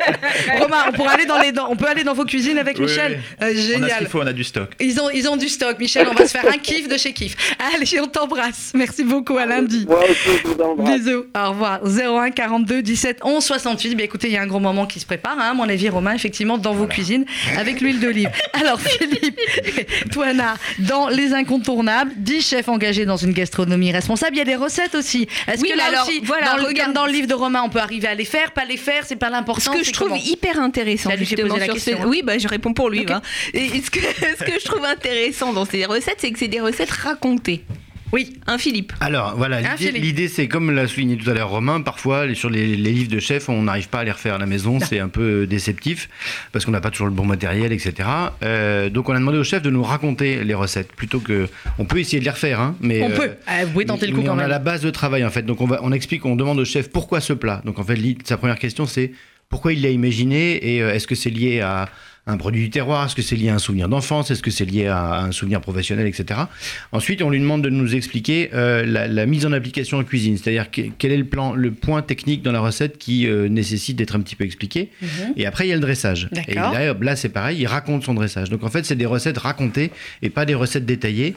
Romain, 0.60 0.84
on 0.88 0.92
pourra 0.92 1.12
aller 1.12 1.26
dans 1.26 1.38
les, 1.38 1.52
dans- 1.52 1.68
on 1.70 1.76
peut 1.76 1.86
aller 1.86 2.04
dans 2.04 2.14
vos 2.14 2.24
cuisines 2.24 2.58
avec 2.58 2.78
Oui, 2.78 2.84
Michel. 2.86 3.20
oui. 3.40 3.46
Euh, 3.46 3.46
On 3.46 3.50
a 3.50 3.54
ce 3.54 3.72
génial. 3.72 3.98
qu'il 3.98 4.06
faut, 4.06 4.20
on 4.22 4.26
a 4.26 4.32
du 4.32 4.44
stock. 4.44 4.70
Ils 4.80 5.00
ont, 5.00 5.10
ils 5.10 5.28
ont 5.28 5.36
du 5.36 5.48
stock, 5.48 5.78
Michel. 5.78 6.06
On 6.10 6.14
va 6.14 6.26
se 6.26 6.30
faire 6.36 6.46
un 6.48 6.56
kiff 6.58 6.88
de 6.88 6.96
chez 6.96 7.12
Kiff. 7.12 7.36
Allez, 7.74 8.00
on 8.00 8.06
t'embrasse. 8.06 8.72
Merci 8.74 9.04
beaucoup. 9.04 9.36
À 9.36 9.46
lundi. 9.46 9.84
Moi 9.86 10.00
aussi, 10.04 10.38
je 10.42 10.48
vous 10.48 10.60
embrasse. 10.62 10.98
Bisous. 11.00 11.24
Au 11.36 11.48
revoir. 11.50 11.80
01 11.84 12.30
42 12.30 12.82
17 12.82 13.18
11 13.22 13.44
68. 13.44 13.94
Bien, 13.94 14.04
écoutez, 14.06 14.28
il 14.28 14.32
y 14.34 14.36
a 14.36 14.42
un 14.42 14.46
gros 14.46 14.60
moment 14.60 14.86
qui 14.86 15.00
se 15.00 15.06
prépare, 15.06 15.36
hein, 15.38 15.50
à 15.50 15.54
mon 15.54 15.68
avis, 15.68 15.88
Romain, 15.90 16.14
effectivement, 16.14 16.56
dans 16.58 16.72
vos 16.72 16.86
cuisines 16.86 17.24
avec 17.58 17.80
l'huile 17.80 18.00
d'olive. 18.00 18.30
Alors, 18.54 18.80
Philippe, 18.88 19.38
Toana, 20.12 20.54
dans 20.78 21.08
les 21.08 21.32
incontournables, 21.34 22.12
10 22.16 22.48
chefs 22.48 22.68
engagés 22.68 23.04
dans 23.04 23.16
une 23.16 23.32
gastronomie 23.32 23.92
responsable. 23.92 24.36
Il 24.36 24.38
y 24.38 24.42
a 24.42 24.44
des 24.44 24.56
recettes 24.56 24.94
aussi. 24.94 25.28
Est-ce 25.46 25.62
Oui, 25.62 25.70
que 25.70 25.76
là 25.76 25.84
alors, 26.02 26.24
voilà, 26.24 26.46
dans 26.52 26.56
le, 26.56 26.66
regarde. 26.66 26.92
dans 26.92 27.06
le 27.06 27.12
livre 27.12 27.26
de 27.26 27.34
Romain, 27.34 27.62
on 27.64 27.68
peut 27.68 27.78
arriver 27.80 28.08
à 28.08 28.14
les 28.14 28.24
faire, 28.24 28.52
pas 28.52 28.64
les 28.64 28.76
faire, 28.76 29.04
c'est 29.06 29.16
pas 29.16 29.30
l'important. 29.30 29.72
Ce 29.72 29.78
que 29.78 29.84
je 29.84 29.92
trouve 29.92 30.08
comment 30.08 30.20
hyper 30.20 30.60
intéressant, 30.60 31.10
justement, 31.16 31.48
posé 31.48 31.60
la 31.60 31.68
question, 31.68 31.98
hein. 32.02 32.06
Oui, 32.06 32.22
bah, 32.24 32.38
je 32.38 32.48
réponds 32.48 32.72
pour 32.74 32.90
lui. 32.90 33.00
Ok. 33.00 33.10
hein. 33.10 33.22
Et 33.54 33.68
ce 33.80 33.90
que, 33.90 34.00
ce 34.38 34.44
que 34.44 34.58
je 34.60 34.64
trouve 34.64 34.84
intéressant 34.84 35.52
dans 35.52 35.64
ces 35.64 35.84
recettes, 35.84 36.18
c'est 36.18 36.30
que 36.30 36.38
c'est 36.38 36.48
des 36.48 36.60
recettes 36.60 36.90
racontées. 36.90 37.64
Oui. 38.12 38.38
Hein, 38.46 38.56
Philippe 38.58 38.92
Alors 39.00 39.36
voilà, 39.36 39.60
l'idée- 39.78 40.28
c'est 40.28 40.48
comme 40.48 40.70
l'a 40.70 40.86
souligné 40.88 41.16
tout 41.16 41.28
à 41.28 41.34
l'heure 41.34 41.50
Romain, 41.50 41.80
parfois 41.80 42.32
sur 42.34 42.48
les, 42.48 42.76
les 42.76 42.92
livres 42.92 43.10
de 43.10 43.18
chefs 43.18 43.48
on 43.48 43.62
n'arrive 43.62 43.88
pas 43.88 44.00
à 44.00 44.04
les 44.04 44.10
refaire 44.10 44.34
à 44.34 44.38
la 44.38 44.46
maison, 44.46 44.80
c'est 44.80 44.98
un 44.98 45.08
peu 45.08 45.46
déceptif 45.46 46.08
parce 46.52 46.64
qu'on 46.64 46.70
n'a 46.70 46.80
pas 46.80 46.90
toujours 46.90 47.06
le 47.06 47.12
bon 47.12 47.26
matériel, 47.26 47.72
etc. 47.72 48.08
Euh, 48.42 48.88
donc 48.88 49.08
on 49.08 49.12
a 49.12 49.18
demandé 49.18 49.38
au 49.38 49.44
chef 49.44 49.62
de 49.62 49.70
nous 49.70 49.82
raconter 49.82 50.42
les 50.44 50.54
recettes 50.54 50.92
plutôt 50.92 51.20
que 51.20 51.48
on 51.78 51.84
peut 51.84 51.98
essayer 51.98 52.18
de 52.20 52.24
les 52.24 52.30
refaire, 52.30 52.60
hein, 52.60 52.76
mais 52.80 53.02
On 53.02 53.10
euh, 53.10 53.16
peut. 53.16 53.30
Ah, 53.46 53.64
vous 53.64 53.72
pouvez 53.72 53.84
tenter 53.84 54.06
le 54.06 54.14
coup 54.14 54.22
quand 54.22 54.34
on 54.34 54.38
a 54.38 54.42
même. 54.42 54.48
la 54.48 54.58
base 54.58 54.80
de 54.80 54.90
travail 54.90 55.24
en 55.24 55.30
fait. 55.30 55.42
Donc 55.42 55.60
on 55.60 55.66
va, 55.66 55.80
on 55.82 55.92
explique, 55.92 56.24
on 56.24 56.36
demande 56.36 56.58
au 56.58 56.64
chef 56.64 56.90
pourquoi 56.90 57.20
ce 57.20 57.32
plat. 57.34 57.60
Donc 57.64 57.78
en 57.78 57.84
fait, 57.84 57.98
sa 58.24 58.36
première 58.36 58.58
question 58.58 58.86
c'est 58.86 59.12
pourquoi 59.50 59.72
il 59.72 59.82
l'a 59.82 59.90
imaginé 59.90 60.74
et 60.74 60.82
euh, 60.82 60.94
est-ce 60.94 61.06
que 61.06 61.14
c'est 61.14 61.30
lié 61.30 61.60
à 61.60 61.88
un 62.28 62.36
produit 62.36 62.62
du 62.64 62.70
terroir, 62.70 63.06
est-ce 63.06 63.14
que 63.16 63.22
c'est 63.22 63.36
lié 63.36 63.48
à 63.48 63.54
un 63.54 63.58
souvenir 63.58 63.88
d'enfance, 63.88 64.30
est-ce 64.30 64.42
que 64.42 64.50
c'est 64.50 64.66
lié 64.66 64.86
à 64.86 65.22
un 65.22 65.32
souvenir 65.32 65.60
professionnel, 65.62 66.06
etc. 66.06 66.40
Ensuite, 66.92 67.22
on 67.22 67.30
lui 67.30 67.40
demande 67.40 67.62
de 67.62 67.70
nous 67.70 67.94
expliquer 67.94 68.50
euh, 68.52 68.84
la, 68.84 69.08
la 69.08 69.24
mise 69.26 69.46
en 69.46 69.52
application 69.52 69.96
en 69.96 70.04
cuisine, 70.04 70.36
c'est-à-dire 70.36 70.70
que- 70.70 70.82
quel 70.98 71.10
est 71.10 71.16
le 71.16 71.24
plan, 71.24 71.54
le 71.54 71.70
point 71.72 72.02
technique 72.02 72.42
dans 72.42 72.52
la 72.52 72.60
recette 72.60 72.98
qui 72.98 73.26
euh, 73.26 73.48
nécessite 73.48 73.96
d'être 73.96 74.14
un 74.14 74.20
petit 74.20 74.36
peu 74.36 74.44
expliqué. 74.44 74.90
Mhm. 75.00 75.08
Et 75.36 75.46
après, 75.46 75.66
il 75.66 75.70
y 75.70 75.72
a 75.72 75.76
le 75.76 75.80
dressage. 75.80 76.28
Et 76.48 76.54
là, 76.54 76.94
là, 77.00 77.16
c'est 77.16 77.30
pareil, 77.30 77.58
il 77.60 77.66
raconte 77.66 78.04
son 78.04 78.12
dressage. 78.14 78.50
Donc 78.50 78.62
en 78.62 78.68
fait, 78.68 78.84
c'est 78.84 78.96
des 78.96 79.06
recettes 79.06 79.38
racontées 79.38 79.90
et 80.20 80.28
pas 80.28 80.44
des 80.44 80.54
recettes 80.54 80.84
détaillées, 80.84 81.34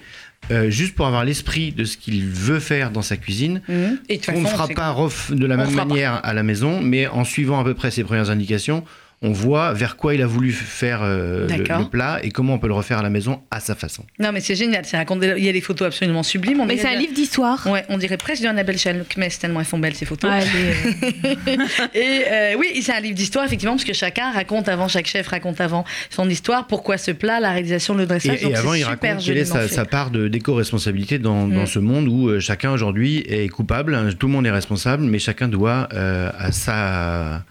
euh, 0.51 0.69
juste 0.69 0.95
pour 0.95 1.07
avoir 1.07 1.23
l'esprit 1.23 1.71
de 1.71 1.85
ce 1.85 1.95
qu'il 1.95 2.25
veut 2.25 2.59
faire 2.59 2.91
dans 2.91 3.01
sa 3.01 3.15
cuisine. 3.15 3.61
Mhm. 3.69 3.99
Et 4.09 4.19
On 4.33 4.41
ne 4.41 4.47
fera 4.47 4.67
pas 4.67 4.91
ref- 4.91 5.33
de 5.33 5.45
la 5.45 5.55
On 5.55 5.59
même 5.59 5.73
pas. 5.75 5.85
manière 5.85 6.19
à 6.25 6.33
la 6.33 6.43
maison, 6.43 6.81
mais 6.81 7.07
en 7.07 7.23
suivant 7.23 7.59
à 7.61 7.63
peu 7.63 7.75
près 7.75 7.91
ses 7.91 8.03
premières 8.03 8.29
indications, 8.29 8.83
on 9.23 9.31
voit 9.31 9.71
vers 9.73 9.97
quoi 9.97 10.15
il 10.15 10.21
a 10.23 10.25
voulu 10.25 10.51
faire 10.51 11.01
euh, 11.03 11.47
le, 11.47 11.85
plat 11.89 12.19
et 12.23 12.31
comment 12.31 12.55
on 12.55 12.59
peut 12.59 12.67
le 12.67 12.73
refaire 12.73 12.97
à 12.97 13.03
la 13.03 13.11
maison 13.11 13.41
à 13.51 13.59
sa 13.59 13.75
façon. 13.75 14.03
Non, 14.17 14.31
mais 14.31 14.39
c'est 14.39 14.55
génial. 14.55 14.83
raconté- 14.93 15.35
Il 15.37 15.45
y 15.45 15.49
a 15.49 15.53
des 15.53 15.61
photos 15.61 15.87
absolument 15.87 16.23
sublimes. 16.23 16.59
On 16.59 16.65
Mais 16.65 16.77
c'est 16.77 16.87
un 16.87 16.95
livre 16.97 17.13
d'histoire. 17.13 17.67
Ouais, 17.67 17.85
on 17.89 17.99
dirait 17.99 18.17
presque 18.17 18.41
du 18.41 18.47
Annabelle 18.47 18.79
Chalkmes, 18.79 19.23
tellement 19.39 19.59
elles 19.59 19.65
font 19.67 19.77
belles 19.77 19.93
ces 19.93 20.05
photos. 20.05 20.31
Allez, 20.31 20.47
euh, 21.47 21.87
Et 21.93 22.23
euh, 22.31 22.55
oui, 22.57 22.81
c'est 22.81 22.93
un 22.93 22.99
livre 22.99 23.13
d'histoire, 23.15 23.45
effectivement, 23.45 23.73
parce 23.75 23.83
que 23.85 23.93
chacun 23.93 24.31
raconte 24.31 24.67
avant, 24.67 24.87
chaque 24.87 25.05
chef 25.07 25.27
raconte 25.27 25.61
avant 25.61 25.85
son 26.09 26.27
histoire, 26.27 26.65
pourquoi 26.65 26.97
ce 26.97 27.11
plat, 27.11 27.39
la 27.39 27.51
réalisation, 27.51 27.93
le 27.93 28.03
Et, 28.03 28.07
dressage. 28.07 28.41
et 28.41 28.45
donc 28.45 28.55
avant, 28.55 28.73
il 28.73 28.83
raconte 28.83 29.23
quelle 29.23 29.37
est 29.37 29.45
sa, 29.45 29.85
part 29.85 30.09
de- 30.09 30.27
d'éco-responsabilité 30.29 31.19
dans, 31.19 31.47
dans 31.47 31.63
Mm. 31.63 31.67
ce 31.67 31.79
monde 31.79 32.07
où 32.07 32.39
chacun 32.39 32.71
aujourd'hui 32.71 33.19
est 33.27 33.47
coupable, 33.49 33.93
hein, 33.93 34.09
tout 34.17 34.25
le 34.27 34.33
monde 34.33 34.47
est 34.47 34.51
responsable, 34.51 35.03
mais 35.03 35.19
chacun 35.19 35.47
doit 35.47 35.87
euh, 35.93 36.31
à 36.39 36.51
sa 36.51 37.43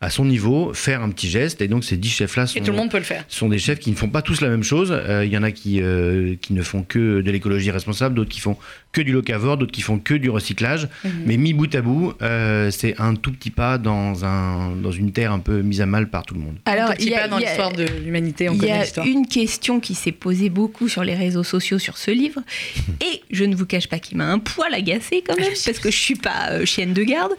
à 0.00 0.10
son 0.10 0.24
niveau, 0.26 0.74
faire 0.74 1.02
un 1.02 1.10
petit 1.10 1.28
geste. 1.30 1.62
Et 1.62 1.68
donc 1.68 1.82
ces 1.84 1.96
10 1.96 2.10
chefs-là 2.10 2.46
sont, 2.46 2.58
Et 2.58 2.62
tout 2.62 2.70
le 2.70 2.76
monde 2.76 2.90
peut 2.90 2.98
le 2.98 3.04
faire. 3.04 3.24
sont 3.28 3.48
des 3.48 3.58
chefs 3.58 3.78
qui 3.78 3.90
ne 3.90 3.96
font 3.96 4.08
pas 4.10 4.22
tous 4.22 4.40
la 4.42 4.48
même 4.48 4.62
chose. 4.62 4.90
Euh, 4.92 5.24
Il 5.24 5.32
y 5.32 5.38
en 5.38 5.42
a 5.42 5.50
qui, 5.52 5.80
euh, 5.80 6.34
qui 6.40 6.52
ne 6.52 6.62
font 6.62 6.82
que 6.82 7.20
de 7.22 7.30
l'écologie 7.30 7.70
responsable, 7.70 8.14
d'autres 8.14 8.30
qui 8.30 8.40
font 8.40 8.56
que 8.92 9.00
du 9.00 9.12
locavore, 9.12 9.56
d'autres 9.56 9.72
qui 9.72 9.82
font 9.82 9.98
que 9.98 10.14
du 10.14 10.28
recyclage. 10.30 10.88
Mhm. 11.04 11.10
Mais 11.26 11.36
mis 11.38 11.52
bout 11.54 11.74
à 11.74 11.80
bout, 11.82 12.12
euh, 12.22 12.70
c'est 12.70 12.98
un 13.00 13.14
tout 13.14 13.32
petit 13.32 13.50
pas 13.50 13.78
dans, 13.78 14.24
un, 14.24 14.76
dans 14.76 14.92
une 14.92 15.12
terre 15.12 15.32
un 15.32 15.38
peu 15.38 15.60
mise 15.62 15.80
à 15.80 15.86
mal 15.86 16.08
par 16.10 16.24
tout 16.24 16.34
le 16.34 16.40
monde. 16.40 16.56
Alors, 16.66 16.92
il 16.98 17.08
y 17.08 17.14
a- 17.14 17.20
pas 17.20 17.28
dans 17.28 17.38
il 17.38 17.42
y 17.42 17.44
a- 17.46 17.48
l'histoire 17.48 17.72
de 17.72 17.86
l'humanité, 18.04 18.48
on 18.48 18.52
Il 18.52 18.56
y 18.58 18.60
connaît 18.60 18.72
a 18.72 18.82
l'histoire. 18.82 19.06
une 19.06 19.26
question 19.26 19.80
qui 19.80 19.94
s'est 19.94 20.12
posée 20.12 20.50
beaucoup 20.50 20.88
sur 20.88 21.04
les 21.04 21.14
réseaux 21.14 21.44
sociaux 21.44 21.78
sur 21.78 21.96
ce 21.98 22.10
livre, 22.10 22.40
et 23.02 23.22
je 23.30 23.44
ne 23.44 23.54
vous 23.56 23.66
cache 23.66 23.88
pas 23.88 23.98
qu'il 23.98 24.16
m'a 24.18 24.26
un 24.30 24.38
poil 24.38 24.72
agacé 24.74 25.22
quand 25.26 25.36
même, 25.38 25.52
parce 25.64 25.78
que 25.78 25.90
je 25.90 25.96
suis 25.98 26.16
pas 26.16 26.50
euh, 26.52 26.64
chienne 26.66 26.92
de 26.92 27.02
garde, 27.02 27.32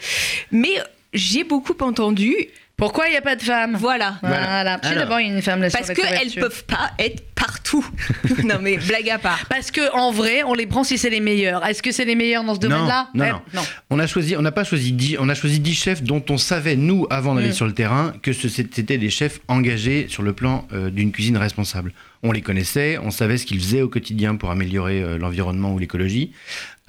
mais 0.52 0.70
j'ai 1.14 1.44
beaucoup 1.44 1.76
entendu, 1.82 2.34
Pourquoi 2.78 3.08
il 3.08 3.12
n'y 3.12 3.18
a 3.18 3.22
pas 3.22 3.36
de 3.36 3.42
femmes? 3.42 3.76
Voilà, 3.80 4.18
Voilà. 4.22 4.74
Alors. 4.74 4.80
d'abord 4.96 5.18
une 5.18 5.42
femme 5.42 5.62
là 5.62 5.70
parce 5.72 5.88
qu'elles 5.88 5.96
couverture. 5.96 6.42
peuvent 6.42 6.66
pas 6.66 6.92
être 7.00 7.24
partout. 7.34 7.84
non 8.44 8.58
mais 8.62 8.78
blague 8.78 9.10
à 9.10 9.18
part. 9.18 9.46
Parce 9.50 9.72
que 9.72 9.92
en 9.96 10.12
vrai, 10.12 10.44
on 10.44 10.54
les 10.54 10.68
prend 10.68 10.84
si 10.84 10.98
c'est 11.00 11.10
les 11.10 11.20
meilleurs. 11.20 11.66
Est-ce 11.66 11.82
que 11.82 11.92
c'est 11.92 12.06
les 12.06 12.14
meilleurs 12.16 12.44
dans 12.44 12.54
ce 12.54 12.60
domaine-là? 12.60 13.10
non, 13.16 13.26
Eh, 13.26 13.56
non. 13.56 13.64
On 13.90 13.98
a 13.98 14.06
choisi, 14.06 14.36
on 14.38 14.44
n'a 14.44 14.52
pas 14.52 14.64
choisi 14.64 14.92
10, 14.92 15.18
on 15.20 15.28
a 15.28 15.34
choisi 15.34 15.60
10 15.60 15.74
chefs 15.74 16.04
dont 16.04 16.24
on 16.30 16.38
savait, 16.38 16.76
nous, 16.76 17.08
avant 17.10 17.34
d'aller 17.34 17.50
Mm. 17.50 17.54
sur 17.54 17.66
le 17.66 17.74
terrain, 17.74 18.14
que 18.22 18.32
c'était 18.32 18.98
des 19.00 19.10
chefs 19.10 19.40
engagés 19.48 20.06
sur 20.08 20.22
le 20.22 20.34
plan 20.34 20.68
euh, 20.72 20.92
d'une 20.92 21.12
cuisine 21.12 21.38
responsable. 21.38 21.94
On 22.24 22.32
les 22.32 22.42
connaissait, 22.42 22.98
on 23.00 23.10
savait 23.12 23.38
ce 23.38 23.46
qu'ils 23.48 23.60
faisaient 23.60 23.82
au 23.82 23.90
quotidien 23.90 24.36
pour 24.36 24.52
améliorer 24.52 25.02
euh, 25.02 25.18
l'environnement 25.18 25.72
ou 25.74 25.80
l'écologie. 25.80 26.32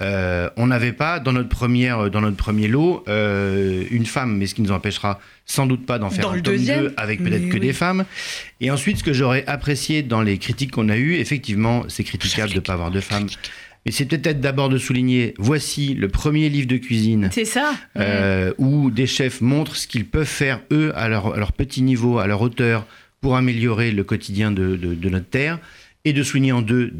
Euh, 0.01 0.49
on 0.55 0.67
n'avait 0.67 0.93
pas 0.93 1.19
dans 1.19 1.33
notre, 1.33 1.49
première, 1.49 2.09
dans 2.09 2.21
notre 2.21 2.37
premier 2.37 2.67
lot 2.69 3.03
euh, 3.09 3.83
une 3.91 4.05
femme, 4.05 4.37
mais 4.37 4.45
ce 4.47 4.55
qui 4.55 4.61
nous 4.61 4.71
empêchera 4.71 5.19
sans 5.45 5.65
doute 5.65 5.85
pas 5.85 5.99
d'en 5.99 6.09
faire 6.09 6.23
Dans 6.23 6.31
un 6.31 6.41
tome 6.41 6.55
deuxième 6.55 6.79
2 6.85 6.93
avec 6.95 7.21
peut-être 7.23 7.49
que 7.49 7.55
oui. 7.55 7.59
des 7.59 7.73
femmes. 7.73 8.05
Et 8.61 8.71
ensuite, 8.71 8.97
ce 8.99 9.03
que 9.03 9.11
j'aurais 9.13 9.45
apprécié 9.47 10.01
dans 10.01 10.21
les 10.21 10.37
critiques 10.37 10.71
qu'on 10.71 10.87
a 10.89 10.95
eues, 10.97 11.15
effectivement, 11.15 11.83
c'est 11.89 12.03
critiquable 12.05 12.51
de 12.51 12.55
ne 12.55 12.59
pas 12.61 12.73
avoir 12.73 12.91
de 12.91 13.01
femmes. 13.01 13.27
Mais 13.85 13.91
c'est 13.91 14.05
peut-être 14.05 14.39
d'abord 14.41 14.69
de 14.69 14.77
souligner, 14.77 15.33
voici 15.37 15.95
le 15.95 16.07
premier 16.09 16.49
livre 16.49 16.67
de 16.67 16.77
cuisine 16.77 17.29
C'est 17.33 17.45
ça. 17.45 17.73
euh, 17.97 18.53
où 18.57 18.91
des 18.91 19.07
chefs 19.07 19.41
montrent 19.41 19.75
ce 19.75 19.87
qu'ils 19.87 20.05
peuvent 20.05 20.25
faire, 20.27 20.61
eux, 20.71 20.91
à 20.95 21.07
leur, 21.09 21.33
à 21.35 21.37
leur 21.37 21.51
petit 21.53 21.81
niveau, 21.81 22.19
à 22.19 22.27
leur 22.27 22.41
hauteur, 22.41 22.85
pour 23.21 23.35
améliorer 23.35 23.91
le 23.91 24.03
quotidien 24.03 24.51
de, 24.51 24.75
de- 24.75 24.93
de 24.93 25.09
notre 25.09 25.29
terre, 25.29 25.59
et 26.05 26.13
de 26.13 26.23
souligner 26.23 26.51
en 26.53 26.61
deux, 26.61 26.93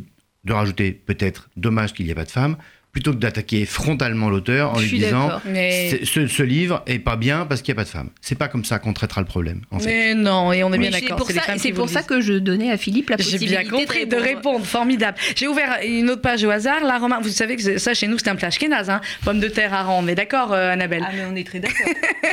de 0.46 0.54
rajouter 0.54 0.92
peut-être 0.92 1.50
dommage 1.58 1.94
qu'il 1.94 2.06
n'y 2.06 2.12
ait 2.12 2.16
pas 2.16 2.26
de 2.26 2.32
femmes, 2.32 2.56
plutôt 3.00 3.14
que 3.14 3.20
d'attaquer 3.20 3.66
frontalement 3.66 4.30
l'auteur 4.30 4.72
en 4.72 4.80
Je 4.80 4.90
lui 4.90 5.00
disant 5.00 5.28
d'accord. 5.28 5.42
Mais, 5.46 6.02
ce, 6.04 6.28
ce 6.28 6.44
livre 6.44 6.84
est 6.86 7.00
pas 7.00 7.16
bien 7.16 7.46
parce 7.46 7.62
qu'il 7.62 7.74
n'y 7.74 7.78
a 7.78 7.82
pas 7.82 7.86
de 7.86 7.90
femmes. 7.90 8.10
C'est 8.20 8.38
pas 8.38 8.50
comme 8.50 8.66
ça 8.66 8.78
qu'on 8.78 8.92
traitera 8.92 9.22
le 9.22 9.28
problème, 9.28 9.62
en 9.72 9.80
fait. 9.80 9.86
mais 9.86 10.16
non, 10.16 10.52
et 10.52 10.66
on 10.66 10.74
est 10.74 10.78
bien 10.78 10.92
c'est 10.92 11.00
d'accord. 11.02 11.16
pour 11.16 11.28
c'est 11.28 11.36
les 11.36 11.60
ça, 11.60 11.70
pour 11.74 11.88
ça 11.88 12.04
que 12.04 12.20
je 12.20 12.34
donnais 12.34 12.72
à 12.72 12.76
Philippe 12.76 13.10
la 13.10 13.16
possibilité 13.16 13.64
bien 13.64 13.70
compris 13.70 14.06
de 14.06 14.18
répondre. 14.18 14.66
formidable. 14.66 15.18
J'ai 15.38 15.48
ouvert 15.48 15.78
une 15.88 16.10
autre 16.10 16.22
page 16.22 16.44
au 16.44 16.50
hasard. 16.50 16.84
Là, 16.84 16.98
Romain, 16.98 17.20
vous 17.22 17.30
savez 17.30 17.56
que 17.56 17.78
ça 17.78 17.94
chez 17.94 18.08
nous 18.08 18.18
c'est 18.20 18.30
un 18.30 18.36
plat 18.36 18.50
ashkénaze, 18.50 18.90
hein. 18.90 19.00
pomme 19.24 19.40
de 19.40 19.48
terre 19.48 19.74
à 19.74 19.84
rang. 19.84 20.04
On 20.04 20.08
est 20.10 20.16
d'accord, 20.16 20.52
euh, 20.52 20.74
Annabelle? 20.74 21.06
Ah 21.08 21.12
mais 21.16 21.24
on 21.32 21.36
est 21.38 21.48
très 21.48 21.60
d'accord. 21.60 21.88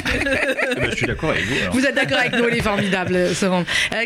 Eh 0.09 0.81
ben, 0.81 0.91
je 0.91 0.97
suis 0.97 1.07
d'accord 1.07 1.31
avec 1.31 1.45
vous. 1.45 1.55
alors. 1.63 1.75
Vous 1.75 1.87
êtes 1.87 1.95
d'accord 1.95 2.19
avec 2.19 2.33
nous, 2.33 2.45
elle 2.45 2.59
est 2.59 2.63
formidable, 2.63 3.35
ce. 3.35 3.47
Euh, 3.47 3.61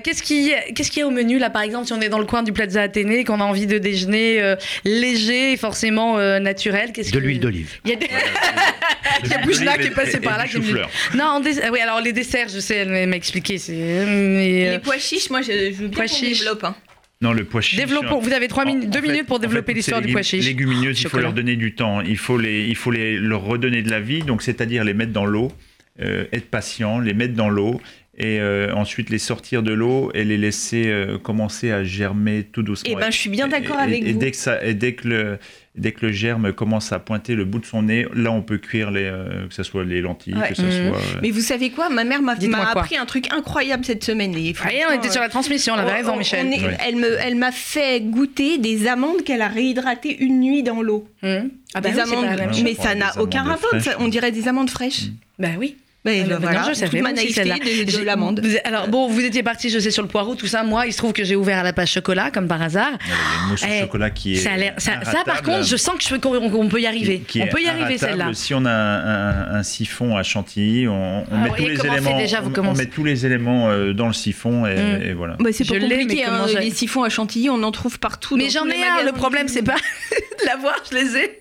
qu'est-ce 0.05 0.23
qui, 0.23 0.53
qu'est-ce 0.75 0.91
qu'il 0.91 1.01
y 1.01 1.03
a 1.03 1.07
au 1.07 1.11
menu 1.11 1.39
là, 1.39 1.51
par 1.51 1.63
exemple, 1.63 1.87
si 1.87 1.93
on 1.93 2.01
est 2.01 2.09
dans 2.09 2.19
le 2.19 2.27
coin 2.27 2.43
du 2.43 2.53
Plaza 2.53 2.83
Athénée, 2.83 3.25
qu'on 3.25 3.41
a 3.41 3.45
envie 3.45 3.67
de 3.67 3.79
déjeuner 3.79 4.41
euh, 4.43 4.57
léger 4.85 5.53
et 5.53 5.57
forcément 5.57 6.19
euh, 6.19 6.39
naturel 6.51 6.93
qu'est-ce 6.93 7.11
De 7.13 7.19
l'huile 7.19 7.41
d'olive. 7.41 7.73
Il 7.85 7.91
y 7.91 7.95
a 7.95 7.97
des... 7.97 8.07
De 8.07 8.13
Il 9.25 9.31
y 9.31 9.35
a 9.35 9.39
Boujna 9.39 9.79
qui 9.79 9.89
est 9.89 9.91
passé 9.91 10.17
et- 10.17 10.21
par 10.21 10.35
et 10.37 10.39
là, 10.39 10.45
du 10.47 10.59
dit- 10.61 10.67
chou-fleur. 10.67 10.89
Non, 11.15 11.25
en 11.25 11.43
ah 11.43 11.69
oui, 11.73 11.81
alors 11.81 12.01
les 12.01 12.13
desserts, 12.13 12.49
je 12.49 12.59
sais, 12.61 12.77
elle 12.77 13.09
m'a 13.09 13.17
expliqué. 13.17 13.59
C'est... 13.59 13.73
mais, 14.07 14.69
euh, 14.69 14.73
Les 14.73 14.79
pois 14.79 14.99
chiches, 14.99 15.29
moi 15.31 15.43
je, 15.43 15.49
je 15.73 15.83
veux 15.83 15.89
bien 15.89 16.07
qu'on 16.07 16.21
développe. 16.21 16.65
hein. 16.65 16.75
Non, 17.23 17.33
le 17.33 17.45
pois 17.45 17.61
chiche. 17.61 17.79
Développons. 17.79 18.19
Vous 18.21 18.33
avez 18.33 18.49
trois 18.49 18.65
En- 18.65 18.67
minutes, 18.67 18.87
en 18.89 18.91
deux 18.91 19.01
fait- 19.03 19.09
minutes 19.13 19.27
pour 19.27 19.37
en 19.37 19.41
fait, 19.41 19.47
développer 19.47 19.75
l'histoire 19.75 20.01
du 20.01 20.13
pois 20.13 20.23
chiche. 20.23 20.45
Légumineuses, 20.47 21.01
il 21.03 21.09
faut 21.09 21.19
leur 21.19 21.33
donner 21.35 21.57
du 21.57 21.75
temps. 21.75 22.01
Il 22.01 22.17
faut 22.17 22.39
les, 22.39 22.65
il 22.67 22.77
faut 22.77 22.91
les, 22.91 23.19
leur 23.19 23.43
redonner 23.43 23.83
de 23.83 23.91
la 23.91 24.01
vie. 24.01 24.21
Donc, 24.21 24.41
c'est-à-dire 24.43 24.85
les 24.85 24.95
mettre 24.95 25.13
dans 25.13 25.27
l'eau, 25.27 25.53
euh, 26.01 26.25
être 26.33 26.49
patient, 26.51 26.99
les 26.99 27.13
mettre 27.13 27.35
dans 27.35 27.51
l'eau 27.51 27.81
et 28.23 28.39
euh, 28.39 28.73
ensuite 28.75 29.09
les 29.09 29.19
sortir 29.19 29.63
de 29.63 29.73
l'eau 29.73 30.11
et 30.13 30.25
les 30.25 30.37
laisser 30.37 30.85
euh, 30.89 31.17
commencer 31.19 31.71
à 31.73 31.83
germer 31.85 32.45
tout 32.45 32.63
doucement. 32.63 32.91
Eh 32.93 32.95
ben, 33.01 33.11
je 33.11 33.17
suis 33.17 33.31
bien 33.31 33.49
d'accord 33.49 33.79
Et- 33.81 33.83
avec 33.83 34.03
et 34.05 34.13
vous. 34.13 34.19
Dès 34.19 34.31
que 34.31 34.37
ça, 34.37 34.63
et 34.63 34.75
dès 34.75 34.93
que 34.93 35.09
le, 35.09 35.39
dès 35.75 35.93
que 35.93 36.05
le 36.05 36.13
germe 36.13 36.53
commence 36.53 36.93
à 36.93 36.99
pointer 36.99 37.35
le 37.35 37.47
bout 37.47 37.61
de 37.61 37.65
son 37.65 37.83
nez, 37.85 38.07
là, 38.15 38.31
on 38.31 38.43
peut 38.43 38.59
cuire 38.59 38.91
les, 38.91 39.05
euh, 39.05 39.49
que 39.49 39.55
ce 39.55 39.63
soit 39.63 39.85
les 39.85 40.03
lentilles, 40.03 40.35
Ouais. 40.35 40.51
que 40.51 40.55
ce 40.55 40.61
Mhm. 40.63 40.71
soit. 40.91 40.99
euh, 40.99 41.21
Mais 41.23 41.31
vous 41.31 41.41
savez 41.41 41.71
quoi? 41.71 41.89
Ma 41.89 42.05
mère 42.05 42.21
m'a 42.21 42.35
appris 42.75 42.99
un 42.99 43.07
truc 43.07 43.33
incroyable 43.33 43.87
cette 43.87 44.05
semaine. 44.05 44.35
Et 44.37 44.55
Ah, 44.63 44.71
et 44.71 44.83
on 44.91 44.93
était 44.99 45.11
sur 45.11 45.23
la 45.23 45.31
transmission, 45.31 45.73
on 45.75 45.79
avait 45.79 45.91
on- 45.93 45.95
raison, 45.95 46.13
on- 46.13 46.19
Michel. 46.19 46.47
on 46.47 46.51
est- 46.53 46.63
Ouais. 46.63 46.77
Elle 46.87 46.97
me- 46.97 47.17
elle 47.25 47.37
m'a 47.37 47.53
fait 47.53 48.03
goûter 48.03 48.59
des 48.59 48.87
amandes 48.87 49.25
qu'elle 49.25 49.41
a 49.41 49.49
réhydratées 49.49 50.23
une 50.23 50.41
nuit 50.41 50.63
dans 50.63 50.83
l'eau. 50.83 51.09
Hum. 51.23 51.49
Ah 51.73 51.81
bah 51.81 51.89
des 51.89 51.95
oui, 51.95 52.01
amandes, 52.03 52.53
chose. 52.53 52.63
mais 52.65 52.75
ça 52.75 52.95
n'a 52.95 53.19
aucun 53.19 53.45
rapport. 53.45 53.71
ça- 53.81 53.97
on 53.99 54.09
dirait 54.09 54.31
des 54.33 54.47
amandes 54.47 54.69
fraîches. 54.69 55.05
Bah 55.39 55.49
oui. 55.59 55.77
Mais 56.07 56.23
Ah, 56.25 56.29
bah, 56.31 56.39
voilà, 56.41 56.65
je 56.71 56.73
savais 56.73 57.03
ma 57.03 57.13
naïveté 57.13 57.85
de, 57.85 57.99
de 57.99 58.05
l'amande. 58.05 58.41
Alors 58.65 58.89
bon, 58.89 59.07
vous 59.09 59.21
étiez 59.21 59.43
parti, 59.43 59.69
je 59.69 59.79
sais, 59.79 59.91
sur 59.91 60.03
le 60.03 60.09
poireau, 60.09 60.35
tout 60.35 60.47
ça. 60.47 60.63
Moi, 60.63 60.87
il 60.87 60.93
se 60.93 60.97
trouve 60.97 61.13
que 61.13 61.25
j'ai 61.25 61.37
ouvert 61.37 61.59
à 61.59 61.63
la 61.63 61.75
page 61.75 61.93
chocolat, 61.93 62.31
comme 62.31 62.49
par 62.49 62.63
hasard. 62.63 62.93
voilà, 63.05 63.05
il 63.05 63.11
y 63.11 63.39
a 63.39 63.43
une 63.45 63.51
mousse 63.51 63.65
Eh, 63.69 63.77
au 63.77 63.81
chocolat 63.83 64.09
qui 64.11 64.33
est. 64.33 64.37
Ça, 64.37 64.53
a 64.53 64.57
l'air- 64.57 64.75
ça, 64.79 64.93
ça, 65.05 65.19
par 65.27 65.43
contre, 65.43 65.65
je 65.67 65.77
sens 65.77 65.97
que 65.99 66.03
je, 66.03 66.17
qu'on 66.17 66.37
on 66.55 66.69
peut 66.69 66.81
y 66.81 66.87
arriver. 66.87 67.19
qui- 67.19 67.41
qui 67.41 67.43
on 67.43 67.49
peut 67.49 67.61
y 67.61 67.69
arriver, 67.69 67.99
celle-là. 67.99 68.31
Si 68.33 68.55
on 68.55 68.65
a 68.65 68.71
un, 68.71 69.29
un- 69.55 69.55
un 69.59 69.63
siphon 69.63 70.17
à 70.17 70.23
chantilly, 70.23 70.89
on, 70.89 71.21
on 71.21 71.25
Ah 71.31 71.37
met 71.37 71.51
tous 71.51 71.67
les 71.69 71.87
éléments. 71.87 72.17
déjà, 72.19 72.41
vous 72.41 72.47
on- 72.47 72.51
on, 72.51 72.55
commencez. 72.55 72.83
met 72.85 72.89
tous 72.91 73.05
les 73.05 73.27
éléments 73.27 73.69
dans 73.93 74.07
le 74.07 74.15
siphon 74.15 74.65
et, 74.67 74.75
Mm. 74.77 75.03
et 75.03 75.13
voilà. 75.13 75.37
Bah, 75.39 75.51
c'est 75.53 75.67
pas 75.69 75.75
Je 75.75 75.81
compliqué, 75.81 76.15
mais 76.17 76.25
hein, 76.25 76.47
les 76.61 76.71
siphons 76.71 77.03
à 77.03 77.11
chantilly, 77.11 77.51
on 77.51 77.63
en 77.63 77.73
trouve 77.73 77.99
partout. 77.99 78.39
Mais 78.39 78.49
j'en 78.49 78.67
ai 78.69 78.83
un, 78.83 79.05
le 79.05 79.13
problème, 79.13 79.49
c'est 79.49 79.63
pas 79.63 79.75
de 80.41 80.47
l'avoir, 80.47 80.77
je 80.91 80.97
les 80.97 81.17
ai. 81.19 81.39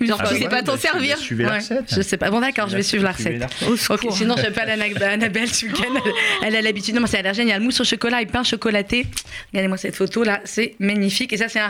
Genre, 0.00 0.18
Ah, 0.20 0.26
tu 0.28 0.34
bah 0.34 0.38
sais 0.38 0.42
ouais, 0.44 0.48
pas 0.48 0.62
t'en 0.62 0.72
bah, 0.72 0.78
suivez- 0.78 0.92
servir. 0.92 1.18
Suivez 1.18 1.44
la 1.44 1.50
Ouais, 1.50 1.58
recette. 1.58 1.94
Je 1.94 2.00
sais 2.02 2.16
pas. 2.16 2.30
Bon, 2.30 2.40
d'accord, 2.40 2.68
je 2.68 2.76
vais 2.76 2.82
suivre 2.82 3.04
la 3.04 3.12
recette. 3.12 3.42
Au 3.68 3.72
Ok, 3.72 3.78
secours. 3.78 4.16
sinon 4.16 4.34
je 4.36 4.50
pas 4.50 4.64
Annabelle 5.08 5.48
week-end. 5.66 5.94
Elle, 6.42 6.48
elle 6.48 6.56
a 6.56 6.62
l'habitude. 6.62 6.94
Non, 6.94 7.00
mais 7.00 7.06
ça 7.06 7.18
a 7.18 7.22
l'air 7.22 7.34
génial. 7.34 7.60
Mousse 7.60 7.80
au 7.80 7.84
chocolat 7.84 8.22
et 8.22 8.26
pain 8.26 8.44
chocolaté. 8.44 9.06
Regardez-moi 9.52 9.76
cette 9.76 9.96
photo 9.96 10.22
là, 10.24 10.40
c'est 10.44 10.74
magnifique. 10.78 11.32
Et 11.32 11.36
ça, 11.36 11.48
c'est 11.48 11.60
un 11.60 11.68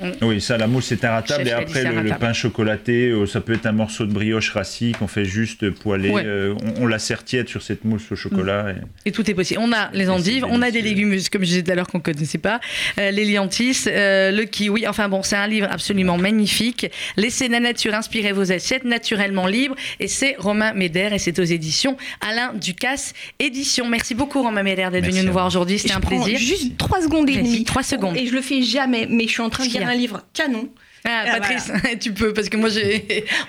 ratable. 0.00 0.24
Oui, 0.24 0.40
ça, 0.40 0.56
la 0.58 0.66
mousse 0.66 0.86
c'est 0.86 1.04
inratable. 1.04 1.44
Chef, 1.44 1.48
Et 1.48 1.52
après, 1.52 1.84
le, 1.84 2.18
pain 2.18 2.32
chocolaté, 2.32 3.08
euh, 3.10 3.26
ça 3.26 3.40
peut 3.40 3.52
être 3.54 3.66
un 3.66 3.72
morceau 3.72 4.06
de 4.06 4.12
brioche 4.12 4.50
rassis 4.50 4.92
qu'on 4.98 5.06
fait 5.06 5.24
juste 5.24 5.70
poêler. 5.70 6.10
Ouais. 6.10 6.22
euh, 6.24 6.54
on, 6.78 6.82
on 6.84 6.86
la 6.86 6.98
sertiette 6.98 7.48
sur 7.48 7.62
cette 7.62 7.84
mousse 7.84 8.10
au 8.10 8.16
chocolat. 8.16 8.72
et- 9.04 9.08
Et 9.08 9.12
tout 9.12 9.28
est 9.30 9.34
possible. 9.34 9.60
On 9.62 9.72
a 9.72 9.90
les 9.92 10.08
endives, 10.08 10.44
on 10.48 10.62
a 10.62 10.70
des 10.70 10.82
légumes, 10.82 11.16
comme 11.30 11.42
je 11.42 11.46
disais 11.48 11.62
tout 11.62 11.70
à 11.70 11.74
l'heure, 11.74 11.86
qu'on 11.86 11.98
ne 11.98 12.02
connaissait 12.02 12.38
pas, 12.38 12.60
euh, 12.98 13.10
les 13.10 13.24
liantis, 13.24 13.76
euh, 13.86 14.30
le 14.30 14.44
kiwi. 14.44 14.86
Enfin 14.88 15.08
bon, 15.08 15.22
c'est 15.22 15.36
un 15.36 15.46
livre 15.46 15.68
absolument 15.70 16.18
magnifique. 16.18 16.86
Laissez 17.16 17.48
la 17.48 17.60
nature 17.60 17.94
inspirer 17.94 18.32
vos 18.32 18.50
assiettes, 18.52 18.84
naturellement 18.84 19.46
libre. 19.46 19.74
Et 20.00 20.08
c'est 20.08 20.34
Romain 20.38 20.72
Médère 20.72 21.12
et 21.12 21.18
c'est 21.18 21.38
aux 21.38 21.44
éditions 21.44 21.96
Alain 22.20 22.52
Ducasse 22.54 23.12
Édition. 23.38 23.88
Merci 23.88 24.14
beaucoup, 24.14 24.42
Romain 24.42 24.62
Médère, 24.62 24.90
d'être 24.90 25.06
venu 25.06 25.22
nous 25.22 25.32
voir 25.32 25.46
aujourd'hui. 25.46 25.78
C'était 25.78 25.94
un 25.94 26.00
plaisir. 26.00 26.38
Juste 26.38 26.76
3 26.76 27.02
secondes 27.02 27.28
et 27.30 27.36
demie. 27.36 27.64
trois 27.64 27.82
secondes. 27.82 28.16
Et 28.16 28.26
je 28.26 28.32
le 28.32 28.40
fais 28.40 28.62
jamais, 28.62 29.06
mais 29.08 29.24
je 29.24 29.30
suis 29.30 29.42
en 29.42 29.50
train 29.50 29.64
de 29.66 29.70
Un 29.90 29.96
livre 29.96 30.22
canon. 30.32 30.68
Ah, 31.04 31.24
Ah, 31.26 31.38
Patrice, 31.40 31.70
tu 32.00 32.12
peux, 32.12 32.32
parce 32.32 32.48
que 32.48 32.56
moi, 32.56 32.68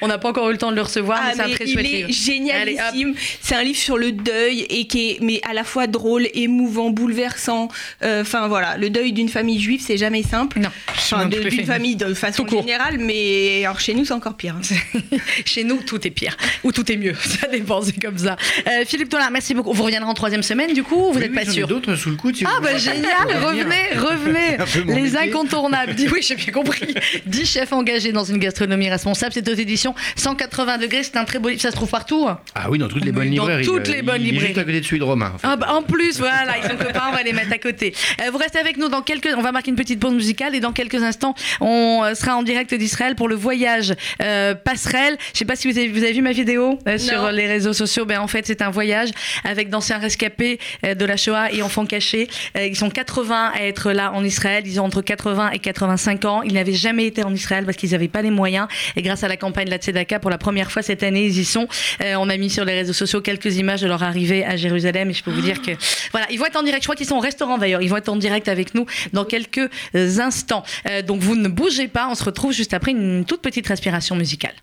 on 0.01 0.07
n'a 0.07 0.17
pas 0.17 0.29
encore 0.29 0.49
eu 0.49 0.53
le 0.53 0.57
temps 0.57 0.71
de 0.71 0.75
le 0.75 0.81
recevoir, 0.81 1.19
mais 1.23 1.29
Ah, 1.31 1.33
c'est 1.35 1.41
un 1.41 1.47
mais 1.47 1.53
très 1.55 1.65
il 1.65 1.73
chouette 1.73 1.85
est 1.85 1.89
livre. 1.89 2.09
génialissime. 2.11 3.13
C'est 3.41 3.55
un 3.55 3.63
livre 3.63 3.77
sur 3.77 3.97
le 3.97 4.11
deuil 4.11 4.61
et 4.69 4.87
qui 4.87 5.11
est 5.11 5.17
mais 5.21 5.41
à 5.49 5.53
la 5.53 5.63
fois 5.63 5.87
drôle, 5.87 6.27
émouvant, 6.33 6.89
bouleversant. 6.89 7.67
Euh, 8.03 8.21
Enfin 8.21 8.47
voilà, 8.47 8.77
le 8.77 8.89
deuil 8.89 9.11
d'une 9.13 9.29
famille 9.29 9.59
juive, 9.59 9.81
c'est 9.85 9.97
jamais 9.97 10.23
simple. 10.23 10.59
Non, 10.59 10.69
Enfin, 10.89 11.25
de- 11.25 11.39
d'une 11.39 11.65
famille 11.65 11.95
de 11.95 12.13
façon 12.13 12.45
générale, 12.47 12.97
mais 12.99 13.63
alors 13.65 13.79
chez 13.79 13.93
nous 13.93 14.05
c'est 14.05 14.13
encore 14.13 14.35
pire. 14.35 14.55
hein. 14.57 14.97
Chez 15.45 15.63
nous, 15.63 15.77
tout 15.81 16.05
est 16.07 16.11
pire. 16.11 16.37
Ou 16.63 16.71
tout 16.71 16.89
est 16.91 16.97
mieux. 16.97 17.15
Ça 17.41 17.47
dépend, 17.47 17.81
c'est 17.81 17.99
comme 18.01 18.17
ça. 18.17 18.37
Euh, 18.67 18.85
Philippe 18.85 19.09
Tollard, 19.09 19.31
merci 19.31 19.53
beaucoup. 19.53 19.73
Vous 19.73 19.83
reviendrez 19.83 20.09
en 20.09 20.13
troisième 20.13 20.43
semaine, 20.43 20.73
du 20.73 20.83
coup, 20.83 20.95
ou 21.09 21.13
vous 21.13 21.19
n'êtes 21.19 21.31
oui, 21.31 21.43
pas 21.43 21.51
sûr 21.51 21.67
d'autres 21.67 21.95
sous 21.95 22.09
le 22.11 22.17
si 22.33 22.45
Ah 22.47 22.59
bah 22.61 22.77
génial, 22.77 23.27
revenez, 23.43 23.97
revenez. 23.97 24.93
Les 24.93 25.01
métier. 25.01 25.17
incontournables. 25.19 25.95
Dis 25.95 26.07
oui, 26.07 26.19
j'ai 26.21 26.35
bien 26.35 26.51
compris. 26.53 26.93
10 27.41 27.45
chefs 27.51 27.73
engagés 27.73 28.11
dans 28.11 28.23
une 28.23 28.37
gastronomie 28.37 28.89
responsable. 28.89 29.33
C'est 29.33 29.49
aux 29.49 29.53
éditions 29.53 29.95
180 30.15 30.77
degrés. 30.77 31.03
C'est 31.03 31.17
un 31.17 31.25
très 31.25 31.39
beau 31.39 31.49
livre. 31.49 31.61
Ça 31.61 31.71
se 31.71 31.75
trouve 31.75 31.89
partout. 31.89 32.27
Ah 32.53 32.69
oui, 32.69 32.77
dans 32.77 32.87
toutes 32.87 33.03
les 33.05 33.11
bonnes 33.11 33.33
dans 33.33 33.43
librairies. 33.45 33.65
toutes 33.65 33.89
Euh, 33.89 33.93
les 33.93 34.01
bonnes 34.03 34.21
il 34.21 34.27
est 34.27 34.31
librairies. 34.31 34.47
juste 34.49 34.59
à 34.59 34.63
côté 34.63 34.79
de 34.79 34.85
celui 34.85 34.99
de 34.99 35.03
Romain. 35.03 35.31
en 35.33 35.37
fait. 35.39 35.47
Ah 35.47 35.55
bah, 35.55 35.73
en 35.73 35.81
plus, 35.81 36.19
voilà, 36.19 36.57
ils 36.57 36.63
sont 36.69 36.77
copains, 36.77 37.01
on 37.09 37.15
va 37.15 37.23
les 37.23 37.33
mettre 37.33 37.51
à 37.51 37.57
côté. 37.57 37.95
Euh, 38.21 38.29
vous 38.31 38.37
restez 38.37 38.59
avec 38.59 38.77
nous 38.77 38.89
dans 38.89 39.01
quelques... 39.01 39.29
On 39.35 39.41
va 39.41 39.51
marquer 39.51 39.71
une 39.71 39.75
petite 39.75 39.99
pause 39.99 40.13
musicale 40.13 40.53
et 40.55 40.59
dans 40.59 40.71
quelques 40.71 41.01
instants, 41.01 41.33
on 41.61 42.01
euh, 42.03 42.13
sera 42.13 42.35
en 42.35 42.43
direct 42.43 42.73
d'Israël 42.75 43.15
pour 43.15 43.27
le 43.27 43.35
voyage 43.35 43.95
euh, 44.21 44.53
passerelle. 44.53 45.17
Je 45.33 45.39
sais 45.39 45.45
pas 45.45 45.55
si 45.55 45.71
vous 45.71 45.77
avez, 45.77 45.87
vous 45.87 46.03
avez 46.03 46.13
vu 46.13 46.21
ma 46.21 46.31
vidéo 46.33 46.77
euh, 46.87 46.97
sur 46.99 47.31
les 47.31 47.47
réseaux 47.47 47.73
sociaux. 47.73 48.05
Ben, 48.05 48.19
en 48.19 48.27
fait, 48.27 48.45
c'est 48.45 48.61
un 48.61 48.69
voyage 48.69 49.09
avec 49.45 49.69
d'anciens 49.69 49.97
rescapés 49.97 50.59
euh, 50.85 50.93
de 50.93 51.05
la 51.05 51.17
Shoah 51.17 51.51
et 51.51 51.61
enfants 51.63 51.85
cachés. 51.85 52.27
Euh, 52.57 52.65
ils 52.67 52.75
sont 52.77 52.89
80 52.91 53.51
à 53.55 53.63
être 53.63 53.91
là 53.91 54.11
en 54.13 54.23
Israël. 54.23 54.63
Ils 54.67 54.79
ont 54.79 54.85
entre 54.85 55.01
80 55.01 55.51
et 55.51 55.59
85 55.59 56.25
ans. 56.25 56.41
Ils 56.43 56.53
n'avaient 56.53 56.73
jamais 56.73 57.05
été 57.05 57.23
en 57.23 57.30
Israël 57.33 57.65
parce 57.65 57.77
qu'ils 57.77 57.91
n'avaient 57.91 58.07
pas 58.07 58.21
les 58.21 58.31
moyens. 58.31 58.67
Et 58.95 59.01
grâce 59.01 59.23
à 59.23 59.27
la 59.27 59.37
campagne 59.37 59.65
de 59.65 59.71
la 59.71 59.77
Tzedaka, 59.77 60.19
pour 60.19 60.29
la 60.29 60.37
première 60.37 60.71
fois 60.71 60.81
cette 60.81 61.03
année, 61.03 61.25
ils 61.25 61.39
y 61.39 61.45
sont. 61.45 61.67
Euh, 62.03 62.15
on 62.15 62.29
a 62.29 62.37
mis 62.37 62.49
sur 62.49 62.65
les 62.65 62.73
réseaux 62.73 62.93
sociaux 62.93 63.21
quelques 63.21 63.57
images 63.57 63.81
de 63.81 63.87
leur 63.87 64.03
arrivée 64.03 64.45
à 64.45 64.55
Jérusalem 64.55 65.09
et 65.09 65.13
je 65.13 65.23
peux 65.23 65.31
vous 65.31 65.41
dire 65.41 65.61
que 65.61 65.71
voilà, 66.11 66.27
ils 66.31 66.37
vont 66.37 66.45
être 66.45 66.57
en 66.57 66.63
direct. 66.63 66.83
Je 66.83 66.87
crois 66.87 66.95
qu'ils 66.95 67.07
sont 67.07 67.15
au 67.15 67.21
restaurant 67.21 67.57
d'ailleurs. 67.57 67.81
Ils 67.81 67.89
vont 67.89 67.97
être 67.97 68.09
en 68.09 68.15
direct 68.15 68.47
avec 68.47 68.75
nous 68.75 68.85
dans 69.13 69.25
quelques 69.25 69.69
instants. 69.93 70.63
Euh, 70.89 71.01
donc 71.01 71.21
vous 71.21 71.35
ne 71.35 71.47
bougez 71.47 71.87
pas. 71.87 72.07
On 72.09 72.15
se 72.15 72.23
retrouve 72.23 72.51
juste 72.51 72.73
après 72.73 72.91
une 72.91 73.25
toute 73.25 73.41
petite 73.41 73.67
respiration 73.67 74.15
musicale. 74.15 74.53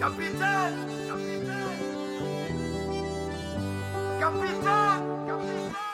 Capitaine 0.00 0.84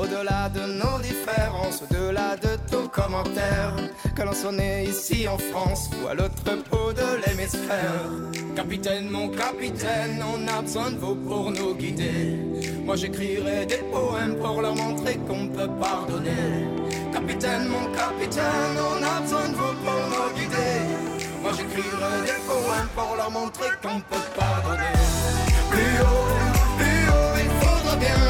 Au-delà 0.00 0.48
de 0.48 0.60
nos 0.60 0.98
différences, 1.02 1.82
au-delà 1.82 2.34
de 2.34 2.56
tout 2.70 2.88
commentaire, 2.88 3.74
que 4.16 4.22
l'on 4.22 4.32
soit 4.32 4.50
né 4.52 4.84
ici 4.84 5.28
en 5.28 5.36
France 5.36 5.90
ou 5.92 6.08
à 6.08 6.14
l'autre 6.14 6.42
bout 6.70 6.94
de 6.94 7.20
l'hémisphère. 7.22 8.08
Capitaine, 8.56 9.10
mon 9.10 9.28
capitaine, 9.28 10.24
on 10.24 10.48
a 10.48 10.62
besoin 10.62 10.92
de 10.92 10.96
vous 10.96 11.16
pour 11.16 11.50
nous 11.50 11.74
guider. 11.74 12.38
Moi 12.82 12.96
j'écrirai 12.96 13.66
des 13.66 13.82
poèmes 13.92 14.36
pour 14.36 14.62
leur 14.62 14.74
montrer 14.74 15.18
qu'on 15.28 15.48
peut 15.48 15.68
pardonner. 15.78 16.48
Capitaine, 17.12 17.68
mon 17.68 17.84
capitaine, 17.92 18.76
on 18.90 19.02
a 19.04 19.20
besoin 19.20 19.48
de 19.50 19.54
vous 19.54 19.74
pour 19.84 20.02
nous 20.12 20.34
guider. 20.34 20.76
Moi 21.42 21.52
j'écrirai 21.54 22.14
des 22.24 22.40
poèmes 22.48 22.88
pour 22.94 23.16
leur 23.18 23.30
montrer 23.30 23.68
qu'on 23.82 24.00
peut 24.00 24.28
pardonner. 24.34 24.96
Plus 25.70 25.96
haut, 26.00 26.26
plus 26.78 27.02
haut, 27.12 27.36
il 27.44 27.50
faudra 27.60 27.96
bien 27.96 28.29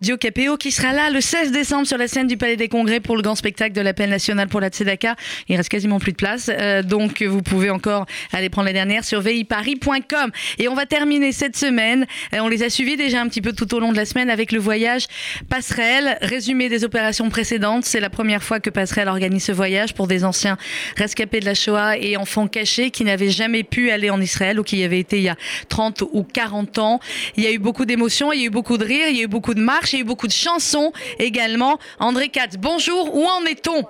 Dio 0.00 0.16
Capéo 0.16 0.56
qui 0.56 0.70
sera 0.70 0.94
là 0.94 1.10
le 1.10 1.20
16 1.20 1.52
décembre 1.52 1.86
sur 1.86 1.98
la 1.98 2.08
scène 2.08 2.26
du 2.26 2.38
Palais 2.38 2.56
des 2.56 2.68
Congrès 2.68 3.00
pour 3.00 3.16
le 3.16 3.22
grand 3.22 3.34
spectacle 3.34 3.74
de 3.74 3.82
l'appel 3.82 4.08
national 4.08 4.48
pour 4.48 4.58
la 4.58 4.70
Tzedaka. 4.70 5.14
Il 5.46 5.56
reste 5.56 5.68
quasiment 5.68 5.98
plus 5.98 6.12
de 6.12 6.16
place, 6.16 6.50
euh, 6.50 6.82
donc 6.82 7.20
vous 7.20 7.42
pouvez 7.42 7.68
encore 7.68 8.06
aller 8.32 8.48
prendre 8.48 8.68
les 8.68 8.72
dernières 8.72 9.04
sur 9.04 9.20
viparis.com. 9.20 10.30
Et 10.58 10.68
on 10.68 10.74
va 10.74 10.86
terminer 10.86 11.32
cette 11.32 11.54
semaine. 11.54 12.06
euh, 12.32 12.38
on 12.40 12.48
les 12.48 12.62
a 12.62 12.70
suivis 12.70 12.96
déjà 12.96 13.20
un 13.20 13.28
petit 13.28 13.42
peu 13.42 13.52
tout 13.52 13.74
au 13.74 13.78
long 13.78 13.92
de 13.92 13.96
la 13.98 14.06
semaine 14.06 14.30
avec 14.30 14.52
le 14.52 14.58
voyage 14.58 15.04
Passerelle. 15.50 16.16
Résumé 16.22 16.70
des 16.70 16.82
opérations 16.84 17.28
précédentes. 17.28 17.84
C'est 17.84 18.00
la 18.00 18.08
première 18.08 18.42
fois 18.42 18.58
que 18.58 18.70
Passerelle 18.70 19.08
organise 19.08 19.44
ce 19.44 19.52
voyage 19.52 19.92
pour 19.92 20.06
des 20.06 20.24
anciens 20.24 20.56
rescapés 20.96 21.40
de 21.40 21.44
la 21.44 21.54
Shoah 21.54 21.98
et 21.98 22.16
enfants 22.16 22.48
cachés 22.48 22.90
qui 22.90 23.04
n'avaient 23.04 23.28
jamais 23.28 23.64
pu 23.64 23.90
aller 23.90 24.08
en 24.08 24.22
Israël 24.22 24.58
ou 24.60 24.62
qui 24.62 24.78
y 24.78 24.84
avaient 24.84 24.98
été 24.98 25.18
il 25.18 25.24
y 25.24 25.28
a 25.28 25.36
30 25.68 26.04
ou 26.10 26.22
40 26.22 26.78
ans. 26.78 27.00
Il 27.36 27.44
y 27.44 27.46
a 27.46 27.52
eu 27.52 27.58
beaucoup 27.58 27.84
d'émotions, 27.84 28.32
il 28.32 28.40
y 28.40 28.44
a 28.44 28.46
eu 28.46 28.50
beaucoup 28.50 28.78
de 28.78 28.84
rires, 28.86 29.08
il 29.10 29.18
y 29.18 29.20
a 29.20 29.24
eu 29.24 29.28
beaucoup 29.28 29.52
de 29.52 29.60
marches, 29.60 29.89
il 29.92 29.96
y 29.96 29.98
a 29.98 30.02
eu 30.02 30.06
beaucoup 30.06 30.26
de 30.26 30.32
chansons 30.32 30.92
également. 31.18 31.78
André 31.98 32.28
Katz, 32.28 32.56
bonjour, 32.56 33.14
où 33.16 33.24
en 33.24 33.44
est-on? 33.44 33.84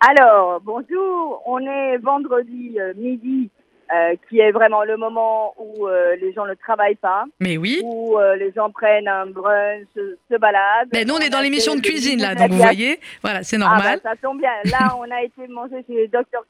Alors, 0.00 0.60
bonjour, 0.62 1.42
on 1.44 1.58
est 1.60 1.98
vendredi 1.98 2.76
euh, 2.80 2.94
midi, 2.96 3.50
euh, 3.94 4.14
qui 4.28 4.38
est 4.38 4.50
vraiment 4.50 4.82
le 4.82 4.96
moment 4.96 5.52
où 5.58 5.86
euh, 5.86 6.16
les 6.16 6.32
gens 6.32 6.46
ne 6.46 6.54
travaillent 6.54 6.94
pas, 6.94 7.24
Mais 7.38 7.58
oui. 7.58 7.82
où 7.84 8.16
les 8.38 8.50
gens 8.52 8.70
prennent 8.70 9.08
un 9.08 9.26
brunch, 9.26 9.84
se, 9.94 10.16
se 10.30 10.38
baladent. 10.38 10.88
Mais 10.94 11.04
nous, 11.04 11.14
on 11.14 11.18
est 11.18 11.28
dans 11.28 11.40
l'émission 11.40 11.74
de 11.74 11.80
cuisine, 11.82 12.20
là, 12.22 12.34
donc 12.34 12.50
vous 12.50 12.56
voyez, 12.56 12.98
voilà, 13.22 13.42
c'est 13.42 13.56
Ah 13.56 13.58
normal. 13.58 14.00
bah, 14.02 14.10
ça 14.12 14.16
tombe 14.22 14.38
bien. 14.38 14.50
Là, 14.64 14.96
on 14.98 15.10
a 15.10 15.22
été 15.22 15.46
manger 15.48 15.84
chez 15.86 16.08
Dr 16.08 16.44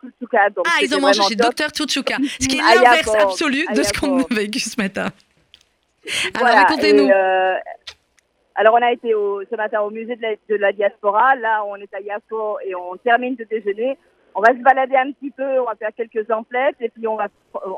donc 0.54 0.66
Ah, 0.68 0.78
ils 0.82 0.94
ont 0.94 1.00
mangé 1.00 1.20
chez. 1.22 1.34
Dr 1.34 1.70
Tchouchouka, 1.74 2.18
ce 2.40 2.46
qui 2.46 2.56
est 2.56 2.60
l'inverse 2.74 3.14
absolu 3.16 3.64
de 3.74 3.82
ce 3.82 3.92
qu'on 3.92 4.20
a 4.20 4.24
vécu 4.30 4.60
ce 4.60 4.80
matin. 4.80 5.08
Alors, 6.34 6.48
Voilà, 6.48 6.62
racontez-nous. 6.62 7.08
euh, 7.10 7.54
alors, 8.56 8.74
on 8.74 8.82
a 8.82 8.92
été 8.92 9.14
au, 9.14 9.42
ce 9.44 9.56
matin 9.56 9.80
au 9.80 9.90
musée 9.90 10.16
de 10.16 10.22
la, 10.22 10.34
de 10.48 10.56
la 10.56 10.72
diaspora. 10.72 11.34
Là, 11.36 11.64
on 11.66 11.76
est 11.76 11.92
à 11.94 12.00
Yafo 12.00 12.58
et 12.64 12.74
on 12.74 12.96
termine 12.96 13.34
de 13.36 13.44
déjeuner. 13.44 13.96
On 14.34 14.40
va 14.40 14.48
se 14.52 14.62
balader 14.62 14.96
un 14.96 15.12
petit 15.12 15.30
peu, 15.30 15.60
on 15.60 15.64
va 15.64 15.74
faire 15.76 15.90
quelques 15.96 16.30
emplettes 16.30 16.76
et 16.80 16.88
puis 16.88 17.06
on 17.08 17.16
va, 17.16 17.28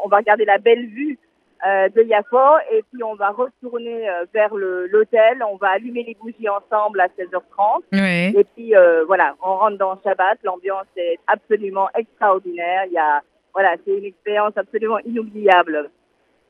on 0.05 0.09
va 0.09 0.19
regarder 0.19 0.45
la 0.45 0.59
belle 0.59 0.87
vue 0.87 1.19
euh, 1.67 1.89
de 1.91 2.03
Yafo 2.03 2.37
et 2.73 2.83
puis 2.93 3.03
on 3.05 3.15
va 3.15 3.31
retourner 3.31 4.09
euh, 4.11 4.25
vers 4.35 4.55
l'hôtel. 4.55 5.43
On 5.49 5.57
va 5.57 5.71
allumer 5.71 6.03
les 6.03 6.15
bougies 6.21 6.49
ensemble 6.49 7.01
à 7.01 7.07
16h30 7.07 7.83
Oui. 7.93 8.39
et 8.39 8.45
puis 8.55 8.75
euh, 8.77 9.05
voilà, 9.07 9.35
on 9.43 9.57
rentre 9.57 9.79
dans 9.79 9.99
Shabbat. 10.03 10.39
L'ambiance 10.43 10.87
est 10.97 11.19
absolument 11.27 11.89
extraordinaire. 11.95 12.85
Il 12.87 12.93
y 12.93 12.99
a, 12.99 13.21
voilà, 13.55 13.77
c'est 13.87 13.97
une 13.97 14.05
expérience 14.05 14.57
absolument 14.57 14.99
inoubliable. 15.07 15.91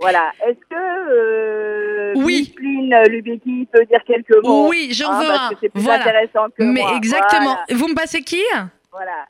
Voilà. 0.01 0.33
Est-ce 0.47 0.59
que 0.69 0.75
euh, 0.75 2.13
Oui. 2.17 2.53
Micheline 2.59 2.95
Lubecki 3.09 3.69
peut 3.73 3.85
dire 3.87 4.01
quelques 4.07 4.43
mots? 4.45 4.69
Oui, 4.69 4.89
j'en 4.93 5.11
hein, 5.13 5.21
veux 5.23 5.29
parce 5.29 5.41
un. 5.41 5.49
que 5.51 5.57
c'est 5.63 5.69
plus 5.69 5.81
Voilà. 5.83 6.01
intéressant 6.03 6.47
que 6.57 6.63
Mais 6.65 6.81
moi. 6.83 6.97
exactement. 6.97 7.45
Voilà. 7.55 7.65
Vous 7.75 7.89
me 7.89 7.95
passez 7.95 8.23
qui? 8.23 8.43
Voilà. 8.91 9.27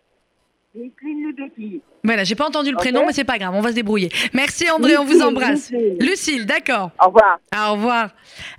Micheline 0.74 1.26
Lubecki. 1.26 1.82
Voilà, 2.04 2.24
j'ai 2.24 2.34
pas 2.34 2.46
entendu 2.48 2.70
le 2.70 2.76
prénom, 2.76 3.04
mais 3.06 3.12
c'est 3.12 3.22
pas 3.24 3.38
grave, 3.38 3.54
on 3.54 3.60
va 3.60 3.68
se 3.70 3.74
débrouiller. 3.74 4.08
Merci 4.32 4.68
André, 4.70 4.96
on 4.96 5.04
vous 5.04 5.20
embrasse. 5.20 5.70
Lucille. 5.70 5.96
Lucille, 6.00 6.46
d'accord. 6.46 6.90
Au 7.00 7.06
revoir. 7.08 7.38
Au 7.54 7.72
revoir. 7.74 8.08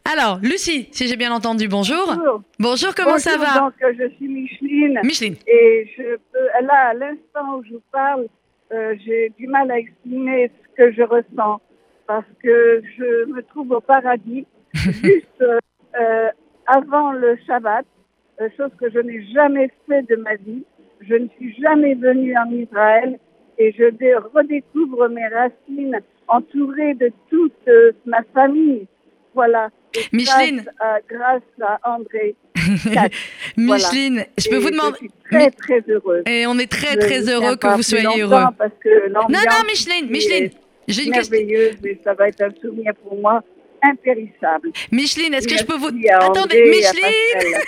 Alors, 0.05 0.37
Lucie, 0.41 0.87
si 0.91 1.07
j'ai 1.07 1.17
bien 1.17 1.31
entendu, 1.33 1.67
bonjour. 1.67 2.05
Bonjour. 2.15 2.41
Bonjour, 2.59 2.95
comment 2.95 3.17
ça 3.17 3.37
va? 3.37 3.59
Donc, 3.59 3.73
je 3.81 4.07
suis 4.15 4.27
Micheline. 4.27 4.99
Micheline. 5.03 5.35
Et 5.47 5.91
je 5.97 6.03
peux, 6.31 6.65
là, 6.65 6.89
à 6.91 6.93
l'instant 6.93 7.57
où 7.57 7.63
je 7.65 7.71
vous 7.73 7.81
parle, 7.91 8.27
euh, 8.71 8.95
j'ai 9.05 9.33
du 9.37 9.47
mal 9.47 9.69
à 9.71 9.77
exprimer 9.79 10.49
ce 10.77 10.83
que 10.83 10.91
je 10.93 11.01
ressens 11.01 11.59
parce 12.07 12.25
que 12.41 12.81
je 12.97 13.25
me 13.31 13.41
trouve 13.43 13.71
au 13.71 13.81
paradis, 13.81 14.45
juste 14.73 15.27
euh, 15.41 15.57
euh, 15.99 16.27
avant 16.67 17.11
le 17.11 17.37
Shabbat, 17.47 17.85
euh, 18.41 18.49
chose 18.57 18.71
que 18.79 18.89
je 18.91 18.99
n'ai 18.99 19.23
jamais 19.33 19.69
fait 19.87 20.03
de 20.03 20.15
ma 20.15 20.35
vie. 20.35 20.63
Je 21.01 21.15
ne 21.15 21.27
suis 21.37 21.53
jamais 21.61 21.95
venue 21.95 22.35
en 22.37 22.49
Israël 22.51 23.19
et 23.57 23.71
je 23.77 23.89
dé- 23.91 24.15
redécouvre 24.33 25.09
mes 25.09 25.27
racines 25.27 25.99
entourée 26.27 26.93
de 26.95 27.11
toute 27.29 27.53
euh, 27.67 27.91
ma 28.05 28.23
famille. 28.33 28.87
Voilà. 29.35 29.69
Micheline. 30.11 30.61
Grâce 30.63 30.75
à, 30.79 30.99
grâce 31.09 31.41
à 31.61 31.95
André. 31.95 32.35
Voilà. 32.85 33.09
Micheline, 33.57 34.25
je 34.37 34.49
peux 34.49 34.55
Et 34.55 34.59
vous 34.59 34.69
demander. 34.71 34.93
Je 34.93 34.97
suis 34.99 35.11
très, 35.29 35.51
très 35.51 35.83
heureuse. 35.91 36.23
Et 36.25 36.47
on 36.47 36.57
est 36.57 36.71
très 36.71 36.93
Je 36.93 36.99
très 36.99 37.29
heureux 37.29 37.57
que 37.57 37.67
vous 37.67 37.83
soyez 37.83 38.21
heureux. 38.21 38.43
Parce 38.57 38.71
que 38.81 39.09
Non, 39.09 39.21
non, 39.29 39.63
Micheline, 39.67 40.09
Micheline, 40.09 40.49
j'ai 40.87 41.05
une 41.05 41.11
question. 41.11 41.31
merveilleuse, 41.31 41.77
mais 41.83 41.99
ça 42.03 42.13
va 42.13 42.27
être 42.27 42.41
un 42.41 42.51
souvenir 42.61 42.93
pour 43.03 43.19
moi 43.19 43.43
impérissable. 43.81 44.71
Micheline, 44.91 45.33
est-ce 45.33 45.47
que 45.47 45.57
je 45.57 45.65
peux 45.65 45.77
vous. 45.77 45.87
Attendez, 45.87 46.39
André 46.39 46.69
Micheline. 46.69 47.61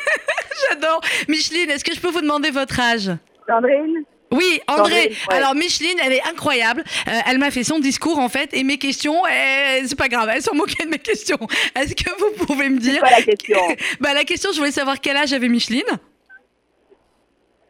J'adore 0.70 1.01
Micheline, 1.28 1.70
est-ce 1.70 1.84
que 1.84 1.93
je 1.93 1.99
peux 1.99 2.09
vous 2.09 2.22
demander 2.22 2.51
votre 2.51 2.80
âge? 2.80 3.11
Sandrine? 3.47 4.05
Oui, 4.32 4.59
André. 4.68 4.93
Ouais. 4.93 5.36
Alors 5.36 5.55
Micheline, 5.55 5.97
elle 6.03 6.13
est 6.13 6.24
incroyable. 6.24 6.84
Euh, 7.07 7.11
elle 7.28 7.38
m'a 7.38 7.51
fait 7.51 7.63
son 7.63 7.80
discours 7.80 8.20
en 8.20 8.30
fait 8.30 8.53
et 8.53 8.63
mes 8.63 8.78
questions, 8.78 9.22
eh, 9.28 9.86
c'est 9.86 9.97
pas 9.97 10.07
grave, 10.07 10.30
elles 10.34 10.41
sont 10.41 10.55
moquées 10.55 10.84
de 10.84 10.89
mes 10.89 10.99
questions. 10.99 11.38
Est-ce 11.76 11.95
que 11.95 12.09
vous 12.18 12.45
pouvez 12.45 12.70
me 12.70 12.80
dire 12.80 12.99
quoi 12.99 13.11
la 13.11 13.22
question? 13.22 13.59
Bah 13.99 14.13
la 14.13 14.24
question, 14.24 14.51
je 14.51 14.57
voulais 14.57 14.72
savoir 14.72 14.99
quel 14.99 15.16
âge 15.18 15.34
avait 15.34 15.49
Micheline. 15.49 15.84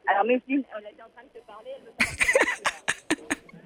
Alors, 0.07 0.23
Micheline, 0.25 0.63
on 0.73 0.79
était 0.79 1.01
en 1.01 1.09
train 1.09 1.23
de 1.23 1.33
se 1.33 1.45
parler. 1.45 1.71
elle 1.99 2.54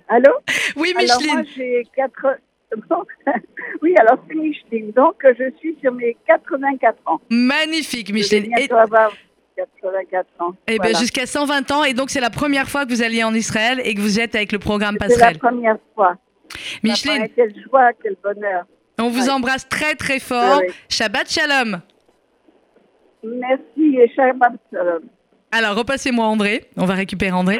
Allô 0.09 0.31
Oui, 0.75 0.93
Alors, 0.97 1.17
Micheline. 1.19 1.35
moi, 1.35 1.43
j'ai 1.55 1.83
4... 1.95 2.11
Bon, 2.89 3.03
oui, 3.81 3.95
alors 3.99 4.17
c'est 4.27 4.35
Micheline. 4.35 4.91
Donc, 4.91 5.15
je 5.23 5.51
suis 5.57 5.75
sur 5.81 5.91
mes 5.93 6.15
84 6.27 6.97
ans. 7.07 7.19
Magnifique, 7.29 8.07
Je 8.07 8.13
vais 8.13 8.19
Micheline. 8.19 8.51
Et, 8.59 8.71
avoir 8.71 9.11
84 9.55 10.27
ans. 10.39 10.53
eh 10.67 10.77
Voilà. 10.77 10.97
jusqu'à 10.99 11.25
120 11.25 11.71
ans 11.71 11.83
et 11.83 11.93
donc 11.93 12.09
c'est 12.11 12.19
la 12.21 12.29
première 12.29 12.69
fois 12.69 12.85
que 12.85 12.91
vous 12.91 13.01
alliez 13.01 13.23
en 13.23 13.33
Israël 13.33 13.81
et 13.83 13.93
que 13.95 13.99
vous 14.01 14.19
êtes 14.19 14.35
avec 14.35 14.51
le 14.51 14.59
programme 14.59 14.95
C'est 15.01 15.07
la 15.07 15.15
Passerelle. 15.15 15.37
première 15.39 15.77
fois. 15.95 16.15
Micheline, 16.83 17.27
quelle 17.35 17.53
joie, 17.67 17.89
quel 18.01 18.15
bonheur. 18.23 18.65
on 18.99 19.09
vous 19.09 19.25
Ouais. 19.25 19.29
embrasse 19.31 19.67
très 19.67 19.95
très 19.95 20.19
fort. 20.19 20.59
Ah 20.59 20.59
oui. 20.65 20.73
Shabbat 20.89 21.29
Shalom. 21.29 21.81
Merci 23.23 23.97
et 23.99 24.09
Shabbat 24.15 24.53
Shalom. 24.71 25.01
Alors, 25.51 25.75
repassez-moi 25.75 26.25
André. 26.25 26.65
On 26.77 26.85
va 26.85 26.93
récupérer 26.93 27.31
André. 27.31 27.59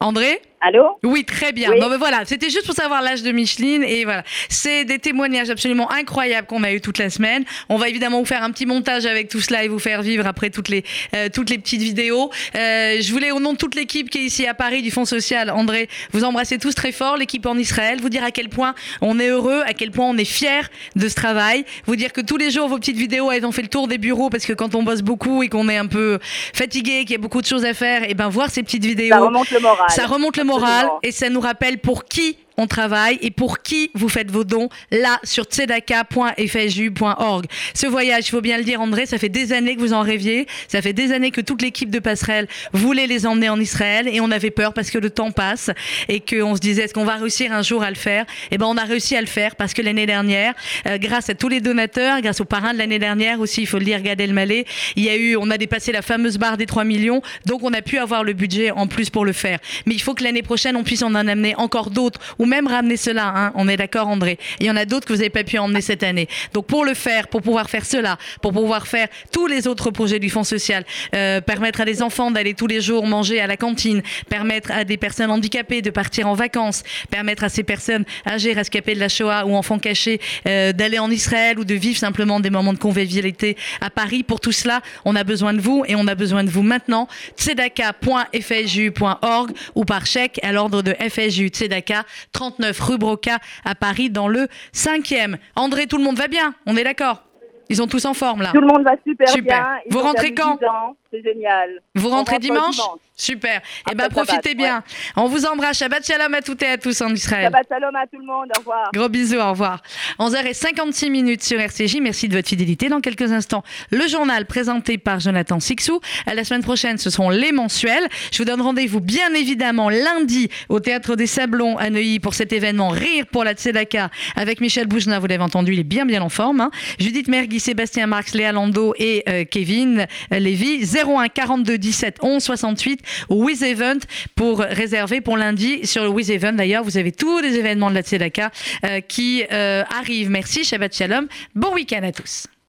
André 0.00 0.40
Allô 0.66 0.98
Oui, 1.04 1.24
très 1.24 1.52
bien. 1.52 1.70
Oui. 1.70 1.78
Bon, 1.78 1.88
ben 1.88 1.96
voilà, 1.96 2.24
c'était 2.24 2.50
juste 2.50 2.66
pour 2.66 2.74
savoir 2.74 3.00
l'âge 3.00 3.22
de 3.22 3.30
Micheline 3.30 3.84
et 3.84 4.04
voilà. 4.04 4.24
C'est 4.48 4.84
des 4.84 4.98
témoignages 4.98 5.48
absolument 5.48 5.88
incroyables 5.92 6.48
qu'on 6.48 6.64
a 6.64 6.72
eu 6.72 6.80
toute 6.80 6.98
la 6.98 7.08
semaine. 7.08 7.44
On 7.68 7.76
va 7.76 7.88
évidemment 7.88 8.18
vous 8.18 8.24
faire 8.24 8.42
un 8.42 8.50
petit 8.50 8.66
montage 8.66 9.06
avec 9.06 9.28
tout 9.28 9.40
cela 9.40 9.62
et 9.62 9.68
vous 9.68 9.78
faire 9.78 10.02
vivre 10.02 10.26
après 10.26 10.50
toutes 10.50 10.68
les, 10.68 10.82
euh, 11.14 11.28
toutes 11.32 11.50
les 11.50 11.58
petites 11.58 11.82
vidéos. 11.82 12.32
Euh, 12.56 12.96
je 13.00 13.12
voulais, 13.12 13.30
au 13.30 13.38
nom 13.38 13.52
de 13.52 13.58
toute 13.58 13.76
l'équipe 13.76 14.10
qui 14.10 14.18
est 14.18 14.22
ici 14.22 14.44
à 14.44 14.54
Paris 14.54 14.82
du 14.82 14.90
Fonds 14.90 15.04
social, 15.04 15.50
André, 15.50 15.88
vous 16.10 16.24
embrasser 16.24 16.58
tous 16.58 16.74
très 16.74 16.90
fort, 16.90 17.16
l'équipe 17.16 17.46
en 17.46 17.56
Israël, 17.56 18.00
vous 18.02 18.08
dire 18.08 18.24
à 18.24 18.32
quel 18.32 18.48
point 18.48 18.74
on 19.02 19.20
est 19.20 19.28
heureux, 19.28 19.62
à 19.66 19.72
quel 19.72 19.92
point 19.92 20.06
on 20.06 20.16
est 20.16 20.24
fiers 20.24 20.66
de 20.96 21.08
ce 21.08 21.14
travail, 21.14 21.64
vous 21.86 21.94
dire 21.94 22.12
que 22.12 22.20
tous 22.20 22.38
les 22.38 22.50
jours, 22.50 22.66
vos 22.66 22.78
petites 22.78 22.96
vidéos, 22.96 23.30
elles 23.30 23.46
ont 23.46 23.52
fait 23.52 23.62
le 23.62 23.68
tour 23.68 23.86
des 23.86 23.98
bureaux 23.98 24.30
parce 24.30 24.46
que 24.46 24.52
quand 24.52 24.74
on 24.74 24.82
bosse 24.82 25.02
beaucoup 25.02 25.44
et 25.44 25.48
qu'on 25.48 25.68
est 25.68 25.76
un 25.76 25.86
peu 25.86 26.18
fatigué, 26.52 27.02
qu'il 27.02 27.12
y 27.12 27.14
a 27.14 27.18
beaucoup 27.18 27.40
de 27.40 27.46
choses 27.46 27.64
à 27.64 27.72
faire, 27.72 28.10
et 28.10 28.14
ben 28.14 28.28
voir 28.28 28.50
ces 28.50 28.64
petites 28.64 28.84
vidéos. 28.84 29.14
Ça 29.14 29.20
remonte 29.20 29.50
le 29.52 29.60
moral. 29.60 29.86
Ça 29.90 30.06
remonte 30.06 30.36
le 30.36 30.42
moral 30.42 30.55
Et 31.02 31.12
ça 31.12 31.28
nous 31.28 31.40
rappelle 31.40 31.78
pour 31.78 32.04
qui 32.04 32.38
on 32.56 32.66
travaille. 32.66 33.18
Et 33.22 33.30
pour 33.30 33.62
qui 33.62 33.90
vous 33.94 34.08
faites 34.08 34.30
vos 34.30 34.44
dons 34.44 34.68
là 34.90 35.18
sur 35.24 35.44
tzedaka.fju.org. 35.44 37.46
Ce 37.74 37.86
voyage, 37.86 38.28
il 38.28 38.30
faut 38.30 38.40
bien 38.40 38.58
le 38.58 38.64
dire 38.64 38.80
André, 38.80 39.06
ça 39.06 39.18
fait 39.18 39.28
des 39.28 39.52
années 39.52 39.76
que 39.76 39.80
vous 39.80 39.92
en 39.92 40.02
rêviez, 40.02 40.46
ça 40.68 40.82
fait 40.82 40.92
des 40.92 41.12
années 41.12 41.30
que 41.30 41.40
toute 41.40 41.62
l'équipe 41.62 41.90
de 41.90 41.98
Passerelle 41.98 42.48
voulait 42.72 43.06
les 43.06 43.26
emmener 43.26 43.48
en 43.48 43.60
Israël. 43.60 44.08
Et 44.08 44.20
on 44.20 44.30
avait 44.30 44.50
peur 44.50 44.72
parce 44.72 44.90
que 44.90 44.98
le 44.98 45.10
temps 45.10 45.30
passe 45.30 45.70
et 46.08 46.20
qu'on 46.20 46.54
se 46.54 46.60
disait 46.60 46.84
est-ce 46.84 46.94
qu'on 46.94 47.04
va 47.04 47.16
réussir 47.16 47.52
un 47.52 47.62
jour 47.62 47.82
à 47.82 47.90
le 47.90 47.96
faire? 47.96 48.26
Et 48.50 48.58
ben 48.58 48.66
on 48.66 48.76
a 48.76 48.84
réussi 48.84 49.16
à 49.16 49.20
le 49.20 49.26
faire 49.26 49.56
parce 49.56 49.74
que 49.74 49.82
l'année 49.82 50.06
dernière, 50.06 50.54
euh, 50.86 50.98
grâce 50.98 51.30
à 51.30 51.34
tous 51.34 51.48
les 51.48 51.60
donateurs, 51.60 52.20
grâce 52.20 52.40
aux 52.40 52.44
parrains 52.44 52.72
de 52.72 52.78
l'année 52.78 52.98
dernière 52.98 53.40
aussi, 53.40 53.62
il 53.62 53.66
faut 53.66 53.78
le 53.78 53.84
dire, 53.84 54.00
Gad 54.02 54.20
Elmaleh, 54.20 54.66
il 54.96 55.04
y 55.04 55.08
a 55.08 55.16
eu, 55.16 55.36
on 55.36 55.50
a 55.50 55.58
dépassé 55.58 55.92
la 55.92 56.02
fameuse 56.02 56.38
barre 56.38 56.56
des 56.56 56.66
3 56.66 56.84
millions, 56.84 57.22
donc 57.44 57.62
on 57.62 57.72
a 57.72 57.82
pu 57.82 57.98
avoir 57.98 58.24
le 58.24 58.32
budget 58.32 58.70
en 58.70 58.86
plus 58.86 59.10
pour 59.10 59.24
le 59.24 59.32
faire. 59.32 59.58
Mais 59.86 59.94
il 59.94 60.00
faut 60.00 60.14
que 60.14 60.24
l'année 60.24 60.42
prochaine, 60.42 60.76
on 60.76 60.84
puisse 60.84 61.02
en 61.02 61.14
amener 61.14 61.54
encore 61.56 61.90
d'autres 61.90 62.20
même 62.46 62.66
ramener 62.66 62.96
cela. 62.96 63.32
hein. 63.34 63.52
On 63.54 63.68
est 63.68 63.76
d'accord, 63.76 64.08
André. 64.08 64.38
Il 64.60 64.66
y 64.66 64.70
en 64.70 64.76
a 64.76 64.84
d'autres 64.84 65.06
que 65.06 65.12
vous 65.12 65.18
n'avez 65.18 65.30
pas 65.30 65.44
pu 65.44 65.58
emmener 65.58 65.80
cette 65.80 66.02
année. 66.02 66.28
Donc 66.52 66.66
pour 66.66 66.84
le 66.84 66.94
faire, 66.94 67.28
pour 67.28 67.42
pouvoir 67.42 67.70
faire 67.70 67.84
cela, 67.84 68.18
pour 68.42 68.52
pouvoir 68.52 68.86
faire 68.86 69.08
tous 69.32 69.46
les 69.46 69.66
autres 69.66 69.90
projets 69.90 70.18
du 70.18 70.30
Fonds 70.30 70.44
social, 70.44 70.84
euh, 71.14 71.40
permettre 71.40 71.80
à 71.80 71.84
des 71.84 72.02
enfants 72.02 72.30
d'aller 72.30 72.54
tous 72.54 72.66
les 72.66 72.80
jours 72.80 73.06
manger 73.06 73.40
à 73.40 73.46
la 73.46 73.56
cantine, 73.56 74.02
permettre 74.28 74.70
à 74.72 74.84
des 74.84 74.96
personnes 74.96 75.30
handicapées 75.30 75.82
de 75.82 75.90
partir 75.90 76.28
en 76.28 76.34
vacances, 76.34 76.82
permettre 77.10 77.44
à 77.44 77.48
ces 77.48 77.62
personnes 77.62 78.04
âgées, 78.26 78.52
rescapées 78.52 78.94
de 78.94 79.00
la 79.00 79.08
Shoah 79.08 79.46
ou 79.46 79.54
enfants 79.54 79.78
cachés 79.78 80.20
euh, 80.46 80.72
d'aller 80.72 80.98
en 80.98 81.10
Israël 81.10 81.58
ou 81.58 81.64
de 81.64 81.74
vivre 81.74 81.98
simplement 81.98 82.40
des 82.40 82.50
moments 82.50 82.72
de 82.72 82.78
convivialité 82.78 83.56
à 83.80 83.90
Paris. 83.90 84.22
Pour 84.22 84.40
tout 84.40 84.52
cela, 84.52 84.80
on 85.04 85.16
a 85.16 85.24
besoin 85.24 85.54
de 85.54 85.60
vous 85.60 85.84
et 85.86 85.94
on 85.94 86.06
a 86.06 86.14
besoin 86.14 86.44
de 86.44 86.50
vous 86.50 86.62
maintenant. 86.62 87.08
tzedaka.fju.org 87.36 89.50
ou 89.74 89.84
par 89.84 90.06
chèque 90.06 90.38
à 90.42 90.52
l'ordre 90.52 90.82
de 90.82 90.94
FSJU 90.94 91.48
Tzedaka, 91.48 92.04
39 92.36 92.78
rue 92.80 92.98
Broca 92.98 93.38
à 93.64 93.74
Paris 93.74 94.10
dans 94.10 94.28
le 94.28 94.46
5e. 94.74 95.36
André, 95.54 95.86
tout 95.86 95.96
le 95.96 96.04
monde 96.04 96.18
va 96.18 96.28
bien? 96.28 96.52
On 96.66 96.76
est 96.76 96.84
d'accord? 96.84 97.22
Ils 97.70 97.76
sont 97.76 97.86
tous 97.86 98.04
en 98.04 98.12
forme 98.12 98.42
là 98.42 98.50
Tout 98.52 98.60
le 98.60 98.66
monde 98.66 98.84
va 98.84 98.92
super, 99.06 99.26
Super. 99.28 99.42
bien. 99.42 99.66
Ils 99.86 99.92
Vous 99.92 100.00
rentrez 100.00 100.34
quand? 100.34 100.58
10 100.60 100.66
ans. 100.66 100.96
C'est 101.12 101.22
génial. 101.22 101.80
Vous 101.94 102.08
rentrez 102.08 102.34
rentre 102.34 102.42
dimanche, 102.46 102.76
dimanche. 102.76 102.98
Super. 103.16 103.62
Eh 103.86 103.90
Shabbat, 103.90 104.10
profitez 104.10 104.54
bien. 104.54 104.82
On 105.16 105.26
vous 105.26 105.46
embrasse. 105.46 105.78
Shabbat 105.78 106.04
shalom 106.06 106.34
à 106.34 106.42
toutes 106.42 106.62
et 106.62 106.66
à 106.66 106.78
tous 106.78 107.00
en 107.00 107.08
Israël. 107.14 107.44
Shabbat 107.44 107.66
Shalom 107.68 107.94
à 107.94 108.06
tout 108.06 108.18
le 108.18 108.26
monde. 108.26 108.48
Au 108.54 108.58
revoir. 108.58 108.90
Gros 108.92 109.08
bisous, 109.08 109.38
au 109.38 109.50
revoir. 109.50 109.82
11h56 110.18 111.10
minutes 111.10 111.42
sur 111.42 111.58
RCJ. 111.60 111.98
Merci 112.00 112.28
de 112.28 112.34
votre 112.36 112.48
fidélité. 112.48 112.88
Dans 112.88 113.00
quelques 113.00 113.32
instants, 113.32 113.62
le 113.90 114.06
journal 114.08 114.46
présenté 114.46 114.98
par 114.98 115.20
Jonathan 115.20 115.60
Sixou. 115.60 116.00
À 116.26 116.34
la 116.34 116.44
semaine 116.44 116.62
prochaine, 116.62 116.98
ce 116.98 117.08
seront 117.10 117.30
les 117.30 117.52
mensuels. 117.52 118.06
Je 118.32 118.38
vous 118.38 118.44
donne 118.44 118.60
rendez-vous 118.60 119.00
bien 119.00 119.32
évidemment 119.34 119.88
lundi 119.88 120.50
au 120.68 120.80
Théâtre 120.80 121.16
des 121.16 121.26
Sablons 121.26 121.76
à 121.78 121.88
Neuilly 121.90 122.20
pour 122.20 122.34
cet 122.34 122.52
événement 122.52 122.88
Rire 122.88 123.26
pour 123.30 123.44
la 123.44 123.54
Tzedaka 123.54 124.10
avec 124.34 124.60
Michel 124.60 124.86
Boujna. 124.86 125.18
Vous 125.18 125.26
l'avez 125.26 125.42
entendu, 125.42 125.72
il 125.72 125.80
est 125.80 125.84
bien 125.84 126.04
bien 126.06 126.22
en 126.22 126.28
forme. 126.28 126.60
hein. 126.60 126.70
Judith 126.98 127.28
Mergui, 127.28 127.60
Sébastien 127.60 128.06
Marx, 128.06 128.34
Léa 128.34 128.52
Lando 128.52 128.94
et 128.98 129.22
euh, 129.28 129.44
Kevin 129.44 130.06
Lévy. 130.30 130.84
01 130.96 131.28
42 131.28 131.78
17 131.78 132.18
11 132.22 132.42
68 132.42 133.00
Wiz 133.30 133.62
Event 133.62 133.98
pour 134.34 134.60
réserver 134.60 135.20
pour 135.20 135.36
lundi 135.36 135.86
sur 135.86 136.02
le 136.02 136.08
Wiz 136.08 136.30
Event. 136.30 136.52
D'ailleurs, 136.52 136.84
vous 136.84 136.96
avez 136.96 137.12
tous 137.12 137.40
les 137.40 137.56
événements 137.56 137.90
de 137.90 137.94
la 137.94 138.02
Tzedaka 138.02 138.50
euh, 138.84 139.00
qui 139.00 139.44
euh, 139.52 139.82
arrivent. 139.98 140.30
Merci, 140.30 140.64
Shabbat 140.64 140.94
Shalom. 140.94 141.26
Bon 141.54 141.72
week-end 141.74 142.02
à 142.02 142.12
tous. 142.12 142.46